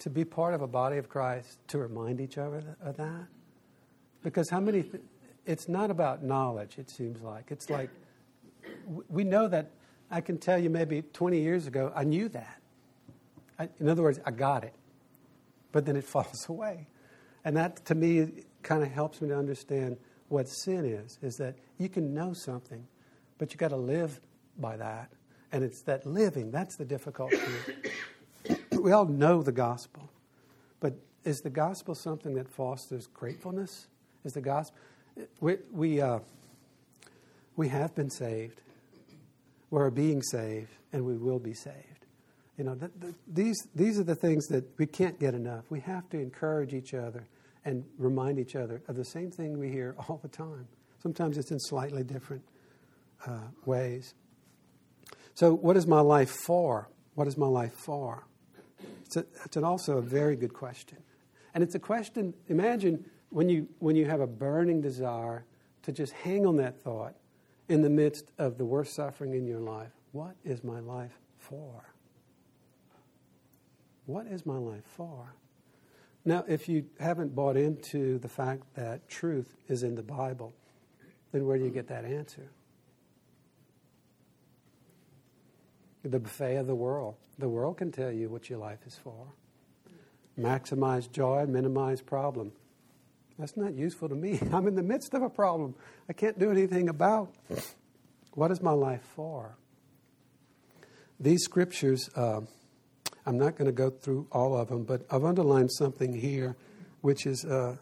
to 0.00 0.10
be 0.10 0.24
part 0.24 0.54
of 0.54 0.62
a 0.62 0.66
body 0.66 0.96
of 0.96 1.08
Christ 1.08 1.58
to 1.68 1.78
remind 1.78 2.20
each 2.20 2.38
other 2.38 2.76
of 2.82 2.96
that? 2.96 3.26
Because 4.22 4.50
how 4.50 4.60
many? 4.60 4.82
Th- 4.82 5.02
it's 5.46 5.68
not 5.68 5.90
about 5.90 6.22
knowledge. 6.22 6.78
It 6.78 6.90
seems 6.90 7.22
like 7.22 7.50
it's 7.50 7.70
like 7.70 7.90
we 9.08 9.24
know 9.24 9.48
that. 9.48 9.70
I 10.12 10.20
can 10.20 10.38
tell 10.38 10.58
you, 10.58 10.70
maybe 10.70 11.02
20 11.02 11.40
years 11.40 11.68
ago, 11.68 11.92
I 11.94 12.02
knew 12.02 12.28
that. 12.30 12.60
I, 13.60 13.68
in 13.78 13.88
other 13.88 14.02
words, 14.02 14.18
I 14.26 14.32
got 14.32 14.64
it, 14.64 14.74
but 15.70 15.86
then 15.86 15.94
it 15.94 16.02
falls 16.14 16.48
away, 16.48 16.88
and 17.44 17.56
that 17.56 17.84
to 17.86 17.94
me 17.94 18.42
kind 18.62 18.82
of 18.82 18.90
helps 18.90 19.22
me 19.22 19.28
to 19.28 19.38
understand 19.38 19.98
what 20.28 20.48
sin 20.48 20.84
is. 20.84 21.18
Is 21.22 21.36
that 21.36 21.54
you 21.78 21.88
can 21.88 22.12
know 22.12 22.32
something, 22.32 22.86
but 23.38 23.52
you 23.52 23.56
got 23.56 23.68
to 23.68 23.76
live 23.76 24.20
by 24.58 24.76
that. 24.76 25.10
And 25.52 25.64
it's 25.64 25.82
that 25.82 26.06
living, 26.06 26.50
that's 26.50 26.76
the 26.76 26.84
difficult 26.84 27.32
thing. 27.32 27.92
we 28.80 28.92
all 28.92 29.06
know 29.06 29.42
the 29.42 29.52
gospel, 29.52 30.10
but 30.80 30.94
is 31.24 31.40
the 31.40 31.50
gospel 31.50 31.94
something 31.94 32.34
that 32.34 32.48
fosters 32.48 33.06
gratefulness? 33.06 33.86
Is 34.24 34.32
the 34.32 34.40
gospel. 34.40 34.78
We, 35.40 35.56
we, 35.72 36.00
uh, 36.00 36.20
we 37.56 37.68
have 37.68 37.94
been 37.94 38.10
saved, 38.10 38.60
we're 39.70 39.90
being 39.90 40.22
saved, 40.22 40.70
and 40.92 41.04
we 41.04 41.16
will 41.16 41.38
be 41.38 41.54
saved. 41.54 42.06
You 42.58 42.64
know, 42.64 42.74
th- 42.74 42.92
th- 43.00 43.14
these, 43.26 43.56
these 43.74 43.98
are 43.98 44.04
the 44.04 44.14
things 44.14 44.46
that 44.48 44.64
we 44.78 44.86
can't 44.86 45.18
get 45.18 45.34
enough. 45.34 45.64
We 45.70 45.80
have 45.80 46.08
to 46.10 46.18
encourage 46.18 46.74
each 46.74 46.92
other 46.92 47.26
and 47.64 47.84
remind 47.98 48.38
each 48.38 48.56
other 48.56 48.82
of 48.88 48.96
the 48.96 49.04
same 49.04 49.30
thing 49.30 49.58
we 49.58 49.70
hear 49.70 49.94
all 49.98 50.18
the 50.22 50.28
time. 50.28 50.68
Sometimes 51.02 51.38
it's 51.38 51.50
in 51.50 51.58
slightly 51.58 52.02
different 52.02 52.42
uh, 53.26 53.48
ways. 53.64 54.14
So, 55.34 55.54
what 55.54 55.76
is 55.76 55.86
my 55.86 56.00
life 56.00 56.30
for? 56.46 56.90
What 57.14 57.26
is 57.26 57.38
my 57.38 57.46
life 57.46 57.72
for? 57.72 58.26
It's, 59.04 59.16
a, 59.16 59.26
it's 59.44 59.56
an 59.56 59.64
also 59.64 59.98
a 59.98 60.02
very 60.02 60.36
good 60.36 60.54
question. 60.54 60.98
And 61.54 61.64
it's 61.64 61.74
a 61.74 61.80
question, 61.80 62.34
imagine 62.48 63.04
when 63.30 63.48
you, 63.48 63.68
when 63.78 63.96
you 63.96 64.06
have 64.06 64.20
a 64.20 64.26
burning 64.26 64.80
desire 64.80 65.44
to 65.82 65.92
just 65.92 66.12
hang 66.12 66.46
on 66.46 66.56
that 66.56 66.80
thought 66.80 67.14
in 67.68 67.82
the 67.82 67.90
midst 67.90 68.26
of 68.38 68.58
the 68.58 68.64
worst 68.64 68.94
suffering 68.94 69.34
in 69.34 69.46
your 69.46 69.60
life. 69.60 69.92
What 70.12 70.36
is 70.44 70.62
my 70.64 70.80
life 70.80 71.18
for? 71.38 71.84
What 74.06 74.26
is 74.26 74.44
my 74.44 74.56
life 74.56 74.84
for? 74.84 75.34
Now, 76.24 76.44
if 76.48 76.68
you 76.68 76.84
haven't 76.98 77.34
bought 77.34 77.56
into 77.56 78.18
the 78.18 78.28
fact 78.28 78.62
that 78.74 79.08
truth 79.08 79.56
is 79.68 79.82
in 79.82 79.94
the 79.94 80.02
Bible, 80.02 80.52
then 81.32 81.46
where 81.46 81.56
do 81.56 81.64
you 81.64 81.70
get 81.70 81.88
that 81.88 82.04
answer? 82.04 82.50
The 86.02 86.18
buffet 86.18 86.56
of 86.56 86.66
the 86.66 86.74
world. 86.74 87.16
The 87.38 87.48
world 87.48 87.78
can 87.78 87.92
tell 87.92 88.10
you 88.10 88.28
what 88.28 88.48
your 88.48 88.58
life 88.58 88.80
is 88.86 88.98
for. 89.02 89.26
Maximize 90.38 91.10
joy, 91.10 91.46
minimize 91.46 92.00
problem. 92.00 92.52
That's 93.38 93.56
not 93.56 93.74
useful 93.74 94.08
to 94.08 94.14
me. 94.14 94.38
I'm 94.52 94.66
in 94.66 94.74
the 94.74 94.82
midst 94.82 95.14
of 95.14 95.22
a 95.22 95.30
problem 95.30 95.74
I 96.08 96.12
can't 96.12 96.38
do 96.38 96.50
anything 96.50 96.88
about. 96.88 97.34
What 98.34 98.50
is 98.50 98.62
my 98.62 98.72
life 98.72 99.02
for? 99.14 99.56
These 101.18 101.44
scriptures, 101.44 102.08
uh, 102.16 102.40
I'm 103.26 103.38
not 103.38 103.56
going 103.56 103.66
to 103.66 103.72
go 103.72 103.90
through 103.90 104.26
all 104.32 104.56
of 104.56 104.68
them, 104.68 104.84
but 104.84 105.02
I've 105.10 105.24
underlined 105.24 105.70
something 105.72 106.14
here 106.14 106.56
which 107.00 107.26
is, 107.26 107.44
uh, 107.44 107.76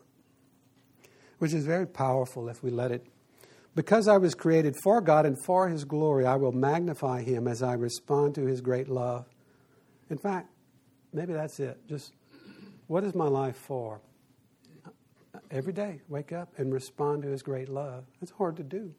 which 1.39 1.53
is 1.53 1.64
very 1.64 1.87
powerful 1.87 2.49
if 2.49 2.62
we 2.62 2.71
let 2.71 2.91
it. 2.91 3.07
Because 3.79 4.09
I 4.09 4.16
was 4.16 4.35
created 4.35 4.74
for 4.83 5.01
God 5.01 5.24
and 5.24 5.41
for 5.41 5.68
His 5.68 5.85
glory, 5.85 6.26
I 6.26 6.35
will 6.35 6.51
magnify 6.51 7.22
Him 7.22 7.47
as 7.47 7.62
I 7.62 7.74
respond 7.74 8.35
to 8.35 8.45
His 8.45 8.61
great 8.61 8.89
love. 8.89 9.26
In 10.11 10.18
fact, 10.18 10.51
maybe 11.12 11.33
that's 11.33 11.61
it. 11.61 11.79
Just 11.89 12.12
what 12.89 13.05
is 13.05 13.14
my 13.14 13.29
life 13.29 13.55
for? 13.55 14.01
Every 15.53 15.72
day, 15.72 16.01
wake 16.09 16.33
up 16.33 16.49
and 16.59 16.72
respond 16.72 17.22
to 17.22 17.29
His 17.29 17.41
great 17.41 17.68
love. 17.68 18.03
It's 18.20 18.33
hard 18.33 18.57
to 18.57 18.64
do. 18.64 18.93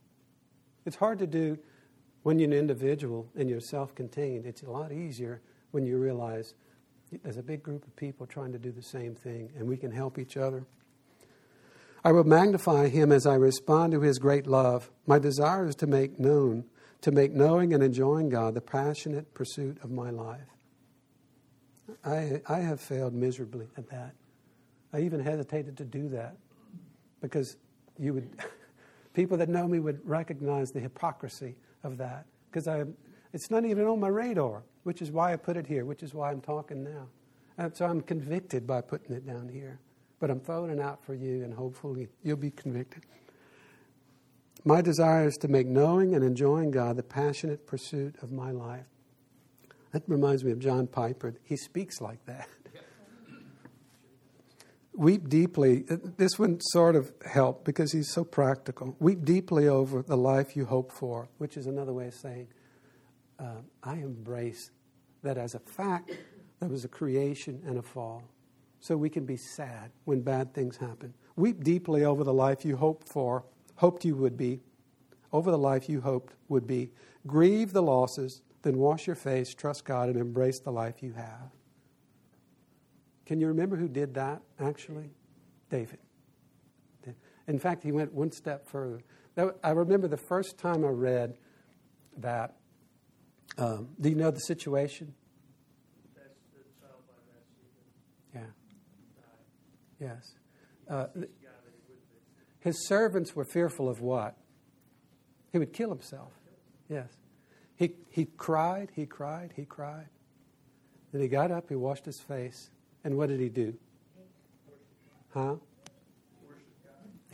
It's 0.86 0.96
hard 0.96 1.20
to 1.20 1.28
do 1.28 1.58
when 2.24 2.40
you're 2.40 2.48
an 2.48 2.54
individual 2.54 3.30
and 3.36 3.50
you're 3.50 3.60
self 3.60 3.94
contained. 3.94 4.46
It's 4.46 4.64
a 4.64 4.72
lot 4.72 4.94
easier 4.94 5.42
when 5.72 5.86
you 5.86 5.98
realize 5.98 6.54
there's 7.22 7.36
a 7.36 7.44
big 7.44 7.64
group 7.64 7.86
of 7.86 7.94
people 7.98 8.26
trying 8.26 8.54
to 8.54 8.58
do 8.58 8.72
the 8.72 8.82
same 8.82 9.14
thing 9.14 9.52
and 9.58 9.68
we 9.68 9.76
can 9.76 9.92
help 9.92 10.18
each 10.18 10.38
other. 10.38 10.66
I 12.04 12.12
will 12.12 12.24
magnify 12.24 12.88
him 12.88 13.12
as 13.12 13.26
I 13.26 13.36
respond 13.36 13.91
to 13.93 14.02
his 14.02 14.20
great 14.20 14.47
love. 14.47 14.89
My 15.06 15.20
desire 15.20 15.68
is 15.68 15.76
to 15.78 15.88
make 15.88 16.20
known, 16.20 16.66
to 17.02 17.12
make 17.12 17.34
knowing 17.34 17.74
and 17.74 17.84
enjoying 17.84 18.30
God 18.30 18.54
the 18.54 18.62
passionate 18.62 19.34
pursuit 19.34 19.78
of 19.84 19.91
my 19.91 20.10
life. 20.10 20.47
I, 22.06 22.41
I 22.47 22.60
have 22.60 22.80
failed 22.80 23.14
miserably 23.14 23.68
at 23.78 23.89
that. 23.89 24.14
I 24.93 25.02
even 25.02 25.20
hesitated 25.20 25.78
to 25.78 25.86
do 25.86 26.10
that 26.10 26.38
because 27.22 27.58
you 27.97 28.14
would, 28.14 28.30
people 29.14 29.38
that 29.38 29.50
know 29.50 29.68
me 29.68 29.80
would 29.80 30.00
recognize 30.08 30.72
the 30.72 30.80
hypocrisy 30.80 31.56
of 31.84 31.97
that 31.97 32.26
because 32.50 32.68
I, 32.68 32.86
it's 33.34 33.52
not 33.52 33.66
even 33.66 33.86
on 33.86 34.00
my 34.00 34.08
radar, 34.08 34.64
which 34.84 35.02
is 35.02 35.12
why 35.12 35.34
I 35.34 35.36
put 35.36 35.58
it 35.58 35.68
here, 35.68 35.86
which 35.86 36.02
is 36.02 36.14
why 36.14 36.32
I'm 36.32 36.41
talking 36.41 36.84
now. 36.84 37.08
And 37.58 37.76
so 37.76 37.86
I'm 37.86 38.02
convicted 38.02 38.66
by 38.66 38.82
putting 38.82 39.16
it 39.16 39.28
down 39.28 39.50
here. 39.50 39.80
But 40.20 40.30
I'm 40.30 40.40
throwing 40.40 40.72
it 40.72 40.80
out 40.80 41.04
for 41.04 41.14
you, 41.14 41.44
and 41.44 41.54
hopefully 41.54 42.10
you'll 42.24 42.38
be 42.38 42.52
convicted. 42.52 43.06
My 44.66 44.82
desire 44.82 45.28
is 45.28 45.38
to 45.38 45.48
make 45.48 45.68
knowing 45.68 46.14
and 46.14 46.24
enjoying 46.24 46.72
God 46.72 46.98
the 46.98 47.04
passionate 47.04 47.66
pursuit 47.66 48.16
of 48.22 48.32
my 48.32 48.52
life. 48.52 48.86
That 49.94 50.04
reminds 50.08 50.44
me 50.44 50.52
of 50.52 50.60
John 50.60 50.88
Piper. 50.88 51.34
He 51.44 51.56
speaks 51.56 52.02
like 52.02 52.26
that. 52.26 52.48
Weep 54.94 55.30
deeply. 55.30 55.86
This 56.18 56.38
one 56.38 56.60
sort 56.60 56.98
of 56.98 57.14
helped 57.26 57.64
because 57.64 57.94
he's 57.94 58.12
so 58.12 58.26
practical. 58.26 58.98
Weep 59.00 59.24
deeply 59.24 59.68
over 59.70 60.02
the 60.02 60.18
life 60.18 60.58
you 60.58 60.66
hope 60.66 60.92
for, 60.92 61.30
which 61.38 61.56
is 61.56 61.68
another 61.68 61.94
way 61.94 62.08
of 62.08 62.14
saying, 62.14 62.50
uh, 63.40 63.62
I 63.82 63.94
embrace 63.94 64.72
that 65.24 65.38
as 65.38 65.56
a 65.56 65.60
fact 65.60 66.12
there 66.60 66.68
was 66.68 66.84
a 66.84 66.90
creation 66.90 67.64
and 67.66 67.78
a 67.78 67.82
fall. 67.82 68.24
So 68.80 68.96
we 68.98 69.10
can 69.10 69.26
be 69.26 69.38
sad 69.38 69.92
when 70.06 70.22
bad 70.22 70.54
things 70.54 70.78
happen. 70.78 71.14
Weep 71.36 71.64
deeply 71.64 72.06
over 72.06 72.24
the 72.24 72.34
life 72.34 72.64
you 72.66 72.78
hoped 72.78 73.08
for, 73.08 73.46
hoped 73.76 74.06
you 74.06 74.16
would 74.16 74.38
be. 74.38 74.62
over 75.32 75.52
the 75.52 75.58
life 75.60 75.88
you 75.88 76.02
hoped 76.02 76.34
would 76.48 76.66
be. 76.66 76.92
Grieve 77.28 77.72
the 77.72 77.84
losses, 77.84 78.42
then 78.64 78.78
wash 78.78 79.06
your 79.06 79.16
face, 79.16 79.54
trust 79.54 79.86
God, 79.86 80.10
and 80.10 80.18
embrace 80.18 80.60
the 80.60 80.72
life 80.72 81.04
you 81.04 81.14
have. 81.14 81.52
Can 83.28 83.40
you 83.40 83.46
remember 83.48 83.76
who 83.76 83.88
did 83.88 84.16
that, 84.16 84.42
actually? 84.60 85.12
David. 85.70 86.00
In 87.48 87.60
fact, 87.60 87.84
he 87.84 87.92
went 87.92 88.12
one 88.12 88.32
step 88.32 88.68
further. 88.68 89.02
I 89.64 89.70
remember 89.70 90.08
the 90.08 90.18
first 90.18 90.58
time 90.58 90.84
I 90.84 90.90
read 90.90 91.38
that. 92.18 92.56
Um, 93.58 93.90
do 94.02 94.10
you 94.10 94.16
know 94.16 94.32
the 94.32 94.40
situation? 94.40 95.14
That's 96.16 96.40
the 96.54 96.64
child 96.82 97.04
by 97.08 97.14
Bathsheba 97.28 97.84
Yeah. 98.34 98.42
died. 98.42 99.46
Yes. 100.00 100.34
Uh, 100.89 101.08
his 102.60 102.88
servants 102.88 103.36
were 103.36 103.45
fearful 103.45 103.89
of 103.89 104.02
what? 104.02 104.36
He 105.52 105.60
would 105.60 105.74
kill 105.74 105.89
himself. 105.89 106.32
Yes. 106.89 107.10
He, 107.76 107.91
he 108.10 108.26
cried, 108.26 108.89
he 108.95 109.06
cried, 109.06 109.54
he 109.56 109.66
cried. 109.66 110.08
Then 111.12 111.22
he 111.22 111.28
got 111.28 111.52
up, 111.52 111.70
he 111.70 111.76
washed 111.76 112.06
his 112.06 112.20
face, 112.20 112.70
and 113.04 113.18
what 113.18 113.30
did 113.30 113.39
he 113.39 113.50
do? 113.50 113.74
Huh? 115.34 115.56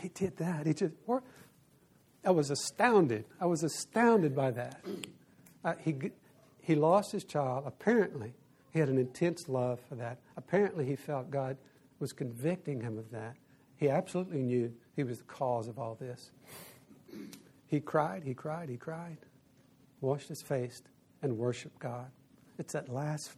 He 0.01 0.09
did 0.09 0.38
that. 0.38 0.68
He 0.68 0.74
just. 0.74 0.93
wor- 1.05 1.24
I 2.26 2.32
was 2.32 2.51
astounded. 2.51 3.26
I 3.39 3.45
was 3.45 3.63
astounded 3.63 4.36
by 4.36 4.51
that. 4.51 4.82
Uh, 5.63 5.74
he 5.80 5.95
he 6.61 6.76
lost 6.76 7.11
his 7.11 7.24
child. 7.24 7.63
Apparently, 7.66 8.34
he 8.72 8.80
had 8.80 8.89
an 8.89 8.97
intense 8.97 9.47
love 9.47 9.80
for 9.88 9.95
that. 9.95 10.20
Apparently, 10.36 10.86
he 10.86 10.95
felt 10.95 11.32
God 11.32 11.57
was 12.00 12.14
convicting 12.14 12.82
him 12.82 12.98
of 12.98 13.12
that. 13.12 13.36
He 13.78 13.89
absolutely 13.89 14.41
knew 14.41 14.74
he 14.96 15.04
was 15.04 15.20
the 15.20 15.24
cause 15.26 15.68
of 15.68 15.80
all 15.80 15.96
this. 15.96 16.32
He 17.68 17.80
cried. 17.80 18.24
He 18.24 18.34
cried. 18.34 18.70
He 18.70 18.78
cried. 18.78 19.18
Washed 20.02 20.30
his 20.30 20.41
face 20.41 20.82
and 21.22 21.38
worshiped 21.38 21.80
God. 21.80 22.12
It's 22.58 22.74
that 22.74 22.89
last 22.89 23.32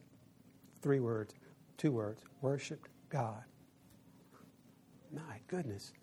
three 0.81 0.99
words, 0.99 1.33
two 1.77 1.91
words. 1.91 2.21
Worshiped 2.41 2.89
God. 3.09 3.43
My 5.13 5.39
goodness. 5.47 5.93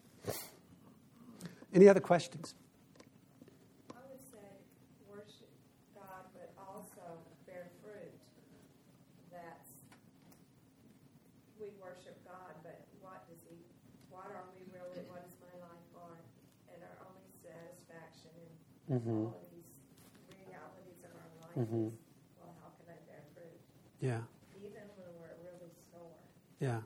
Any 1.74 1.88
other 1.88 2.00
questions? 2.00 2.54
I 3.92 4.00
would 4.10 4.22
say 4.22 4.48
worship 5.06 5.50
God, 5.94 6.24
but 6.32 6.54
also 6.56 7.18
bear 7.46 7.68
fruit. 7.82 8.14
That's, 9.30 9.84
we 11.60 11.74
worship 11.82 12.16
God, 12.24 12.54
but 12.62 12.86
what 13.02 13.28
does 13.28 13.42
He, 13.50 13.58
what 14.08 14.30
are 14.30 14.46
we 14.54 14.62
really, 14.72 15.04
what 15.10 15.26
is 15.26 15.34
my 15.42 15.54
life 15.60 15.84
for? 15.92 16.14
And 16.72 16.80
our 16.82 17.10
only 17.10 17.28
satisfaction 17.42 18.34
in 18.88 19.00
Mhm. 19.00 19.26
all 19.26 19.26
of 19.28 19.50
these 19.50 20.46
realities 20.46 21.04
of 21.04 21.10
our 21.16 21.30
life 21.40 21.68
Mhm. 21.70 21.88
is, 21.88 21.92
well, 22.40 22.54
how 22.62 22.70
can 22.78 22.92
I 22.92 22.98
bear 23.06 23.22
fruit? 23.34 23.60
Yeah. 24.00 24.22
Even 24.56 24.72
when 24.96 25.08
we're 25.20 25.50
really 25.50 25.70
sore. 25.90 26.16
Yeah. 26.60 26.82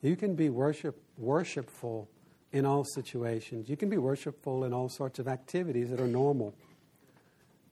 You 0.00 0.16
can 0.16 0.34
be 0.34 0.48
worship 0.50 1.00
worshipful 1.16 2.08
in 2.52 2.64
all 2.64 2.84
situations. 2.84 3.68
You 3.68 3.76
can 3.76 3.88
be 3.88 3.98
worshipful 3.98 4.64
in 4.64 4.72
all 4.72 4.88
sorts 4.88 5.18
of 5.18 5.28
activities 5.28 5.90
that 5.90 6.00
are 6.00 6.08
normal. 6.08 6.54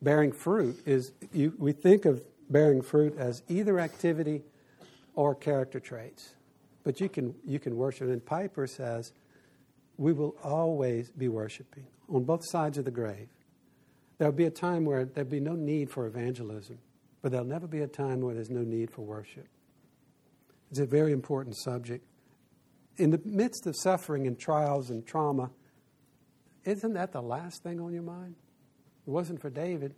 Bearing 0.00 0.32
fruit 0.32 0.80
is 0.86 1.12
you, 1.32 1.54
we 1.58 1.72
think 1.72 2.04
of 2.04 2.24
bearing 2.50 2.82
fruit 2.82 3.16
as 3.16 3.42
either 3.48 3.78
activity 3.78 4.42
or 5.14 5.34
character 5.34 5.78
traits. 5.80 6.34
But 6.84 7.00
you 7.00 7.08
can 7.08 7.34
you 7.44 7.58
can 7.60 7.76
worship 7.76 8.08
and 8.08 8.24
Piper 8.24 8.66
says 8.66 9.12
we 9.98 10.12
will 10.12 10.34
always 10.42 11.10
be 11.10 11.28
worshiping 11.28 11.86
on 12.08 12.24
both 12.24 12.44
sides 12.44 12.78
of 12.78 12.84
the 12.84 12.90
grave. 12.90 13.28
There'll 14.22 14.32
be 14.32 14.44
a 14.44 14.50
time 14.52 14.84
where 14.84 15.04
there'll 15.04 15.28
be 15.28 15.40
no 15.40 15.56
need 15.56 15.90
for 15.90 16.06
evangelism, 16.06 16.78
but 17.22 17.32
there'll 17.32 17.44
never 17.44 17.66
be 17.66 17.80
a 17.80 17.88
time 17.88 18.20
where 18.20 18.36
there's 18.36 18.50
no 18.50 18.60
need 18.60 18.88
for 18.88 19.02
worship. 19.02 19.48
It's 20.70 20.78
a 20.78 20.86
very 20.86 21.10
important 21.10 21.56
subject. 21.56 22.06
In 22.98 23.10
the 23.10 23.20
midst 23.24 23.66
of 23.66 23.74
suffering 23.74 24.28
and 24.28 24.38
trials 24.38 24.90
and 24.90 25.04
trauma, 25.04 25.50
isn't 26.64 26.92
that 26.92 27.10
the 27.10 27.20
last 27.20 27.64
thing 27.64 27.80
on 27.80 27.92
your 27.92 28.04
mind? 28.04 28.36
It 29.08 29.10
wasn't 29.10 29.40
for 29.40 29.50
David. 29.50 29.92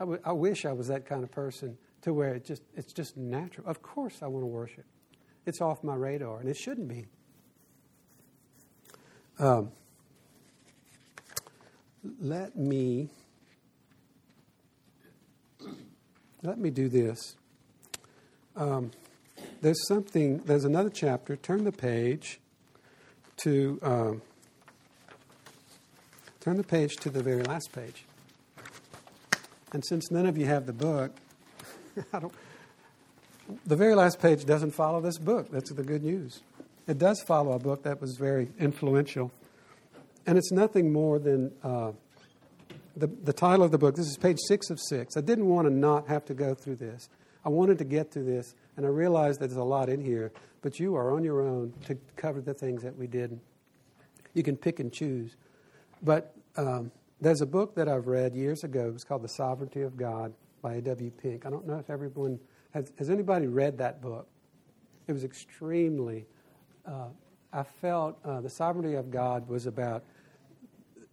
I, 0.00 0.04
w- 0.04 0.22
I 0.24 0.32
wish 0.32 0.64
I 0.64 0.72
was 0.72 0.88
that 0.88 1.04
kind 1.04 1.24
of 1.24 1.30
person 1.30 1.76
to 2.00 2.14
where 2.14 2.32
it 2.32 2.42
just, 2.42 2.62
it's 2.74 2.94
just 2.94 3.18
natural. 3.18 3.68
Of 3.68 3.82
course, 3.82 4.22
I 4.22 4.28
want 4.28 4.44
to 4.44 4.46
worship. 4.46 4.86
It's 5.44 5.60
off 5.60 5.84
my 5.84 5.94
radar, 5.94 6.40
and 6.40 6.48
it 6.48 6.56
shouldn't 6.56 6.88
be. 6.88 7.04
Um, 9.38 9.72
let 12.20 12.56
me 12.56 13.08
let 16.42 16.58
me 16.58 16.70
do 16.70 16.88
this. 16.88 17.36
Um, 18.56 18.90
there's 19.60 19.86
something. 19.86 20.38
There's 20.38 20.64
another 20.64 20.90
chapter. 20.90 21.36
Turn 21.36 21.64
the 21.64 21.72
page 21.72 22.40
to. 23.38 23.78
Um, 23.82 24.22
turn 26.40 26.56
the 26.56 26.64
page 26.64 26.96
to 26.96 27.10
the 27.10 27.22
very 27.22 27.44
last 27.44 27.70
page. 27.72 28.04
And 29.72 29.84
since 29.86 30.10
none 30.10 30.26
of 30.26 30.36
you 30.36 30.46
have 30.46 30.66
the 30.66 30.72
book, 30.72 31.12
I 32.12 32.18
don't. 32.18 32.34
The 33.66 33.76
very 33.76 33.94
last 33.94 34.20
page 34.20 34.44
doesn't 34.44 34.72
follow 34.72 35.00
this 35.00 35.18
book. 35.18 35.50
That's 35.50 35.72
the 35.72 35.82
good 35.82 36.02
news. 36.02 36.40
It 36.86 36.98
does 36.98 37.22
follow 37.22 37.52
a 37.52 37.58
book 37.58 37.84
that 37.84 38.00
was 38.00 38.16
very 38.16 38.48
influential, 38.58 39.30
and 40.26 40.38
it's 40.38 40.52
nothing 40.52 40.92
more 40.92 41.18
than 41.18 41.52
uh, 41.62 41.92
the 42.96 43.06
the 43.06 43.32
title 43.32 43.64
of 43.64 43.70
the 43.70 43.78
book. 43.78 43.96
This 43.96 44.06
is 44.06 44.16
page 44.16 44.38
six 44.46 44.70
of 44.70 44.78
six. 44.80 45.16
I 45.16 45.20
didn't 45.20 45.46
want 45.46 45.66
to 45.66 45.72
not 45.72 46.08
have 46.08 46.24
to 46.26 46.34
go 46.34 46.54
through 46.54 46.76
this. 46.76 47.08
I 47.44 47.48
wanted 47.48 47.78
to 47.78 47.84
get 47.84 48.12
through 48.12 48.24
this, 48.24 48.54
and 48.76 48.86
I 48.86 48.88
realized 48.88 49.40
that 49.40 49.48
there's 49.48 49.58
a 49.58 49.64
lot 49.64 49.88
in 49.88 50.00
here. 50.00 50.32
But 50.62 50.78
you 50.78 50.94
are 50.94 51.12
on 51.12 51.24
your 51.24 51.42
own 51.42 51.74
to 51.86 51.98
cover 52.14 52.40
the 52.40 52.54
things 52.54 52.82
that 52.82 52.96
we 52.96 53.08
did. 53.08 53.38
You 54.32 54.44
can 54.44 54.56
pick 54.56 54.78
and 54.78 54.92
choose. 54.92 55.36
But 56.02 56.34
um, 56.56 56.92
there's 57.20 57.40
a 57.40 57.46
book 57.46 57.74
that 57.74 57.88
I've 57.88 58.06
read 58.06 58.34
years 58.34 58.62
ago. 58.62 58.92
It's 58.94 59.04
called 59.04 59.22
The 59.22 59.28
Sovereignty 59.28 59.82
of 59.82 59.96
God 59.96 60.32
by 60.62 60.74
A.W. 60.74 61.10
Pink. 61.10 61.46
I 61.46 61.50
don't 61.50 61.66
know 61.66 61.78
if 61.78 61.90
everyone 61.90 62.38
has, 62.72 62.92
has 62.98 63.10
anybody 63.10 63.48
read 63.48 63.78
that 63.78 64.00
book. 64.00 64.28
It 65.08 65.12
was 65.12 65.24
extremely. 65.24 66.26
Uh, 66.86 67.08
I 67.52 67.64
felt 67.64 68.18
uh, 68.24 68.40
the 68.40 68.48
sovereignty 68.48 68.94
of 68.94 69.10
God 69.10 69.48
was 69.48 69.66
about 69.66 70.04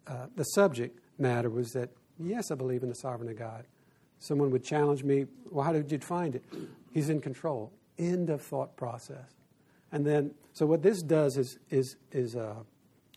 uh, 0.09 0.25
the 0.35 0.43
subject 0.43 0.99
matter 1.17 1.49
was 1.49 1.71
that 1.71 1.89
yes, 2.19 2.51
I 2.51 2.55
believe 2.55 2.83
in 2.83 2.89
the 2.89 2.95
sovereignty 2.95 3.33
of 3.33 3.39
God. 3.39 3.65
Someone 4.19 4.51
would 4.51 4.63
challenge 4.63 5.03
me. 5.03 5.25
Well, 5.49 5.63
how 5.63 5.71
did 5.71 5.91
you 5.91 5.99
find 5.99 6.35
it? 6.35 6.43
He's 6.91 7.09
in 7.09 7.21
control. 7.21 7.71
End 7.97 8.29
of 8.29 8.41
thought 8.41 8.75
process. 8.75 9.35
And 9.91 10.05
then, 10.05 10.31
so 10.53 10.65
what 10.65 10.81
this 10.81 11.01
does 11.01 11.37
is 11.37 11.57
is 11.69 11.95
is 12.11 12.35
uh, 12.35 12.55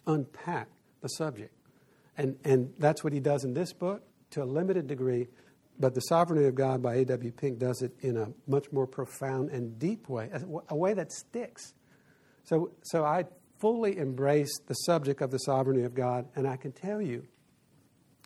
unpack 0.07 0.69
the 1.01 1.09
subject. 1.09 1.55
And, 2.17 2.37
and 2.45 2.73
that's 2.79 3.03
what 3.03 3.13
he 3.13 3.21
does 3.21 3.45
in 3.45 3.55
this 3.55 3.73
book 3.73 4.03
to 4.31 4.43
a 4.43 4.45
limited 4.45 4.87
degree. 4.87 5.29
But 5.79 5.95
The 5.95 6.01
Sovereignty 6.01 6.47
of 6.47 6.55
God 6.55 6.83
by 6.83 6.97
A.W. 6.97 7.33
Pink 7.33 7.59
does 7.59 7.81
it 7.83 7.93
in 8.01 8.17
a 8.17 8.29
much 8.47 8.71
more 8.73 8.87
profound 8.87 9.51
and 9.51 9.79
deep 9.79 10.09
way, 10.09 10.29
a, 10.33 10.43
a 10.69 10.77
way 10.77 10.93
that 10.95 11.11
sticks. 11.11 11.75
So, 12.45 12.73
so 12.83 13.05
I 13.05 13.25
fully 13.63 13.97
embrace 13.97 14.51
the 14.67 14.75
subject 14.75 15.23
of 15.23 15.31
the 15.31 15.39
sovereignty 15.39 15.85
of 15.85 15.95
God, 15.95 16.27
and 16.35 16.49
I 16.49 16.57
can 16.57 16.73
tell 16.73 17.01
you, 17.01 17.25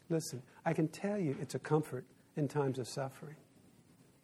listen, 0.09 0.43
I 0.65 0.73
can 0.73 0.89
tell 0.89 1.19
you 1.19 1.37
it's 1.43 1.55
a 1.55 1.59
comfort 1.59 2.07
in 2.37 2.49
times 2.49 2.79
of 2.79 2.89
suffering. 2.89 3.37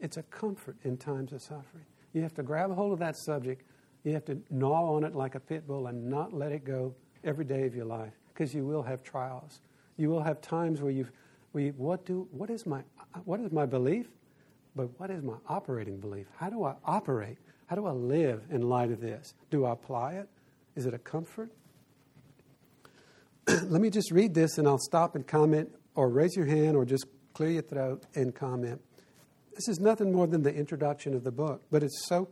It's 0.00 0.16
a 0.16 0.22
comfort 0.22 0.76
in 0.84 0.96
times 0.96 1.34
of 1.34 1.42
suffering. 1.42 1.84
You 2.14 2.22
have 2.22 2.32
to 2.34 2.42
grab 2.42 2.70
a 2.70 2.74
hold 2.74 2.94
of 2.94 2.98
that 3.00 3.16
subject. 3.18 3.62
You 4.04 4.14
have 4.14 4.24
to 4.24 4.38
gnaw 4.50 4.94
on 4.94 5.04
it 5.04 5.14
like 5.14 5.34
a 5.34 5.40
pit 5.40 5.66
bull 5.66 5.86
and 5.86 6.08
not 6.08 6.32
let 6.32 6.50
it 6.50 6.64
go 6.64 6.94
every 7.22 7.44
day 7.44 7.66
of 7.66 7.74
your 7.74 7.84
life 7.84 8.14
because 8.32 8.54
you 8.54 8.64
will 8.64 8.82
have 8.82 9.02
trials. 9.02 9.60
You 9.98 10.08
will 10.08 10.22
have 10.22 10.40
times 10.40 10.80
where 10.80 10.90
you've, 10.90 11.12
where 11.52 11.64
you, 11.64 11.74
what, 11.76 12.06
do, 12.06 12.26
what, 12.32 12.48
is 12.48 12.64
my, 12.64 12.82
what 13.26 13.38
is 13.38 13.52
my 13.52 13.66
belief? 13.66 14.06
But 14.74 14.98
what 14.98 15.10
is 15.10 15.22
my 15.22 15.36
operating 15.46 16.00
belief? 16.00 16.26
How 16.38 16.48
do 16.48 16.64
I 16.64 16.74
operate? 16.86 17.36
How 17.66 17.76
do 17.76 17.86
I 17.86 17.92
live 17.92 18.44
in 18.50 18.62
light 18.62 18.90
of 18.90 19.02
this? 19.02 19.34
Do 19.50 19.66
I 19.66 19.72
apply 19.72 20.14
it? 20.14 20.28
Is 20.74 20.86
it 20.86 20.94
a 20.94 20.98
comfort? 20.98 21.50
Let 23.46 23.80
me 23.80 23.90
just 23.90 24.10
read 24.10 24.34
this 24.34 24.58
and 24.58 24.66
I'll 24.66 24.78
stop 24.78 25.14
and 25.14 25.26
comment 25.26 25.70
or 25.94 26.08
raise 26.08 26.36
your 26.36 26.46
hand 26.46 26.76
or 26.76 26.84
just 26.84 27.06
clear 27.34 27.50
your 27.50 27.62
throat 27.62 28.04
and 28.14 28.34
comment. 28.34 28.80
This 29.54 29.68
is 29.68 29.80
nothing 29.80 30.12
more 30.12 30.26
than 30.26 30.42
the 30.42 30.54
introduction 30.54 31.14
of 31.14 31.24
the 31.24 31.32
book, 31.32 31.62
but 31.70 31.82
it's 31.82 32.06
so 32.06 32.30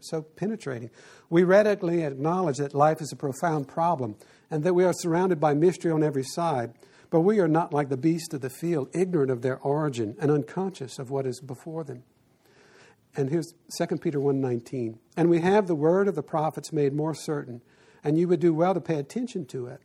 so 0.00 0.22
penetrating. 0.22 0.90
We 1.28 1.44
radically 1.44 2.02
acknowledge 2.02 2.58
that 2.58 2.74
life 2.74 3.00
is 3.00 3.12
a 3.12 3.16
profound 3.16 3.68
problem 3.68 4.16
and 4.50 4.62
that 4.64 4.74
we 4.74 4.84
are 4.84 4.92
surrounded 4.92 5.40
by 5.40 5.54
mystery 5.54 5.90
on 5.90 6.04
every 6.04 6.22
side, 6.22 6.72
but 7.10 7.20
we 7.20 7.40
are 7.40 7.48
not 7.48 7.72
like 7.72 7.88
the 7.88 7.96
beasts 7.96 8.32
of 8.34 8.40
the 8.40 8.50
field, 8.50 8.88
ignorant 8.94 9.30
of 9.30 9.42
their 9.42 9.58
origin 9.58 10.16
and 10.20 10.30
unconscious 10.30 10.98
of 10.98 11.10
what 11.10 11.26
is 11.26 11.40
before 11.40 11.84
them. 11.84 12.04
And 13.16 13.30
here's 13.30 13.54
2 13.76 14.00
Peter 14.00 14.20
1:19. 14.20 14.98
And 15.16 15.30
we 15.30 15.40
have 15.40 15.66
the 15.66 15.74
word 15.74 16.06
of 16.06 16.14
the 16.14 16.22
prophets 16.22 16.72
made 16.72 16.92
more 16.92 17.14
certain, 17.14 17.62
and 18.06 18.16
you 18.16 18.28
would 18.28 18.38
do 18.38 18.54
well 18.54 18.72
to 18.72 18.80
pay 18.80 19.00
attention 19.00 19.44
to 19.44 19.66
it, 19.66 19.80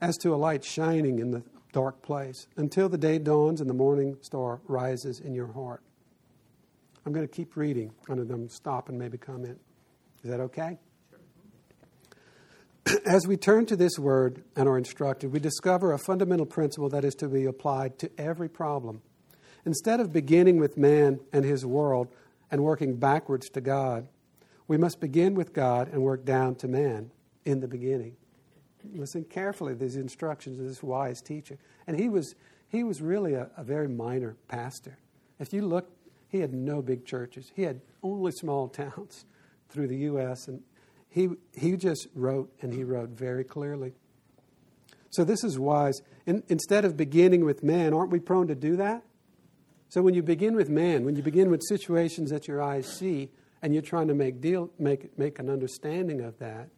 as 0.00 0.16
to 0.16 0.32
a 0.32 0.36
light 0.36 0.64
shining 0.64 1.18
in 1.18 1.32
the 1.32 1.42
dark 1.74 2.00
place 2.00 2.46
until 2.56 2.88
the 2.88 2.96
day 2.96 3.18
dawns 3.18 3.60
and 3.60 3.68
the 3.68 3.74
morning 3.74 4.16
star 4.22 4.58
rises 4.66 5.20
in 5.20 5.34
your 5.34 5.52
heart. 5.52 5.82
I'm 7.04 7.12
going 7.12 7.28
to 7.28 7.32
keep 7.32 7.56
reading. 7.58 7.92
I'm 8.08 8.26
going 8.26 8.48
to 8.48 8.54
stop 8.54 8.88
and 8.88 8.98
maybe 8.98 9.18
comment. 9.18 9.60
Is 10.24 10.30
that 10.30 10.40
okay? 10.40 10.78
As 13.06 13.26
we 13.26 13.36
turn 13.36 13.66
to 13.66 13.76
this 13.76 13.98
word 13.98 14.42
and 14.56 14.66
are 14.66 14.78
instructed, 14.78 15.30
we 15.30 15.38
discover 15.38 15.92
a 15.92 15.98
fundamental 15.98 16.46
principle 16.46 16.88
that 16.88 17.04
is 17.04 17.14
to 17.16 17.28
be 17.28 17.44
applied 17.44 17.98
to 17.98 18.10
every 18.16 18.48
problem. 18.48 19.02
Instead 19.66 20.00
of 20.00 20.10
beginning 20.10 20.56
with 20.56 20.78
man 20.78 21.20
and 21.34 21.44
his 21.44 21.66
world 21.66 22.08
and 22.50 22.64
working 22.64 22.96
backwards 22.96 23.50
to 23.50 23.60
God, 23.60 24.08
we 24.66 24.78
must 24.78 25.00
begin 25.00 25.34
with 25.34 25.52
God 25.52 25.88
and 25.92 26.00
work 26.00 26.24
down 26.24 26.54
to 26.56 26.66
man 26.66 27.10
in 27.44 27.60
the 27.60 27.68
beginning. 27.68 28.16
Listen 28.94 29.24
carefully 29.24 29.72
to 29.72 29.78
these 29.78 29.96
instructions 29.96 30.58
of 30.58 30.66
this 30.66 30.82
wise 30.82 31.20
teacher. 31.20 31.58
And 31.86 31.98
he 31.98 32.08
was, 32.08 32.34
he 32.68 32.84
was 32.84 33.02
really 33.02 33.34
a, 33.34 33.50
a 33.56 33.64
very 33.64 33.88
minor 33.88 34.36
pastor. 34.48 34.98
If 35.38 35.52
you 35.52 35.62
look, 35.62 35.90
he 36.28 36.38
had 36.38 36.52
no 36.52 36.82
big 36.82 37.04
churches, 37.04 37.50
he 37.54 37.62
had 37.62 37.80
only 38.02 38.32
small 38.32 38.68
towns 38.68 39.24
through 39.68 39.88
the 39.88 39.96
U.S. 39.96 40.48
And 40.48 40.62
he, 41.08 41.28
he 41.54 41.76
just 41.76 42.08
wrote, 42.14 42.52
and 42.60 42.72
he 42.72 42.84
wrote 42.84 43.10
very 43.10 43.44
clearly. 43.44 43.94
So 45.10 45.24
this 45.24 45.42
is 45.42 45.58
wise. 45.58 46.00
In, 46.26 46.42
instead 46.48 46.84
of 46.84 46.96
beginning 46.96 47.44
with 47.44 47.62
man, 47.62 47.94
aren't 47.94 48.10
we 48.10 48.20
prone 48.20 48.46
to 48.48 48.54
do 48.54 48.76
that? 48.76 49.02
So 49.88 50.02
when 50.02 50.12
you 50.12 50.22
begin 50.22 50.54
with 50.54 50.68
man, 50.68 51.04
when 51.04 51.16
you 51.16 51.22
begin 51.22 51.50
with 51.50 51.62
situations 51.66 52.30
that 52.30 52.46
your 52.46 52.62
eyes 52.62 52.86
see, 52.86 53.30
and 53.62 53.72
you're 53.72 53.82
trying 53.82 54.08
to 54.08 54.14
make 54.14 54.40
deal, 54.40 54.70
make 54.78 55.18
make 55.18 55.38
an 55.38 55.48
understanding 55.48 56.20
of 56.20 56.38
that, 56.38 56.68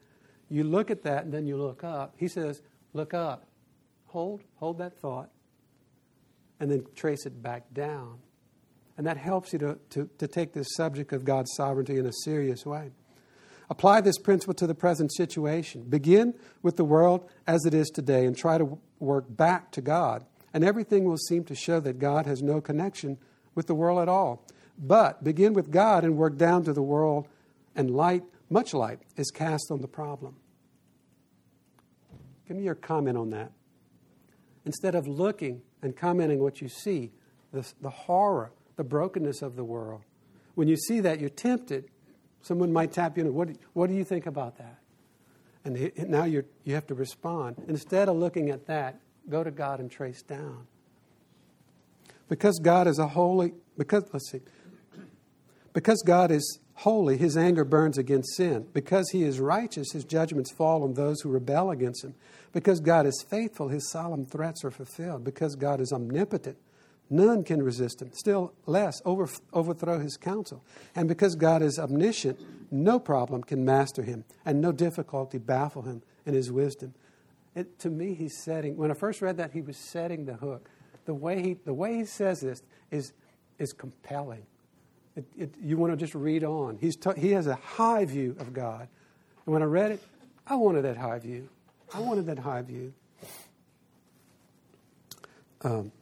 you 0.51 0.65
look 0.65 0.91
at 0.91 1.03
that 1.05 1.25
and 1.25 1.33
then 1.33 1.47
you 1.47 1.57
look 1.57 1.85
up. 1.85 2.15
He 2.17 2.29
says, 2.29 2.61
"Look 2.93 3.15
up, 3.15 3.47
hold, 4.07 4.43
hold 4.57 4.79
that 4.79 4.99
thought, 4.99 5.31
and 6.59 6.71
then 6.71 6.85
trace 6.95 7.25
it 7.25 7.43
back 7.43 7.73
down." 7.73 8.19
And 8.99 9.07
that 9.07 9.17
helps 9.17 9.53
you 9.53 9.59
to, 9.61 9.79
to, 9.91 10.11
to 10.19 10.29
take 10.29 10.53
this 10.53 10.75
subject 10.75 11.13
of 11.13 11.25
God's 11.25 11.51
sovereignty 11.55 11.97
in 11.97 12.05
a 12.05 12.13
serious 12.25 12.67
way. 12.67 12.91
Apply 13.71 14.01
this 14.01 14.19
principle 14.19 14.53
to 14.55 14.67
the 14.67 14.75
present 14.75 15.15
situation. 15.15 15.85
Begin 15.85 16.35
with 16.61 16.77
the 16.77 16.85
world 16.85 17.31
as 17.47 17.65
it 17.65 17.73
is 17.73 17.89
today 17.89 18.27
and 18.27 18.37
try 18.37 18.59
to 18.59 18.79
work 18.99 19.25
back 19.29 19.71
to 19.73 19.81
God. 19.81 20.27
And 20.53 20.65
everything 20.65 21.05
will 21.05 21.17
seem 21.17 21.45
to 21.45 21.55
show 21.55 21.79
that 21.81 22.01
God 22.01 22.27
has 22.27 22.43
no 22.43 22.61
connection 22.61 23.17
with 23.55 23.69
the 23.69 23.75
world 23.75 24.01
at 24.01 24.09
all. 24.09 24.45
But 24.77 25.23
begin 25.23 25.53
with 25.53 25.71
God 25.71 26.05
and 26.05 26.17
work 26.17 26.37
down 26.37 26.65
to 26.65 26.73
the 26.73 26.83
world, 26.83 27.29
and 27.77 27.91
light, 27.91 28.25
much 28.51 28.75
light, 28.75 28.99
is 29.17 29.31
cast 29.31 29.71
on 29.71 29.81
the 29.81 29.89
problem. 29.89 30.37
Give 32.47 32.57
me 32.57 32.65
your 32.65 32.75
comment 32.75 33.17
on 33.17 33.31
that. 33.31 33.53
Instead 34.67 34.95
of 34.95 35.07
looking 35.07 35.63
and 35.83 35.97
commenting 35.97 36.41
what 36.41 36.61
you 36.61 36.69
see, 36.69 37.13
the, 37.53 37.67
the 37.81 37.91
horror, 37.91 38.53
the 38.77 38.85
brokenness 38.85 39.41
of 39.41 39.57
the 39.57 39.65
world, 39.65 40.03
when 40.55 40.69
you 40.69 40.77
see 40.77 41.01
that, 41.01 41.21
you're 41.21 41.31
tempted. 41.31 41.87
Someone 42.43 42.73
might 42.73 42.93
tap 42.93 43.17
you, 43.17 43.25
and 43.25 43.35
what, 43.35 43.51
what 43.73 43.89
do 43.89 43.95
you 43.95 44.05
think 44.05 44.27
about 44.27 44.59
that? 44.59 44.79
And 45.65 45.93
now 46.09 46.25
you 46.25 46.45
you 46.65 46.75
have 46.75 46.87
to 46.87 46.95
respond. 46.95 47.63
Instead 47.69 48.09
of 48.09 48.17
looking 48.17 48.51
at 48.51 48.67
that, 48.67 48.99
go 49.29 49.45
to 49.45 49.51
God 49.51 49.79
and 49.79 49.91
trace 49.91 50.23
down. 50.23 50.67
Because 52.29 52.59
God 52.59 52.87
is 52.87 52.99
a 52.99 53.09
holy, 53.09 53.53
because, 53.77 54.05
let's 54.13 54.31
see, 54.31 54.41
because 55.73 56.03
God 56.03 56.31
is 56.31 56.61
holy, 56.81 57.19
his 57.19 57.37
anger 57.37 57.65
burns 57.65 57.99
against 57.99 58.35
sin. 58.37 58.67
Because 58.73 59.11
he 59.11 59.23
is 59.23 59.39
righteous, 59.39 59.93
his 59.93 60.05
judgments 60.05 60.51
fall 60.51 60.83
on 60.83 60.95
those 60.95 61.21
who 61.21 61.29
rebel 61.29 61.71
against 61.71 62.03
him. 62.03 62.15
Because 62.53 62.81
God 62.81 63.07
is 63.07 63.25
faithful, 63.29 63.69
his 63.69 63.91
solemn 63.91 64.25
threats 64.25 64.65
are 64.65 64.71
fulfilled. 64.71 65.23
Because 65.23 65.57
God 65.57 65.81
is 65.81 65.93
omnipotent, 65.93 66.57
none 67.11 67.45
can 67.45 67.63
resist 67.63 68.01
him, 68.01 68.11
still 68.15 68.55
less 68.65 69.03
over, 69.05 69.29
overthrow 69.53 69.99
his 69.99 70.17
counsel. 70.17 70.65
And 70.97 71.07
because 71.07 71.35
God 71.35 71.61
is 71.61 71.79
omniscient, 71.79 72.41
no 72.71 72.99
problem 72.99 73.43
can 73.43 73.63
master 73.63 74.03
him, 74.03 74.25
and 74.47 74.61
no 74.61 74.73
difficulty 74.73 75.37
baffle 75.37 75.83
him 75.83 76.03
in 76.25 76.33
his 76.33 76.51
wisdom. 76.51 76.95
It, 77.55 77.79
to 77.81 77.91
me, 77.91 78.15
he's 78.15 78.43
setting, 78.43 78.79
when 78.79 78.91
I 78.91 78.95
first 78.95 79.21
read 79.21 79.37
that, 79.37 79.53
he 79.53 79.61
was 79.61 79.77
setting 79.77 80.25
the 80.25 80.35
hook. 80.35 80.71
The 81.05 81.15
way 81.15 81.43
he, 81.43 81.55
the 81.65 81.75
way 81.75 81.97
he 81.97 82.07
says 82.07 82.41
this 82.41 82.63
is, 82.91 83.13
is 83.59 83.75
compelling. 83.75 84.47
It, 85.17 85.25
it, 85.37 85.55
you 85.61 85.77
want 85.77 85.93
to 85.93 85.97
just 85.97 86.15
read 86.15 86.45
on. 86.45 86.79
He's 86.81 86.97
t- 86.97 87.11
he 87.19 87.33
has 87.33 87.47
a 87.47 87.57
high 87.57 88.05
view 88.05 88.37
of 88.39 88.53
God. 88.53 88.89
And 89.45 89.53
when 89.53 89.63
I 89.63 89.67
read 89.67 89.91
it, 89.91 90.03
I 90.47 90.55
wanted 90.55 90.83
that 90.83 90.97
high 90.97 91.19
view. 91.19 91.49
I 91.93 92.01
wanted 92.01 92.27
that 92.27 92.39
high 92.39 92.63
view. 92.63 92.93
Um, 95.63 95.93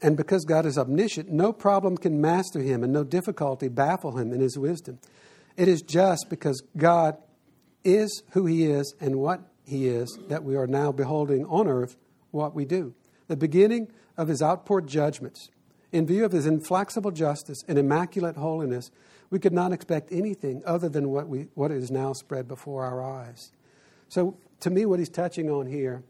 and 0.00 0.16
because 0.16 0.44
God 0.44 0.66
is 0.66 0.78
omniscient, 0.78 1.30
no 1.30 1.52
problem 1.52 1.96
can 1.96 2.20
master 2.20 2.60
him 2.60 2.84
and 2.84 2.92
no 2.92 3.04
difficulty 3.04 3.68
baffle 3.68 4.16
him 4.16 4.32
in 4.32 4.40
his 4.40 4.58
wisdom. 4.58 4.98
It 5.56 5.68
is 5.68 5.82
just 5.82 6.26
because 6.28 6.62
God 6.76 7.16
is 7.82 8.22
who 8.30 8.46
he 8.46 8.64
is 8.64 8.94
and 9.00 9.16
what 9.16 9.40
he 9.64 9.88
is 9.88 10.18
that 10.28 10.44
we 10.44 10.56
are 10.56 10.66
now 10.66 10.92
beholding 10.92 11.44
on 11.46 11.66
earth 11.66 11.96
what 12.30 12.54
we 12.54 12.64
do. 12.64 12.94
The 13.26 13.36
beginning 13.36 13.90
of 14.16 14.28
his 14.28 14.40
outpoured 14.40 14.86
judgments 14.86 15.50
in 15.92 16.06
view 16.06 16.24
of 16.24 16.32
his 16.32 16.46
inflexible 16.46 17.10
justice 17.10 17.64
and 17.66 17.78
immaculate 17.78 18.36
holiness, 18.36 18.90
we 19.30 19.38
could 19.38 19.52
not 19.52 19.72
expect 19.72 20.12
anything 20.12 20.62
other 20.64 20.88
than 20.88 21.10
what, 21.10 21.28
we, 21.28 21.48
what 21.54 21.70
is 21.70 21.90
now 21.90 22.12
spread 22.12 22.48
before 22.48 22.84
our 22.84 23.02
eyes. 23.02 23.52
So, 24.08 24.36
to 24.60 24.70
me, 24.70 24.86
what 24.86 24.98
he's 24.98 25.08
touching 25.08 25.50
on 25.50 25.66
here 25.66 26.02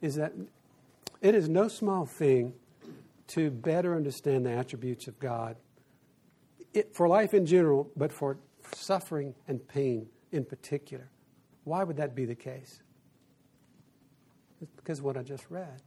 is 0.00 0.16
that 0.16 0.32
it 1.20 1.34
is 1.34 1.48
no 1.48 1.68
small 1.68 2.04
thing 2.06 2.54
to 3.28 3.50
better 3.50 3.94
understand 3.94 4.44
the 4.44 4.50
attributes 4.50 5.06
of 5.06 5.18
God 5.18 5.56
it, 6.74 6.94
for 6.94 7.08
life 7.08 7.34
in 7.34 7.46
general, 7.46 7.90
but 7.96 8.12
for 8.12 8.38
suffering 8.74 9.34
and 9.48 9.66
pain 9.66 10.08
in 10.30 10.44
particular. 10.44 11.10
Why 11.64 11.84
would 11.84 11.96
that 11.98 12.14
be 12.14 12.24
the 12.24 12.34
case? 12.34 12.82
It's 14.60 14.72
because 14.76 15.02
what 15.02 15.16
I 15.16 15.22
just 15.22 15.46
read. 15.50 15.82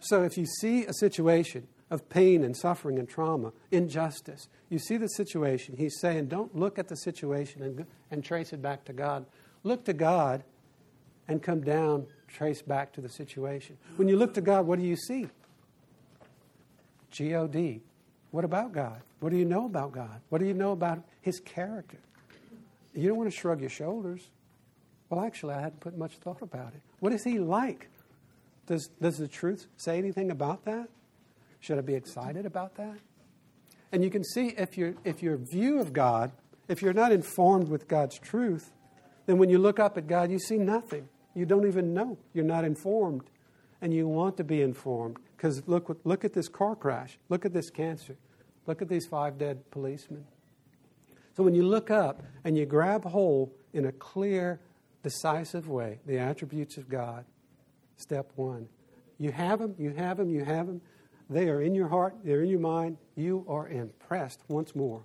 So 0.00 0.22
if 0.22 0.36
you 0.36 0.46
see 0.46 0.84
a 0.84 0.92
situation 0.92 1.68
of 1.90 2.08
pain 2.08 2.44
and 2.44 2.56
suffering 2.56 2.98
and 2.98 3.08
trauma, 3.08 3.52
injustice, 3.70 4.48
you 4.68 4.78
see 4.78 4.96
the 4.96 5.08
situation, 5.08 5.76
he's 5.76 5.98
saying, 6.00 6.26
don't 6.26 6.54
look 6.56 6.78
at 6.78 6.88
the 6.88 6.96
situation 6.96 7.62
and, 7.62 7.86
and 8.10 8.24
trace 8.24 8.52
it 8.52 8.60
back 8.60 8.84
to 8.86 8.92
God. 8.92 9.26
Look 9.62 9.84
to 9.84 9.92
God 9.92 10.44
and 11.28 11.42
come 11.42 11.62
down, 11.62 12.06
trace 12.28 12.62
back 12.62 12.92
to 12.94 13.00
the 13.00 13.08
situation. 13.08 13.76
When 13.96 14.08
you 14.08 14.16
look 14.16 14.34
to 14.34 14.40
God, 14.40 14.66
what 14.66 14.78
do 14.78 14.84
you 14.84 14.96
see? 14.96 15.28
G 17.10 17.34
O 17.34 17.46
D. 17.46 17.80
What 18.32 18.44
about 18.44 18.72
God? 18.72 19.00
What 19.20 19.30
do 19.30 19.36
you 19.36 19.44
know 19.44 19.66
about 19.66 19.92
God? 19.92 20.20
What 20.28 20.38
do 20.40 20.46
you 20.46 20.54
know 20.54 20.72
about 20.72 21.02
His 21.20 21.38
character? 21.38 21.98
You 22.92 23.08
don't 23.08 23.16
want 23.16 23.30
to 23.30 23.36
shrug 23.36 23.60
your 23.60 23.70
shoulders. 23.70 24.28
Well, 25.08 25.24
actually, 25.24 25.54
I 25.54 25.60
hadn't 25.60 25.80
put 25.80 25.96
much 25.96 26.16
thought 26.16 26.42
about 26.42 26.74
it. 26.74 26.80
What 26.98 27.12
is 27.12 27.22
He 27.22 27.38
like? 27.38 27.88
Does, 28.66 28.88
does 29.00 29.18
the 29.18 29.28
truth 29.28 29.66
say 29.76 29.98
anything 29.98 30.30
about 30.30 30.64
that? 30.64 30.88
Should 31.60 31.78
I 31.78 31.82
be 31.82 31.94
excited 31.94 32.46
about 32.46 32.76
that? 32.76 32.98
And 33.92 34.02
you 34.02 34.10
can 34.10 34.24
see 34.24 34.48
if, 34.56 34.76
you 34.76 34.96
if 35.04 35.22
your 35.22 35.36
view 35.36 35.80
of 35.80 35.92
God, 35.92 36.32
if 36.68 36.82
you're 36.82 36.92
not 36.92 37.12
informed 37.12 37.68
with 37.68 37.86
God's 37.88 38.18
truth, 38.18 38.72
then 39.26 39.38
when 39.38 39.48
you 39.48 39.58
look 39.58 39.78
up 39.78 39.96
at 39.96 40.06
God, 40.06 40.30
you 40.30 40.38
see 40.38 40.58
nothing. 40.58 41.08
You 41.34 41.46
don't 41.46 41.66
even 41.66 41.94
know. 41.94 42.18
You're 42.32 42.44
not 42.44 42.64
informed. 42.64 43.22
And 43.80 43.92
you 43.92 44.08
want 44.08 44.36
to 44.38 44.44
be 44.44 44.62
informed. 44.62 45.18
Because 45.36 45.62
look, 45.66 46.00
look 46.04 46.24
at 46.24 46.32
this 46.32 46.48
car 46.48 46.74
crash. 46.74 47.18
Look 47.28 47.44
at 47.44 47.52
this 47.52 47.70
cancer. 47.70 48.16
Look 48.66 48.80
at 48.82 48.88
these 48.88 49.06
five 49.06 49.38
dead 49.38 49.70
policemen. 49.70 50.24
So 51.36 51.42
when 51.42 51.54
you 51.54 51.64
look 51.64 51.90
up 51.90 52.22
and 52.44 52.56
you 52.56 52.64
grab 52.64 53.04
hold 53.04 53.50
in 53.72 53.86
a 53.86 53.92
clear, 53.92 54.60
decisive 55.02 55.68
way 55.68 55.98
the 56.06 56.18
attributes 56.18 56.76
of 56.78 56.88
God, 56.88 57.24
Step 57.96 58.30
one. 58.36 58.68
You 59.18 59.30
have 59.32 59.60
them, 59.60 59.74
you 59.78 59.90
have 59.90 60.16
them, 60.16 60.30
you 60.30 60.44
have 60.44 60.66
them. 60.66 60.80
They 61.30 61.48
are 61.48 61.62
in 61.62 61.74
your 61.74 61.88
heart, 61.88 62.16
they're 62.24 62.42
in 62.42 62.50
your 62.50 62.60
mind. 62.60 62.98
You 63.16 63.44
are 63.48 63.68
impressed 63.68 64.40
once 64.48 64.74
more. 64.74 65.02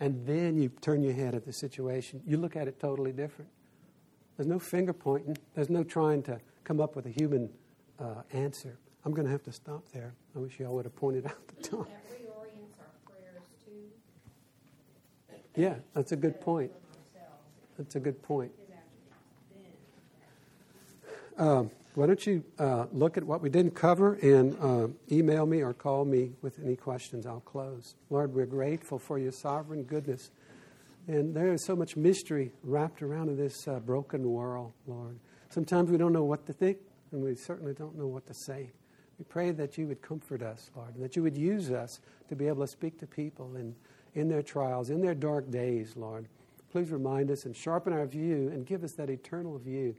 And 0.00 0.26
then 0.26 0.58
you 0.58 0.68
turn 0.80 1.02
your 1.02 1.12
head 1.12 1.34
at 1.34 1.44
the 1.44 1.52
situation. 1.52 2.20
You 2.26 2.38
look 2.38 2.56
at 2.56 2.66
it 2.66 2.80
totally 2.80 3.12
different. 3.12 3.50
There's 4.36 4.48
no 4.48 4.58
finger 4.58 4.92
pointing, 4.92 5.36
there's 5.54 5.70
no 5.70 5.84
trying 5.84 6.22
to 6.24 6.40
come 6.64 6.80
up 6.80 6.96
with 6.96 7.06
a 7.06 7.10
human 7.10 7.50
uh, 8.00 8.22
answer. 8.32 8.78
I'm 9.04 9.12
going 9.12 9.26
to 9.26 9.32
have 9.32 9.42
to 9.44 9.52
stop 9.52 9.84
there. 9.92 10.14
I 10.34 10.38
wish 10.38 10.58
y'all 10.58 10.74
would 10.74 10.86
have 10.86 10.96
pointed 10.96 11.26
out 11.26 11.48
the 11.48 11.62
time. 11.62 11.84
That 11.84 12.04
reorients 12.08 12.78
our 12.80 13.12
prayers 13.12 13.44
too. 13.64 13.90
Yeah, 15.54 15.74
that's 15.94 16.12
a 16.12 16.16
good 16.16 16.40
point. 16.40 16.72
That's 17.78 17.94
a 17.96 18.00
good 18.00 18.22
point. 18.22 18.52
Um, 21.38 21.70
why 21.94 22.06
don't 22.06 22.26
you 22.26 22.42
uh, 22.58 22.86
look 22.90 23.18
at 23.18 23.24
what 23.24 23.42
we 23.42 23.50
didn't 23.50 23.74
cover 23.74 24.14
and 24.14 24.56
uh, 24.60 24.88
email 25.10 25.44
me 25.44 25.60
or 25.60 25.74
call 25.74 26.06
me 26.06 26.32
with 26.40 26.58
any 26.64 26.74
questions? 26.74 27.26
I'll 27.26 27.40
close. 27.40 27.96
Lord, 28.08 28.34
we're 28.34 28.46
grateful 28.46 28.98
for 28.98 29.18
your 29.18 29.32
sovereign 29.32 29.82
goodness. 29.82 30.30
And 31.06 31.34
there 31.34 31.52
is 31.52 31.62
so 31.64 31.76
much 31.76 31.96
mystery 31.96 32.52
wrapped 32.62 33.02
around 33.02 33.28
in 33.28 33.36
this 33.36 33.68
uh, 33.68 33.78
broken 33.80 34.30
world, 34.30 34.72
Lord. 34.86 35.18
Sometimes 35.50 35.90
we 35.90 35.98
don't 35.98 36.14
know 36.14 36.24
what 36.24 36.46
to 36.46 36.54
think, 36.54 36.78
and 37.10 37.22
we 37.22 37.34
certainly 37.34 37.74
don't 37.74 37.98
know 37.98 38.06
what 38.06 38.26
to 38.26 38.34
say. 38.34 38.70
We 39.18 39.26
pray 39.26 39.50
that 39.50 39.76
you 39.76 39.86
would 39.88 40.00
comfort 40.00 40.42
us, 40.42 40.70
Lord, 40.74 40.94
and 40.94 41.04
that 41.04 41.14
you 41.14 41.22
would 41.22 41.36
use 41.36 41.70
us 41.70 42.00
to 42.30 42.36
be 42.36 42.48
able 42.48 42.62
to 42.62 42.70
speak 42.72 42.98
to 43.00 43.06
people 43.06 43.56
in, 43.56 43.74
in 44.14 44.28
their 44.28 44.42
trials, 44.42 44.88
in 44.88 45.02
their 45.02 45.14
dark 45.14 45.50
days, 45.50 45.94
Lord. 45.94 46.26
Please 46.70 46.90
remind 46.90 47.30
us 47.30 47.44
and 47.44 47.54
sharpen 47.54 47.92
our 47.92 48.06
view 48.06 48.48
and 48.48 48.64
give 48.64 48.82
us 48.82 48.92
that 48.92 49.10
eternal 49.10 49.58
view 49.58 49.94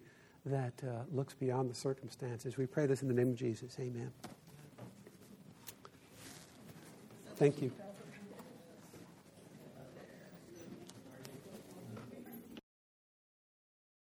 that 0.45 0.73
uh, 0.83 1.03
looks 1.11 1.33
beyond 1.33 1.69
the 1.69 1.75
circumstances. 1.75 2.57
We 2.57 2.65
pray 2.65 2.85
this 2.85 3.01
in 3.01 3.07
the 3.07 3.13
name 3.13 3.29
of 3.29 3.35
Jesus. 3.35 3.77
Amen. 3.79 4.11
Thank 7.37 7.61
you. 7.61 7.71